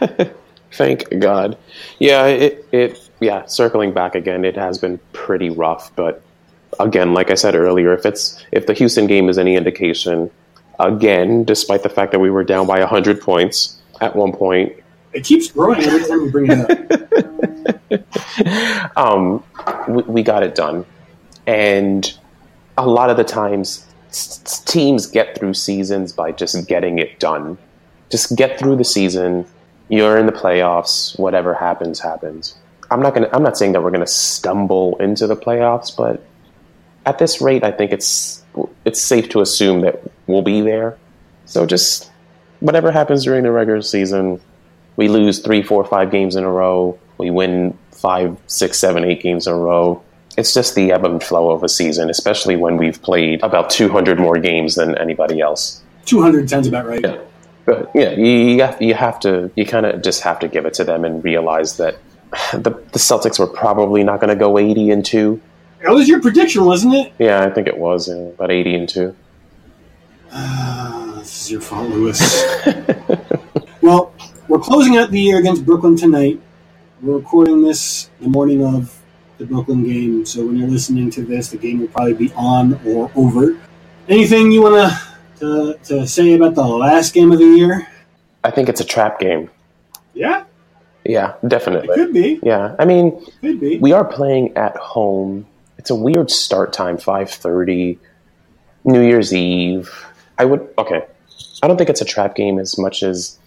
thank 0.72 1.18
God. 1.18 1.58
Yeah, 1.98 2.26
it 2.26 2.66
it 2.72 3.10
yeah. 3.20 3.46
Circling 3.46 3.92
back 3.92 4.14
again, 4.14 4.44
it 4.44 4.56
has 4.56 4.78
been 4.78 4.98
pretty 5.12 5.50
rough, 5.50 5.94
but 5.96 6.22
again, 6.78 7.14
like 7.14 7.30
I 7.30 7.34
said 7.34 7.54
earlier, 7.54 7.92
if 7.92 8.06
it's 8.06 8.44
if 8.52 8.66
the 8.66 8.74
Houston 8.74 9.06
game 9.06 9.28
is 9.28 9.38
any 9.38 9.56
indication, 9.56 10.30
again, 10.78 11.44
despite 11.44 11.82
the 11.82 11.88
fact 11.88 12.12
that 12.12 12.20
we 12.20 12.30
were 12.30 12.44
down 12.44 12.66
by 12.66 12.80
hundred 12.82 13.20
points 13.20 13.76
at 14.00 14.14
one 14.16 14.32
point, 14.32 14.72
It 15.12 15.24
keeps 15.24 15.50
growing 15.50 15.82
every 15.82 16.06
time 16.08 16.22
we 16.22 16.30
bring 16.30 16.50
it 16.50 17.92
up. 17.92 18.96
um, 18.96 19.42
we, 19.88 20.02
we 20.04 20.22
got 20.22 20.42
it 20.42 20.54
done. 20.54 20.86
And 21.46 22.16
a 22.78 22.86
lot 22.86 23.10
of 23.10 23.16
the 23.16 23.24
times 23.24 23.84
s- 24.10 24.62
teams 24.66 25.06
get 25.06 25.36
through 25.38 25.54
seasons 25.54 26.12
by 26.12 26.32
just 26.32 26.68
getting 26.68 26.98
it 26.98 27.18
done. 27.18 27.56
Just 28.10 28.36
get 28.36 28.58
through 28.58 28.76
the 28.76 28.84
season. 28.84 29.46
You're 29.88 30.18
in 30.18 30.26
the 30.26 30.32
playoffs. 30.32 31.18
Whatever 31.18 31.54
happens, 31.54 31.98
happens. 32.00 32.54
I'm 32.90 33.00
not 33.00 33.14
gonna. 33.14 33.28
I'm 33.32 33.42
not 33.42 33.56
saying 33.56 33.72
that 33.72 33.82
we're 33.82 33.90
gonna 33.90 34.06
stumble 34.06 34.96
into 34.98 35.26
the 35.26 35.36
playoffs, 35.36 35.96
but 35.96 36.24
at 37.06 37.18
this 37.18 37.40
rate, 37.40 37.64
I 37.64 37.70
think 37.72 37.92
it's 37.92 38.42
it's 38.84 39.00
safe 39.00 39.28
to 39.30 39.40
assume 39.40 39.80
that 39.82 40.02
we'll 40.26 40.42
be 40.42 40.60
there. 40.60 40.96
So 41.46 41.66
just 41.66 42.10
whatever 42.60 42.90
happens 42.90 43.24
during 43.24 43.44
the 43.44 43.52
regular 43.52 43.82
season, 43.82 44.40
we 44.96 45.08
lose 45.08 45.38
three, 45.38 45.62
four, 45.62 45.84
five 45.84 46.10
games 46.10 46.36
in 46.36 46.44
a 46.44 46.50
row. 46.50 46.98
We 47.18 47.30
win 47.30 47.76
five, 47.92 48.36
six, 48.46 48.78
seven, 48.78 49.04
eight 49.04 49.22
games 49.22 49.46
in 49.46 49.52
a 49.52 49.56
row. 49.56 50.02
It's 50.40 50.54
just 50.54 50.74
the 50.74 50.90
ebb 50.90 51.04
and 51.04 51.22
flow 51.22 51.50
of 51.50 51.62
a 51.62 51.68
season, 51.68 52.08
especially 52.08 52.56
when 52.56 52.78
we've 52.78 53.00
played 53.02 53.42
about 53.42 53.68
200 53.68 54.18
more 54.18 54.38
games 54.38 54.74
than 54.74 54.96
anybody 54.96 55.38
else. 55.38 55.82
200 56.06 56.48
sounds 56.48 56.66
about 56.66 56.86
right. 56.86 57.02
Yeah. 57.02 57.18
But 57.66 57.90
yeah, 57.94 58.12
you, 58.12 58.24
you 58.24 58.62
have, 58.62 58.80
you 58.80 58.94
have 58.94 59.20
to, 59.20 59.50
you 59.54 59.66
kind 59.66 59.84
of 59.84 60.00
just 60.00 60.22
have 60.22 60.38
to 60.38 60.48
give 60.48 60.64
it 60.64 60.72
to 60.74 60.84
them 60.84 61.04
and 61.04 61.22
realize 61.22 61.76
that 61.76 61.98
the, 62.54 62.70
the 62.70 62.98
Celtics 62.98 63.38
were 63.38 63.46
probably 63.46 64.02
not 64.02 64.18
going 64.18 64.30
to 64.30 64.34
go 64.34 64.56
80 64.56 64.90
and 64.90 65.04
2. 65.04 65.38
That 65.82 65.90
was 65.90 66.08
your 66.08 66.22
prediction, 66.22 66.64
wasn't 66.64 66.94
it? 66.94 67.12
Yeah, 67.18 67.44
I 67.44 67.50
think 67.50 67.66
it 67.66 67.76
was 67.76 68.08
uh, 68.08 68.32
about 68.34 68.50
80 68.50 68.74
and 68.76 68.88
2. 68.88 69.16
Ah, 70.32 71.16
this 71.18 71.42
is 71.42 71.50
your 71.50 71.60
fault, 71.60 71.90
Luis. 71.90 72.42
well, 73.82 74.14
we're 74.48 74.58
closing 74.58 74.96
out 74.96 75.10
the 75.10 75.20
year 75.20 75.38
against 75.38 75.66
Brooklyn 75.66 75.96
tonight. 75.96 76.40
We're 77.02 77.18
recording 77.18 77.62
this 77.62 78.08
the 78.22 78.28
morning 78.28 78.64
of 78.64 78.99
the 79.40 79.46
Brooklyn 79.46 79.82
game, 79.84 80.24
so 80.26 80.44
when 80.46 80.56
you're 80.56 80.68
listening 80.68 81.10
to 81.12 81.24
this, 81.24 81.48
the 81.48 81.56
game 81.56 81.80
will 81.80 81.88
probably 81.88 82.12
be 82.14 82.30
on 82.36 82.78
or 82.86 83.10
over. 83.16 83.56
Anything 84.08 84.52
you 84.52 84.62
want 84.62 84.92
to 85.40 85.78
to 85.84 86.06
say 86.06 86.34
about 86.34 86.54
the 86.54 86.62
last 86.62 87.14
game 87.14 87.32
of 87.32 87.38
the 87.38 87.44
year? 87.46 87.88
I 88.44 88.50
think 88.50 88.68
it's 88.68 88.80
a 88.80 88.84
trap 88.84 89.18
game. 89.18 89.50
Yeah, 90.14 90.44
Yeah, 91.04 91.34
it 91.42 91.48
definitely. 91.48 91.88
could 91.94 92.12
be. 92.12 92.38
Yeah, 92.42 92.74
I 92.78 92.84
mean, 92.84 93.24
Could 93.40 93.60
be. 93.60 93.78
we 93.78 93.92
are 93.92 94.04
playing 94.04 94.56
at 94.56 94.76
home. 94.76 95.46
It's 95.78 95.88
a 95.90 95.94
weird 95.94 96.30
start 96.30 96.72
time, 96.74 96.98
five 96.98 97.30
thirty, 97.30 97.98
New 98.84 99.00
Year's 99.00 99.32
Eve. 99.32 99.88
I 100.38 100.44
would 100.44 100.68
okay. 100.76 101.06
I 101.62 101.68
don't 101.68 101.76
think 101.78 101.88
it's 101.90 102.00
a 102.02 102.06
trap 102.06 102.34
game 102.34 102.58
as 102.58 102.76
much 102.78 103.02
as 103.02 103.38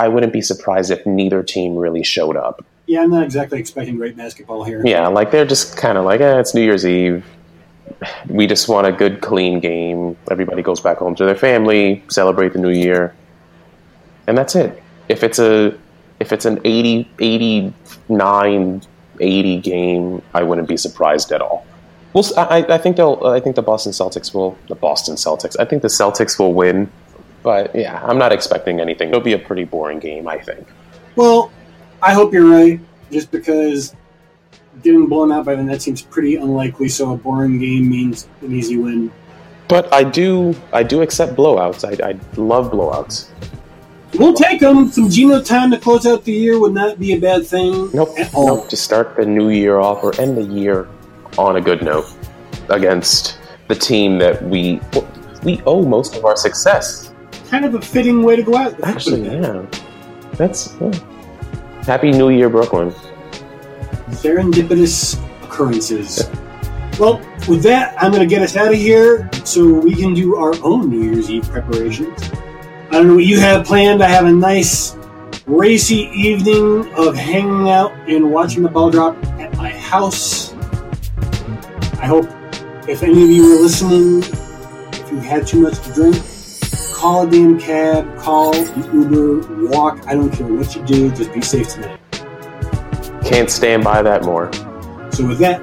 I 0.00 0.08
wouldn't 0.08 0.32
be 0.32 0.40
surprised 0.42 0.90
if 0.90 1.04
neither 1.06 1.42
team 1.42 1.76
really 1.76 2.02
showed 2.04 2.36
up. 2.36 2.64
Yeah, 2.86 3.02
I'm 3.02 3.10
not 3.10 3.24
exactly 3.24 3.58
expecting 3.58 3.96
great 3.96 4.16
basketball 4.16 4.62
here. 4.62 4.82
Yeah, 4.84 5.08
like 5.08 5.30
they're 5.30 5.44
just 5.44 5.76
kind 5.76 5.98
of 5.98 6.04
like, 6.04 6.20
eh, 6.20 6.38
it's 6.38 6.54
New 6.54 6.62
Year's 6.62 6.86
Eve. 6.86 7.24
We 8.28 8.46
just 8.46 8.68
want 8.68 8.86
a 8.86 8.92
good, 8.92 9.20
clean 9.20 9.60
game. 9.60 10.16
Everybody 10.30 10.62
goes 10.62 10.80
back 10.80 10.98
home 10.98 11.14
to 11.16 11.24
their 11.24 11.36
family, 11.36 12.04
celebrate 12.08 12.52
the 12.52 12.58
new 12.58 12.70
year, 12.70 13.14
and 14.26 14.36
that's 14.38 14.54
it. 14.54 14.82
If 15.08 15.22
it's 15.22 15.38
a 15.38 15.76
if 16.18 16.32
it's 16.32 16.44
an 16.44 16.60
80, 16.64 17.08
89, 17.18 18.82
80 19.20 19.60
game, 19.60 20.22
I 20.32 20.42
wouldn't 20.42 20.68
be 20.68 20.76
surprised 20.76 21.30
at 21.32 21.40
all. 21.40 21.66
Well, 22.12 22.24
I, 22.36 22.64
I 22.68 22.78
think 22.78 22.96
they'll. 22.96 23.20
I 23.26 23.40
think 23.40 23.56
the 23.56 23.62
Boston 23.62 23.92
Celtics 23.92 24.32
will. 24.32 24.56
The 24.68 24.74
Boston 24.74 25.16
Celtics. 25.16 25.56
I 25.60 25.64
think 25.64 25.82
the 25.82 25.88
Celtics 25.88 26.38
will 26.38 26.54
win, 26.54 26.90
but 27.42 27.74
yeah, 27.74 28.02
I'm 28.04 28.16
not 28.16 28.32
expecting 28.32 28.80
anything. 28.80 29.08
It'll 29.08 29.20
be 29.20 29.34
a 29.34 29.38
pretty 29.38 29.64
boring 29.64 29.98
game. 29.98 30.26
I 30.26 30.38
think. 30.38 30.66
Well, 31.14 31.52
I 32.06 32.12
hope 32.12 32.32
you're 32.32 32.48
right, 32.48 32.78
just 33.10 33.32
because 33.32 33.92
getting 34.84 35.08
blown 35.08 35.32
out 35.32 35.44
by 35.44 35.56
the 35.56 35.62
Nets 35.64 35.84
seems 35.84 36.02
pretty 36.02 36.36
unlikely. 36.36 36.88
So 36.88 37.12
a 37.12 37.16
boring 37.16 37.58
game 37.58 37.88
means 37.88 38.28
an 38.42 38.54
easy 38.54 38.76
win. 38.76 39.10
But 39.66 39.92
I 39.92 40.04
do. 40.04 40.54
I 40.72 40.84
do 40.84 41.02
accept 41.02 41.34
blowouts. 41.34 41.82
I, 41.84 42.10
I 42.10 42.40
love 42.40 42.70
blowouts. 42.70 43.30
We'll 44.14 44.34
take 44.34 44.60
them. 44.60 44.88
Some 44.92 45.10
Geno 45.10 45.42
time 45.42 45.72
to 45.72 45.78
close 45.78 46.06
out 46.06 46.22
the 46.22 46.32
year 46.32 46.60
would 46.60 46.72
not 46.72 47.00
be 47.00 47.14
a 47.14 47.18
bad 47.18 47.44
thing 47.44 47.90
Nope. 47.92 48.16
Nope. 48.32 48.68
To 48.68 48.76
start 48.76 49.16
the 49.16 49.26
new 49.26 49.48
year 49.48 49.80
off 49.80 50.04
or 50.04 50.18
end 50.20 50.36
the 50.36 50.44
year 50.44 50.88
on 51.38 51.56
a 51.56 51.60
good 51.60 51.82
note 51.82 52.06
against 52.68 53.40
the 53.66 53.74
team 53.74 54.18
that 54.18 54.40
we 54.44 54.80
we 55.42 55.60
owe 55.66 55.82
most 55.82 56.14
of 56.14 56.24
our 56.24 56.36
success. 56.36 57.12
Kind 57.50 57.64
of 57.64 57.74
a 57.74 57.80
fitting 57.80 58.22
way 58.22 58.36
to 58.36 58.44
go 58.44 58.54
out. 58.56 58.80
Actually, 58.84 59.26
yeah. 59.26 59.66
That's 60.34 60.72
yeah. 60.80 60.92
Happy 61.86 62.10
New 62.10 62.30
Year, 62.30 62.48
Brooklyn. 62.48 62.90
serendipitous 64.10 65.22
occurrences. 65.44 66.28
Well, 66.98 67.18
with 67.48 67.62
that, 67.62 67.94
I'm 68.02 68.10
going 68.10 68.28
to 68.28 68.34
get 68.34 68.42
us 68.42 68.56
out 68.56 68.72
of 68.72 68.78
here 68.78 69.30
so 69.44 69.64
we 69.64 69.94
can 69.94 70.12
do 70.12 70.34
our 70.34 70.54
own 70.64 70.90
New 70.90 71.00
Year's 71.00 71.30
Eve 71.30 71.48
preparations. 71.48 72.20
I 72.90 72.98
don't 72.98 73.06
know 73.06 73.14
what 73.14 73.24
you 73.24 73.38
have 73.38 73.64
planned. 73.64 74.02
I 74.02 74.08
have 74.08 74.24
a 74.24 74.32
nice 74.32 74.96
racy 75.46 76.10
evening 76.12 76.92
of 76.94 77.14
hanging 77.14 77.70
out 77.70 77.92
and 78.08 78.32
watching 78.32 78.64
the 78.64 78.68
ball 78.68 78.90
drop 78.90 79.16
at 79.38 79.56
my 79.56 79.70
house. 79.70 80.54
I 82.02 82.06
hope 82.06 82.28
if 82.88 83.04
any 83.04 83.22
of 83.22 83.30
you 83.30 83.58
are 83.58 83.62
listening, 83.62 84.24
if 84.92 85.12
you 85.12 85.18
had 85.18 85.46
too 85.46 85.60
much 85.60 85.78
to 85.82 85.92
drink, 85.92 86.16
call 86.96 87.28
a 87.28 87.30
damn 87.30 87.60
cab, 87.60 88.16
call 88.16 88.56
Uber, 88.56 89.68
walk. 89.68 90.02
I 90.06 90.14
don't 90.14 90.30
care 90.30 90.46
what 90.46 90.74
you 90.74 90.82
do. 90.86 91.10
Just 91.10 91.30
be 91.34 91.42
safe 91.42 91.68
tonight. 91.68 92.00
Can't 93.22 93.50
stand 93.50 93.84
by 93.84 94.00
that 94.00 94.24
more. 94.24 94.50
So 95.12 95.26
with 95.26 95.38
that, 95.40 95.60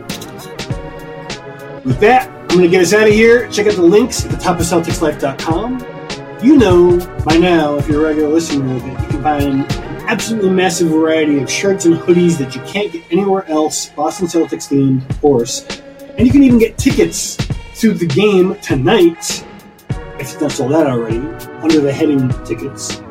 with 1.83 1.99
that, 2.01 2.29
I'm 2.29 2.47
going 2.49 2.61
to 2.61 2.67
get 2.67 2.83
us 2.83 2.93
out 2.93 3.07
of 3.07 3.13
here. 3.13 3.49
Check 3.49 3.65
out 3.65 3.73
the 3.73 3.81
links 3.81 4.23
at 4.23 4.29
the 4.29 4.37
top 4.37 4.59
of 4.59 4.65
CelticsLife.com. 4.65 6.43
You 6.43 6.55
know 6.57 6.99
by 7.25 7.37
now, 7.37 7.77
if 7.77 7.87
you're 7.87 8.05
a 8.05 8.09
regular 8.09 8.29
listener, 8.29 8.77
that 8.77 9.01
you 9.01 9.07
can 9.07 9.23
find 9.23 9.43
an 9.43 9.65
absolutely 10.07 10.51
massive 10.51 10.89
variety 10.89 11.39
of 11.39 11.49
shirts 11.49 11.85
and 11.85 11.95
hoodies 11.95 12.37
that 12.37 12.53
you 12.55 12.61
can't 12.61 12.91
get 12.91 13.03
anywhere 13.09 13.43
else, 13.49 13.89
Boston 13.89 14.27
Celtics 14.27 14.69
themed, 14.69 15.09
of 15.09 15.19
course. 15.19 15.65
And 16.15 16.27
you 16.27 16.31
can 16.31 16.43
even 16.43 16.59
get 16.59 16.77
tickets 16.77 17.37
to 17.77 17.91
the 17.91 18.05
game 18.05 18.53
tonight, 18.59 19.43
if 20.23 20.39
not 20.41 20.51
sold 20.51 20.73
out 20.73 20.87
already, 20.87 21.17
under 21.61 21.81
the 21.81 21.91
heading 21.91 22.29
tickets. 22.45 23.01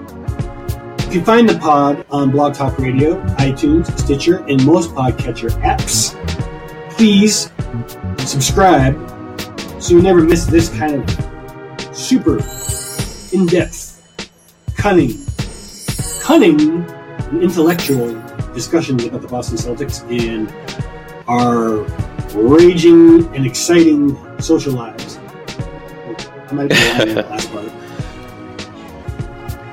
You 1.06 1.18
can 1.18 1.24
find 1.24 1.48
the 1.48 1.58
pod 1.58 2.06
on 2.10 2.30
Blog 2.30 2.54
Talk 2.54 2.78
Radio, 2.78 3.22
iTunes, 3.36 3.86
Stitcher, 3.98 4.38
and 4.46 4.64
most 4.64 4.92
podcatcher 4.92 5.50
apps. 5.62 6.16
Please 6.92 7.50
subscribe 8.26 8.96
so 9.80 9.94
you 9.94 10.02
never 10.02 10.22
miss 10.22 10.46
this 10.46 10.70
kind 10.70 11.02
of 11.02 11.94
super 11.94 12.38
in 13.32 13.46
depth, 13.46 14.30
cunning, 14.76 15.26
cunning, 16.22 16.82
and 17.30 17.42
intellectual 17.42 18.12
discussions 18.54 19.04
about 19.04 19.20
the 19.20 19.28
Boston 19.28 19.58
Celtics 19.58 20.02
and 20.10 20.50
our 21.28 21.84
raging 22.34 23.26
and 23.34 23.46
exciting 23.46 24.16
social 24.40 24.72
lives. 24.72 25.11
I 26.52 26.54
might 26.54 26.68
be 26.68 26.74
on 26.76 27.14
that 27.14 27.30
last 27.30 27.50
part. 27.52 27.72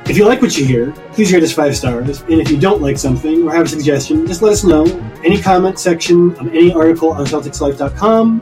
If 0.10 0.18
you 0.18 0.26
like 0.26 0.42
what 0.42 0.58
you 0.58 0.66
hear, 0.66 0.92
please 1.12 1.34
rate 1.34 1.44
us 1.44 1.52
five 1.52 1.76
stars. 1.76 2.22
And 2.22 2.40
if 2.40 2.50
you 2.50 2.58
don't 2.58 2.82
like 2.82 2.98
something 2.98 3.44
or 3.44 3.54
have 3.54 3.66
a 3.66 3.70
suggestion, 3.70 4.26
just 4.26 4.42
let 4.42 4.54
us 4.54 4.64
know. 4.64 4.86
Any 5.26 5.42
comment 5.42 5.78
section 5.78 6.32
of 6.38 6.48
any 6.48 6.74
article 6.74 7.12
on 7.12 7.26
CelticsLife.com, 7.26 8.42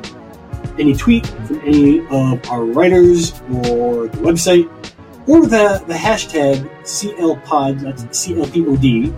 any 0.77 0.95
tweet 0.95 1.25
from 1.25 1.59
any 1.61 2.05
of 2.07 2.47
our 2.49 2.63
writers 2.63 3.41
or 3.65 4.07
the 4.07 4.19
website, 4.19 4.69
or 5.27 5.47
the, 5.47 5.83
the 5.88 5.95
hashtag 5.95 6.69
CLPod, 6.83 7.81
that's 7.81 8.03
CLPOD. 8.03 9.13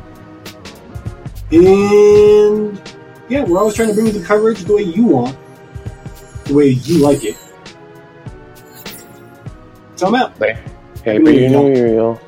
And 1.51 2.81
yeah, 3.27 3.43
we're 3.43 3.59
always 3.59 3.75
trying 3.75 3.89
to 3.89 3.93
bring 3.93 4.07
you 4.07 4.13
the 4.13 4.25
coverage 4.25 4.61
the 4.61 4.73
way 4.73 4.83
you 4.83 5.03
want, 5.03 5.37
the 6.45 6.53
way 6.53 6.69
you 6.69 6.99
like 6.99 7.25
it. 7.25 7.35
I'm 10.01 10.15
out. 10.15 10.37
Happy 10.37 11.19
New 11.19 11.31
Year, 11.31 11.49
New 11.49 11.73
Year, 11.73 11.93
y'all. 11.95 12.19